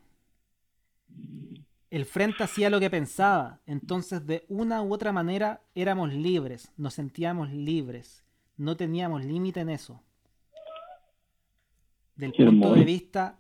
[1.90, 6.94] El frente hacía lo que pensaba, entonces de una u otra manera éramos libres, nos
[6.94, 8.24] sentíamos libres,
[8.58, 10.04] no teníamos límite en eso.
[12.18, 13.39] Del punto de vista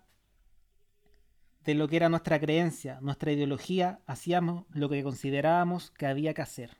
[1.65, 6.43] de lo que era nuestra creencia, nuestra ideología, hacíamos lo que considerábamos que había que
[6.43, 6.77] hacer.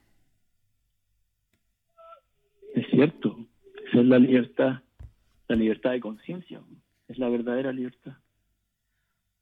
[2.74, 3.36] Es cierto,
[3.86, 4.82] esa es la libertad,
[5.48, 6.62] la libertad de conciencia,
[7.08, 8.12] es la verdadera libertad.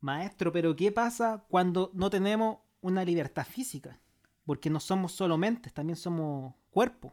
[0.00, 4.00] Maestro, pero ¿qué pasa cuando no tenemos una libertad física?
[4.44, 7.12] Porque no somos solo mentes, también somos cuerpo.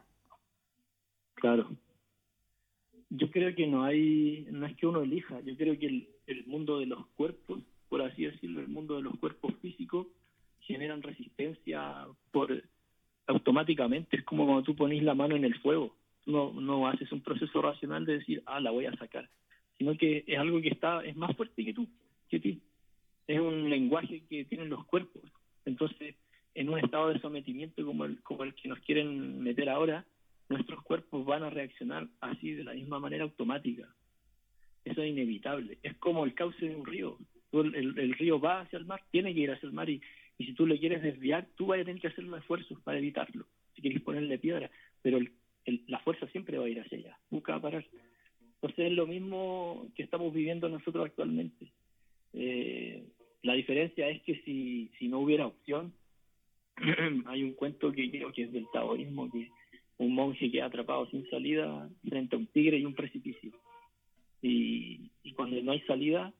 [1.34, 1.76] Claro.
[3.16, 5.86] Yo creo que no hay, no es que uno elija, yo creo que
[6.26, 10.08] el, mundo de los cuerpos por así decirlo, el mundo de los cuerpos físicos
[10.62, 12.64] generan resistencia por
[13.28, 14.16] automáticamente.
[14.16, 15.94] Es como cuando tú pones la mano en el fuego.
[16.26, 19.28] no, no haces un proceso racional de decir, ah, la voy a sacar,
[19.78, 21.86] sino que es algo que está es más fuerte que tú,
[22.28, 22.60] que ti.
[23.28, 25.22] es un lenguaje que tienen los cuerpos.
[25.64, 26.16] Entonces,
[26.56, 30.04] en un estado de sometimiento como el, como el que nos quieren meter ahora,
[30.48, 33.88] nuestros cuerpos van a reaccionar así de la misma manera automática.
[34.84, 35.78] Eso es inevitable.
[35.82, 37.18] Es como el cauce de un río.
[37.52, 40.00] El, el, río va hacia el mar, tiene que ir hacia el mar y,
[40.38, 42.98] y, si tú le quieres desviar, tú vas a tener que hacer los esfuerzos para
[42.98, 43.46] evitarlo.
[43.74, 44.70] Si quieres ponerle piedra,
[45.02, 45.20] pero
[45.86, 47.86] la fuerza siempre va a ir hacia allá, nunca va a parar.
[48.56, 51.72] Entonces es lo mismo que estamos viviendo nosotros actualmente.
[52.32, 53.04] Eh,
[53.42, 55.92] la diferencia es que si, si no hubiera opción,
[57.26, 59.50] hay un cuento que creo que es del taoísmo, que
[59.98, 63.52] un monje queda atrapado sin salida frente a un tigre y un precipicio.
[64.42, 66.32] Y, cuando no hay salida,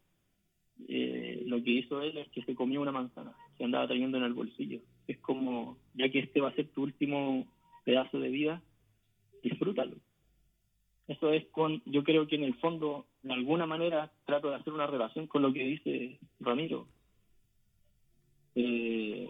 [0.88, 4.24] eh, lo que hizo él es que se comió una manzana, se andaba trayendo en
[4.24, 4.80] el bolsillo.
[5.08, 7.46] Es como, ya que este va a ser tu último
[7.84, 8.62] pedazo de vida,
[9.42, 9.96] disfrútalo.
[11.08, 14.72] Eso es con, yo creo que en el fondo, de alguna manera, trato de hacer
[14.72, 16.86] una relación con lo que dice Ramiro.
[18.54, 19.28] Eh,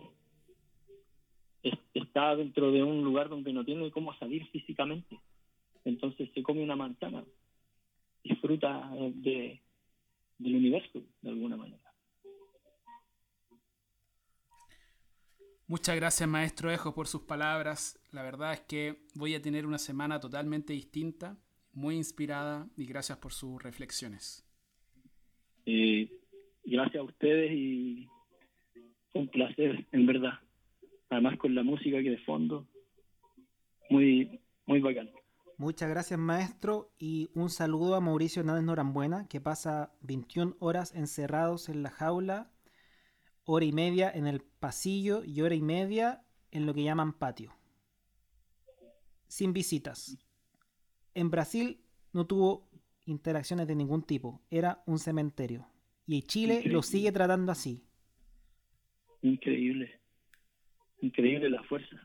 [1.95, 5.19] está dentro de un lugar donde no tiene cómo salir físicamente.
[5.85, 7.25] Entonces se come una manzana,
[8.23, 9.61] disfruta de,
[10.39, 11.85] del universo de alguna manera.
[15.67, 17.99] Muchas gracias, maestro Ejo, por sus palabras.
[18.13, 21.39] La verdad es que voy a tener una semana totalmente distinta,
[21.73, 24.47] muy inspirada, y gracias por sus reflexiones.
[25.65, 26.11] Eh,
[26.65, 28.07] gracias a ustedes y
[29.15, 30.39] un placer, en verdad.
[31.15, 32.67] Además con la música que de fondo,
[33.89, 35.09] muy, muy bacán.
[35.59, 41.69] Muchas gracias, maestro, y un saludo a Mauricio Hernández Norambuena, que pasa 21 horas encerrados
[41.69, 42.51] en la jaula
[43.45, 47.55] hora y media en el pasillo y hora y media en lo que llaman patio.
[49.29, 50.19] Sin visitas.
[51.15, 51.79] En Brasil
[52.13, 52.69] no tuvo
[53.05, 55.69] interacciones de ningún tipo, era un cementerio.
[56.09, 57.85] Y Chile lo sigue tratando así.
[59.23, 60.01] Increíble.
[61.05, 61.97] Increíble la fuerza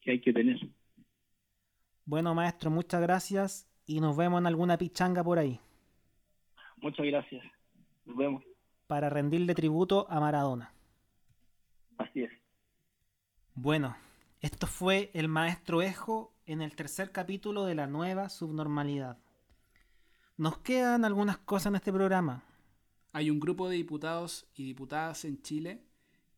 [0.00, 0.58] que hay que tener.
[2.04, 5.60] Bueno, maestro, muchas gracias y nos vemos en alguna pichanga por ahí.
[6.78, 7.44] Muchas gracias.
[8.04, 8.42] Nos vemos
[8.88, 10.74] para rendirle tributo a Maradona.
[11.96, 12.32] Así es.
[13.54, 13.96] Bueno,
[14.40, 19.16] esto fue el maestro Ejo en el tercer capítulo de la nueva subnormalidad.
[20.36, 22.42] Nos quedan algunas cosas en este programa.
[23.12, 25.84] Hay un grupo de diputados y diputadas en Chile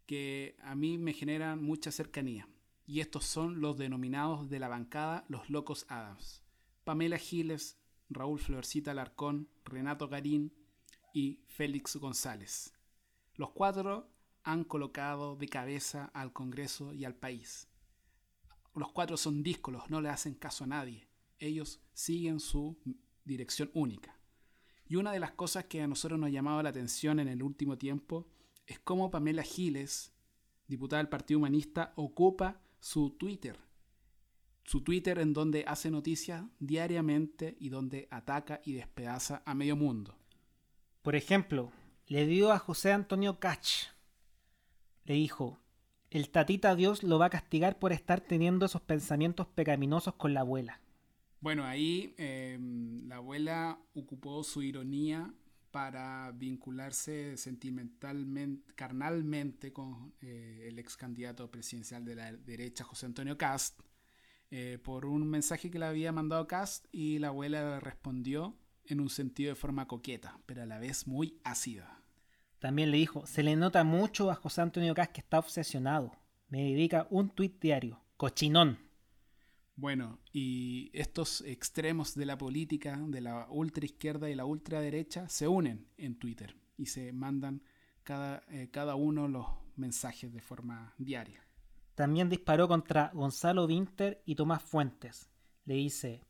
[0.06, 2.48] que a mí me generan mucha cercanía.
[2.86, 6.42] Y estos son los denominados de la bancada los locos Adams.
[6.84, 7.78] Pamela Giles,
[8.10, 10.52] Raúl Florcita Alarcón, Renato Garín,
[11.14, 12.74] y Félix González.
[13.36, 14.10] Los cuatro
[14.42, 17.68] han colocado de cabeza al Congreso y al país.
[18.74, 21.08] Los cuatro son díscolos, no le hacen caso a nadie.
[21.38, 22.76] Ellos siguen su
[23.24, 24.18] dirección única.
[24.86, 27.42] Y una de las cosas que a nosotros nos ha llamado la atención en el
[27.42, 28.28] último tiempo
[28.66, 30.12] es cómo Pamela Giles,
[30.66, 33.58] diputada del Partido Humanista, ocupa su Twitter.
[34.64, 40.16] Su Twitter en donde hace noticias diariamente y donde ataca y despedaza a medio mundo.
[41.02, 41.70] Por ejemplo,
[42.06, 43.88] le dio a José Antonio Cach.
[45.04, 45.58] Le dijo,
[46.10, 50.40] el tatita Dios lo va a castigar por estar teniendo esos pensamientos pecaminosos con la
[50.40, 50.80] abuela.
[51.40, 55.34] Bueno, ahí em, la abuela ocupó su ironía
[55.74, 63.36] para vincularse sentimentalmente, carnalmente con eh, el ex candidato presidencial de la derecha, José Antonio
[63.36, 63.80] Cast,
[64.52, 69.10] eh, por un mensaje que le había mandado Cast y la abuela respondió en un
[69.10, 72.00] sentido de forma coqueta, pero a la vez muy ácida.
[72.60, 76.12] También le dijo, se le nota mucho a José Antonio Cas que está obsesionado.
[76.50, 78.00] Me dedica un tuit diario.
[78.16, 78.78] Cochinón.
[79.76, 85.88] Bueno, y estos extremos de la política, de la ultraizquierda y la ultraderecha, se unen
[85.96, 87.62] en Twitter y se mandan
[88.04, 89.46] cada, eh, cada uno los
[89.76, 91.44] mensajes de forma diaria.
[91.96, 95.28] También disparó contra Gonzalo Winter y Tomás Fuentes.
[95.64, 96.22] Le dice,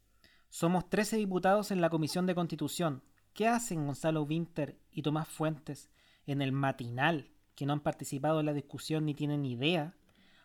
[0.48, 3.02] somos 13 diputados en la Comisión de Constitución.
[3.34, 5.90] ¿Qué hacen Gonzalo Winter y Tomás Fuentes
[6.26, 9.94] en el matinal, que no han participado en la discusión ni tienen idea?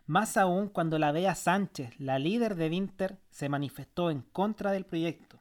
[0.09, 4.83] Más aún cuando la Bea Sánchez, la líder de Winter, se manifestó en contra del
[4.83, 5.39] proyecto.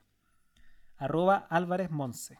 [0.98, 2.38] Arroba Álvarez Monse.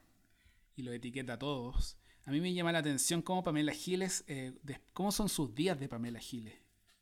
[0.77, 1.97] Y lo etiqueta a todos.
[2.27, 4.53] A mí me llama la atención cómo Pamela Giles, eh,
[4.93, 6.53] cómo son sus días de Pamela Giles.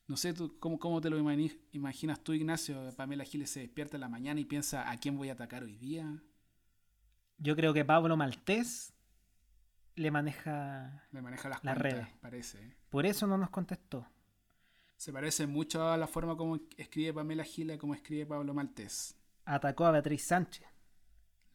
[0.06, 2.94] No sé tú, ¿cómo, cómo te lo imaginas tú, Ignacio.
[2.94, 5.76] Pamela Giles se despierta en la mañana y piensa a quién voy a atacar hoy
[5.76, 6.22] día.
[7.38, 8.94] Yo creo que Pablo Maltés
[9.96, 12.06] le maneja, le maneja las la redes.
[12.20, 12.76] Parece.
[12.90, 14.06] Por eso no nos contestó.
[14.96, 19.14] Se parece mucho a la forma como escribe Pamela Giles como escribe Pablo Maltés.
[19.44, 20.66] Atacó a Beatriz Sánchez.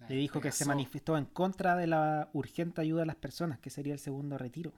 [0.07, 3.69] le dijo que se manifestó en contra de la urgente ayuda a las personas, que
[3.69, 4.73] sería el segundo retiro.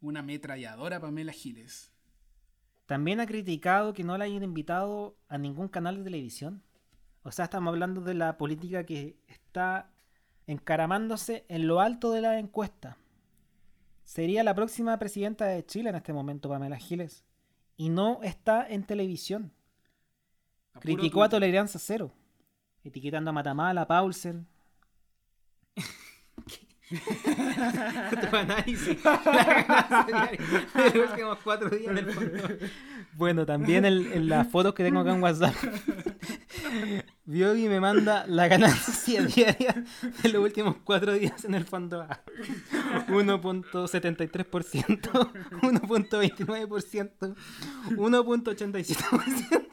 [0.00, 1.92] Una ametralladora Pamela Giles.
[2.86, 6.62] También ha criticado que no la hayan invitado a ningún canal de televisión.
[7.22, 9.90] O sea, estamos hablando de la política que está
[10.46, 12.96] encaramándose en lo alto de la encuesta.
[14.04, 17.24] Sería la próxima presidenta de Chile en este momento, Pamela Giles.
[17.78, 19.52] Y no está en televisión.
[20.80, 21.30] Criticó a.
[21.30, 22.12] Tolerancia Cero.
[22.84, 24.46] Etiquetando a Matamala, a Paulsen.
[28.30, 28.98] tu análisis.
[30.74, 32.48] Los últimos cuatro días en el fondo.
[33.14, 35.54] Bueno, también el- en las fotos que tengo acá en WhatsApp.
[37.24, 39.84] Biogi me manda la ganancia diaria
[40.22, 42.22] de los últimos cuatro días en el fondo A.
[43.08, 47.34] 1.73%, 1.29%,
[47.90, 49.67] 1.87%,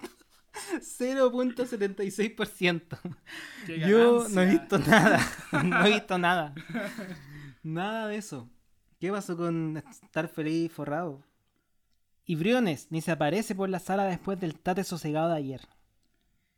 [0.79, 2.99] 0.76%.
[3.65, 5.19] ¡Qué Yo no he visto nada.
[5.63, 6.53] No he visto nada.
[7.63, 8.49] Nada de eso.
[8.99, 11.23] ¿Qué pasó con estar feliz y forrado?
[12.25, 15.61] Y Briones ni se aparece por la sala después del tate sosegado de ayer.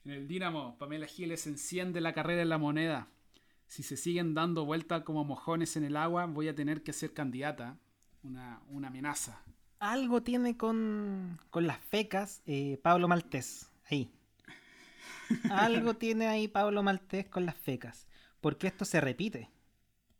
[0.05, 3.07] En el Dínamo, Pamela Giles enciende la carrera en la moneda.
[3.65, 7.13] Si se siguen dando vueltas como mojones en el agua, voy a tener que ser
[7.13, 7.77] candidata.
[8.23, 9.43] Una, una amenaza.
[9.79, 13.69] Algo tiene con, con las fecas eh, Pablo Maltés.
[13.89, 14.11] Ahí.
[15.49, 18.07] Algo tiene ahí Pablo Maltés con las fecas.
[18.41, 19.49] Porque esto se repite.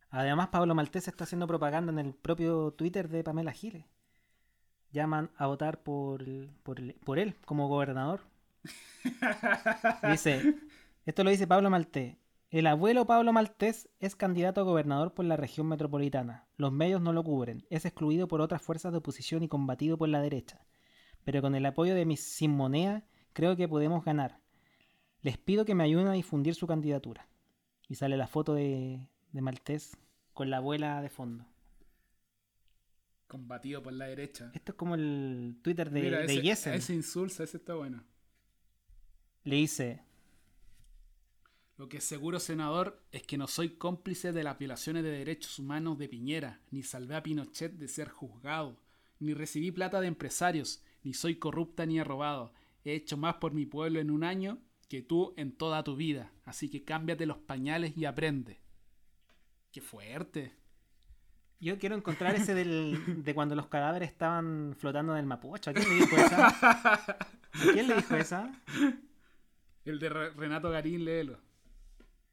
[0.09, 3.85] Además, Pablo Maltés está haciendo propaganda en el propio Twitter de Pamela Giles.
[4.91, 6.23] Llaman a votar por,
[6.63, 8.21] por, él como gobernador.
[10.09, 10.55] Dice,
[11.05, 12.15] esto lo dice Pablo Maltés.
[12.49, 16.47] El abuelo Pablo Maltés es candidato a gobernador por la región metropolitana.
[16.55, 17.65] Los medios no lo cubren.
[17.69, 20.65] Es excluido por otras fuerzas de oposición y combatido por la derecha.
[21.25, 23.03] Pero con el apoyo de mis sin moneda,
[23.37, 24.39] creo que podemos ganar.
[25.21, 27.27] Les pido que me ayuden a difundir su candidatura.
[27.87, 28.99] Y sale la foto de,
[29.31, 29.95] de Maltés
[30.33, 31.45] con la abuela de fondo.
[33.27, 34.49] Combatido por la derecha.
[34.55, 36.73] Esto es como el Twitter de, Mira, de ese, Yesen.
[36.73, 38.03] ese insulsa, ese está bueno.
[39.43, 40.01] Le dice,
[41.77, 45.59] Lo que es seguro, senador, es que no soy cómplice de las violaciones de derechos
[45.59, 48.79] humanos de Piñera, ni salvé a Pinochet de ser juzgado,
[49.19, 52.51] ni recibí plata de empresarios, ni soy corrupta ni he robado.
[52.87, 56.31] He hecho más por mi pueblo en un año que tú en toda tu vida,
[56.45, 58.61] así que cámbiate los pañales y aprende.
[59.73, 60.53] ¡Qué fuerte!
[61.59, 65.71] yo quiero encontrar ese del, de cuando los cadáveres estaban flotando en el Mapocho.
[65.71, 66.47] ¿A quién le dijo esa?
[66.47, 67.17] ¿A
[67.73, 68.51] quién le dijo esa?
[69.83, 71.39] El de Re- Renato Garín, léelo.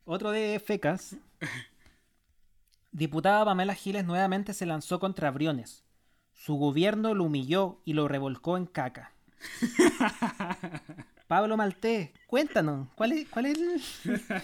[0.05, 1.17] Otro de fecas.
[2.93, 5.85] Diputada Pamela Giles nuevamente se lanzó contra Briones.
[6.33, 9.14] Su gobierno lo humilló y lo revolcó en caca.
[11.27, 14.23] Pablo Maltés, cuéntanos, ¿cuál es, cuál es el-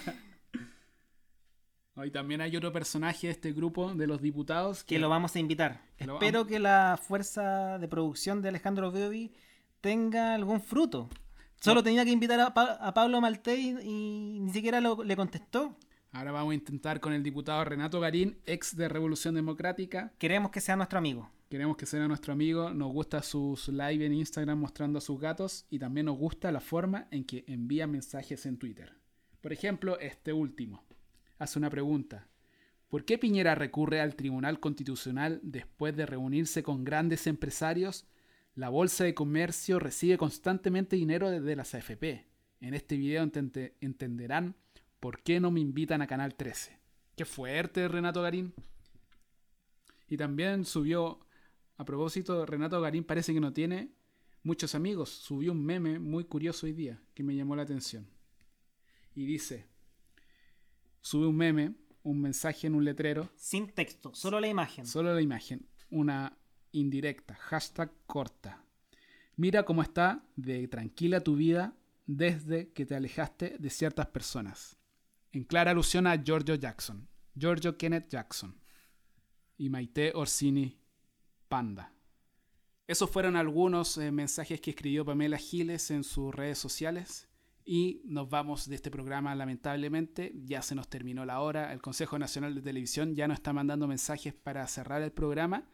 [1.96, 5.38] Hoy también hay otro personaje de este grupo de los diputados que lo vamos a
[5.38, 5.82] invitar?
[5.98, 9.32] Que Espero que la fuerza de producción de Alejandro Biobi
[9.82, 11.10] tenga algún fruto.
[11.60, 15.14] Solo tenía que invitar a, Pa- a Pablo Maltés y, y ni siquiera lo- le
[15.14, 15.76] contestó.
[16.12, 20.10] Ahora vamos a intentar con el diputado Renato Garín, ex de Revolución Democrática.
[20.18, 21.28] Queremos que sea nuestro amigo.
[21.50, 25.66] Queremos que sea nuestro amigo, nos gusta sus live en Instagram mostrando a sus gatos
[25.68, 28.94] y también nos gusta la forma en que envía mensajes en Twitter.
[29.40, 30.84] Por ejemplo, este último.
[31.38, 32.28] Hace una pregunta.
[32.88, 38.06] ¿Por qué Piñera recurre al Tribunal Constitucional después de reunirse con grandes empresarios?
[38.54, 42.26] La Bolsa de Comercio recibe constantemente dinero desde las AFP.
[42.60, 44.54] En este video entende- entenderán
[45.00, 46.78] por qué no me invitan a Canal 13.
[47.16, 48.54] Qué fuerte, Renato Garín.
[50.08, 51.20] Y también subió,
[51.80, 53.94] a propósito, Renato Garín parece que no tiene
[54.42, 55.08] muchos amigos.
[55.08, 58.06] Subió un meme muy curioso hoy día que me llamó la atención.
[59.14, 59.66] Y dice,
[61.00, 64.84] sube un meme, un mensaje en un letrero, Sin texto, solo la imagen.
[64.84, 66.36] solo la imagen, una
[66.72, 68.62] indirecta, hashtag corta.
[69.36, 71.74] Mira cómo está de tranquila tu vida
[72.04, 74.76] desde que te alejaste de ciertas personas.
[75.32, 78.60] En clara alusión a Giorgio Jackson, Giorgio Kenneth Jackson
[79.56, 80.79] y Maite Orsini
[81.50, 81.92] Panda.
[82.86, 87.28] Esos fueron algunos eh, mensajes que escribió Pamela Giles en sus redes sociales.
[87.64, 90.32] Y nos vamos de este programa, lamentablemente.
[90.44, 91.72] Ya se nos terminó la hora.
[91.72, 95.64] El Consejo Nacional de Televisión ya nos está mandando mensajes para cerrar el programa.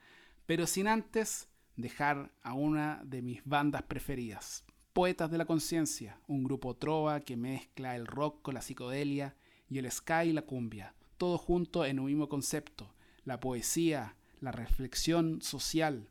[0.46, 4.64] Pero sin antes dejar a una de mis bandas preferidas.
[4.94, 9.36] Poetas de la Conciencia, un grupo trova que mezcla el rock con la psicodelia
[9.68, 10.94] y el ska y la cumbia.
[11.18, 12.94] Todo junto en un mismo concepto.
[13.24, 16.10] La poesía, la reflexión social,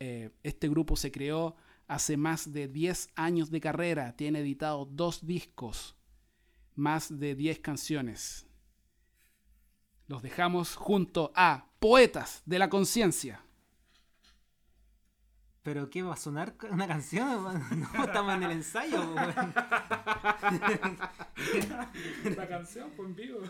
[0.00, 1.56] eh, este grupo se creó
[1.86, 5.96] hace más de 10 años de carrera, tiene editado dos discos,
[6.74, 8.46] más de 10 canciones.
[10.06, 13.42] Los dejamos junto a Poetas de la Conciencia.
[15.62, 17.44] ¿Pero qué va a sonar una canción?
[17.94, 19.14] No, estamos en el ensayo.
[22.36, 23.40] La canción fue en vivo.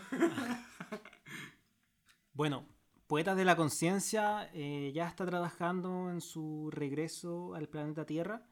[2.33, 2.65] Bueno,
[3.09, 8.45] Poetas de la Conciencia eh, ya está trabajando en su regreso al planeta Tierra.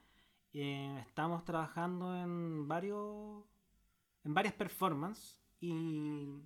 [0.51, 3.43] Eh, estamos trabajando en varios
[4.23, 6.39] en varias performances y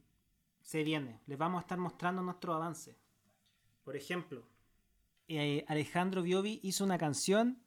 [0.61, 1.21] se viene.
[1.25, 2.97] Les vamos a estar mostrando nuestro avance.
[3.85, 4.43] Por ejemplo,
[5.29, 7.63] eh, Alejandro Biobi hizo una canción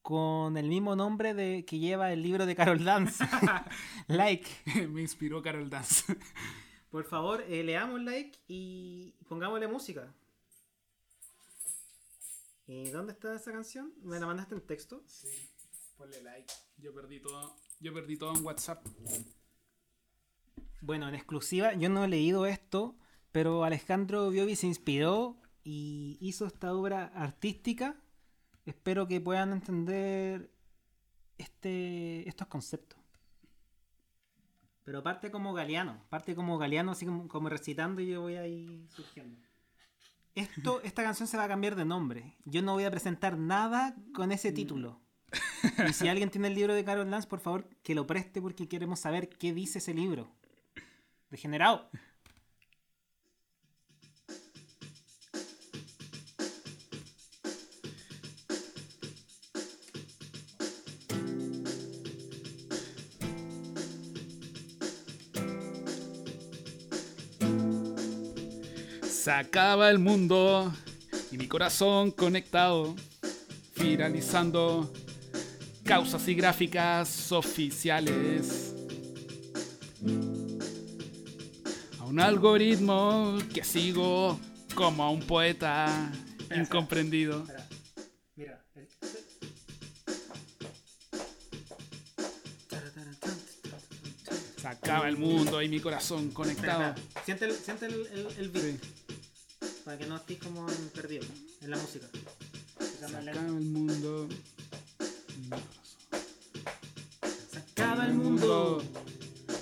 [0.00, 3.24] con el mismo nombre de que lleva el libro de Carol Dance.
[4.06, 4.48] like.
[4.88, 6.16] Me inspiró Carol Dance.
[6.92, 10.14] Por favor, eh, leamos like y pongámosle música.
[12.66, 13.94] ¿Y dónde está esa canción?
[14.02, 15.02] ¿Me la mandaste en texto?
[15.06, 15.28] Sí,
[15.96, 16.52] ponle like.
[16.76, 17.56] Yo perdí todo.
[17.80, 18.86] Yo perdí todo en WhatsApp.
[20.82, 22.94] Bueno, en exclusiva, yo no he leído esto,
[23.32, 27.96] pero Alejandro Biobi se inspiró y hizo esta obra artística.
[28.66, 30.52] Espero que puedan entender
[31.38, 33.01] este, estos conceptos.
[34.92, 38.86] Pero parte como Galeano, parte como Galeano, así como, como recitando y yo voy ahí
[38.90, 39.40] surgiendo.
[40.34, 42.36] Esto, esta canción se va a cambiar de nombre.
[42.44, 45.00] Yo no voy a presentar nada con ese título.
[45.88, 48.68] Y si alguien tiene el libro de Carol Dance, por favor, que lo preste porque
[48.68, 50.30] queremos saber qué dice ese libro.
[51.30, 51.88] Degenerado.
[69.22, 70.72] Se acaba el mundo
[71.30, 72.96] y mi corazón conectado,
[73.76, 74.92] viralizando
[75.84, 78.74] causas y gráficas oficiales.
[82.00, 84.40] A un algoritmo que sigo
[84.74, 86.10] como a un poeta
[86.56, 87.40] incomprendido.
[87.42, 87.68] Espera,
[88.34, 88.64] Mira.
[88.74, 88.88] el-
[94.60, 96.94] Se acaba el mundo y mi corazón conectado.
[97.24, 98.64] Siente el, siente el, el, el beat.
[98.64, 99.01] Sí.
[99.84, 101.24] Para que no estés como en perdido
[101.60, 102.06] en la música.
[102.78, 103.18] Se acaba
[103.58, 104.28] el mundo.
[105.36, 105.82] y mi corazón.
[107.50, 108.82] Se acaba el mundo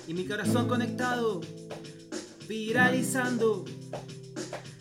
[0.07, 1.41] y mi corazón conectado,
[2.47, 3.65] viralizando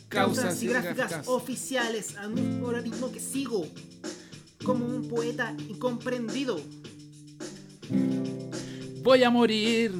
[0.09, 3.67] causas y gráficas oficiales a un algoritmo que sigo
[4.65, 6.61] como un poeta incomprendido.
[9.03, 9.95] Voy a morir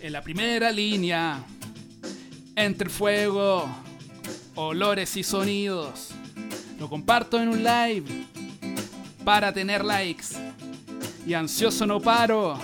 [0.00, 1.44] en la primera línea
[2.56, 3.68] entre el fuego,
[4.54, 6.10] olores y sonidos.
[6.78, 8.26] Lo comparto en un live
[9.24, 10.26] para tener likes
[11.26, 12.58] y ansioso no paro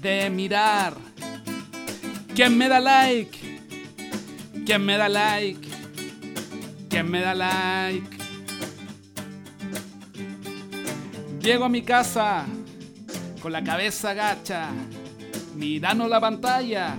[0.00, 0.94] de mirar.
[2.34, 3.60] ¿Quién me da like?
[4.64, 5.68] ¿Quién me da like?
[6.88, 8.18] ¿Quién me da like?
[11.40, 12.46] Llego a mi casa
[13.40, 14.68] con la cabeza gacha,
[15.56, 16.96] mirando la pantalla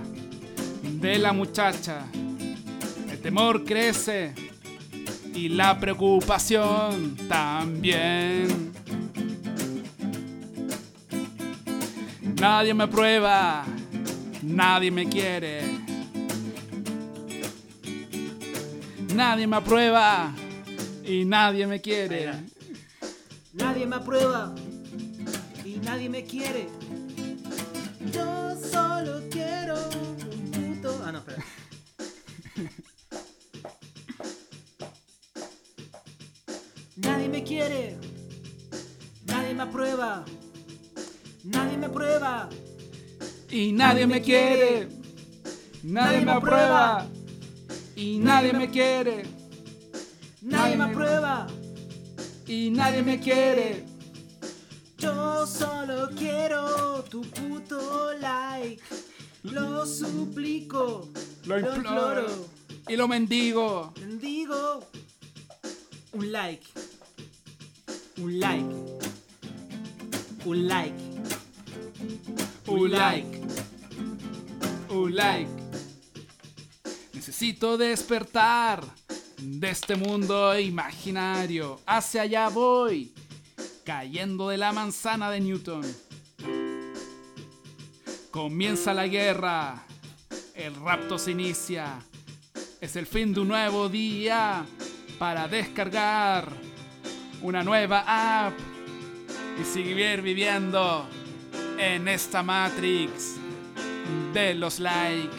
[0.82, 2.04] de la muchacha.
[3.22, 4.34] Temor crece
[5.32, 8.72] y la preocupación también.
[12.40, 13.64] Nadie me prueba,
[14.42, 15.60] nadie me quiere.
[19.14, 20.34] Nadie me aprueba
[21.04, 22.32] y nadie me quiere.
[23.52, 24.52] Nadie me aprueba
[25.64, 26.66] y nadie me quiere.
[28.12, 31.00] Yo solo quiero un puto.
[31.06, 31.44] Ah, no, espera.
[37.32, 37.96] Me quiere.
[39.24, 40.22] Nadie me aprueba.
[41.44, 42.50] Nadie me aprueba.
[43.48, 44.88] Y nadie me quiere.
[45.82, 47.06] Nadie me aprueba.
[47.96, 49.22] Y nadie me quiere.
[50.42, 51.46] Nadie me aprueba.
[52.46, 53.86] Y nadie me quiere.
[54.98, 58.82] Yo solo quiero tu puto like.
[59.44, 61.08] Lo suplico.
[61.46, 62.26] Lo imploro.
[62.88, 63.94] Y lo mendigo.
[63.98, 64.86] Bendigo.
[66.12, 66.91] Un like.
[68.22, 68.64] Un like.
[70.44, 70.94] Un like.
[72.68, 73.40] Un like.
[74.90, 75.50] Un like.
[77.14, 78.84] Necesito despertar
[79.38, 81.80] de este mundo imaginario.
[81.84, 83.12] Hacia allá voy.
[83.84, 85.82] Cayendo de la manzana de Newton.
[88.30, 89.84] Comienza la guerra.
[90.54, 91.98] El rapto se inicia.
[92.80, 94.64] Es el fin de un nuevo día
[95.18, 96.71] para descargar
[97.42, 98.54] una nueva app
[99.60, 101.06] y seguir viviendo
[101.78, 103.36] en esta Matrix
[104.32, 105.36] de los likes.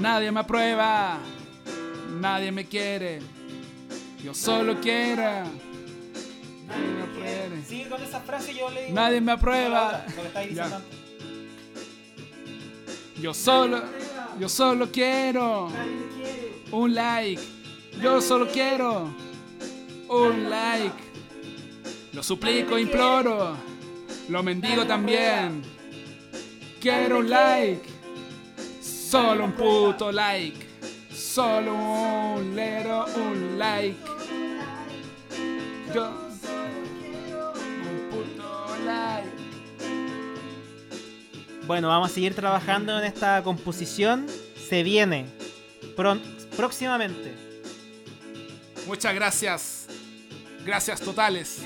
[0.00, 1.18] Nadie me aprueba,
[2.20, 3.20] nadie me quiere,
[4.22, 5.22] Yo solo quiero.
[5.22, 7.64] Nadie me apruebe.
[7.66, 8.94] Sigue con esa frase yo le digo.
[8.94, 10.04] Nadie me aprueba.
[10.16, 10.82] Lo que diciendo.
[13.20, 13.82] Yo solo,
[14.38, 15.68] yo solo quiero
[16.70, 17.57] un like.
[18.00, 19.12] Yo solo quiero
[20.08, 20.94] un like.
[22.12, 23.56] Lo suplico, imploro.
[24.28, 25.62] Lo mendigo también.
[26.80, 27.88] Quiero un like.
[28.80, 30.66] Solo un puto like.
[31.12, 33.98] Solo un lero, un like.
[35.92, 36.10] Yo
[37.30, 39.28] un puto like.
[41.66, 44.26] Bueno, vamos a seguir trabajando en esta composición.
[44.68, 45.26] Se viene
[46.56, 47.47] próximamente.
[48.88, 49.86] Muchas gracias.
[50.64, 51.60] Gracias totales.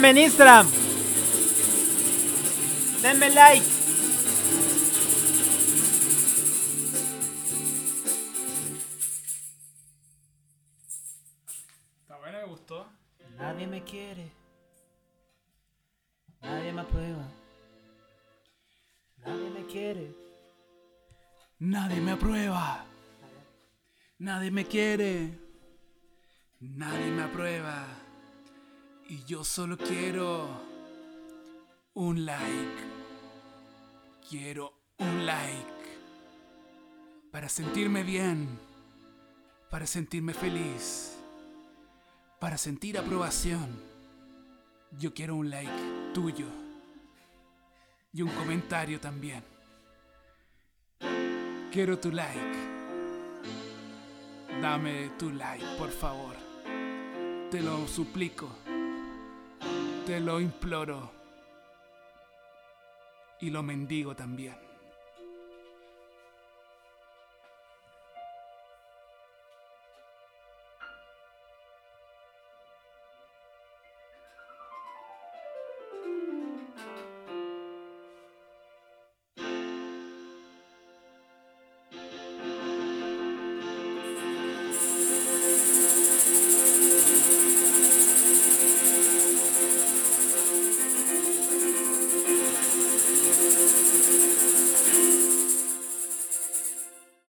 [0.00, 0.66] Síganme en Instagram.
[3.02, 3.66] Denme like.
[12.00, 12.86] Está bueno, me gustó.
[13.36, 14.32] Nadie me quiere.
[16.40, 17.24] Nadie me aprueba.
[19.18, 20.14] Nadie me quiere.
[21.58, 22.86] Nadie me aprueba.
[24.18, 25.09] Nadie me quiere.
[29.50, 30.46] Solo quiero
[31.94, 32.84] un like.
[34.28, 35.98] Quiero un like.
[37.32, 38.48] Para sentirme bien.
[39.68, 41.16] Para sentirme feliz.
[42.38, 43.68] Para sentir aprobación.
[45.00, 46.46] Yo quiero un like tuyo.
[48.12, 49.42] Y un comentario también.
[51.72, 52.56] Quiero tu like.
[54.62, 56.36] Dame tu like, por favor.
[57.50, 58.69] Te lo suplico.
[60.06, 61.10] Te lo imploro.
[63.40, 64.69] Y lo mendigo también.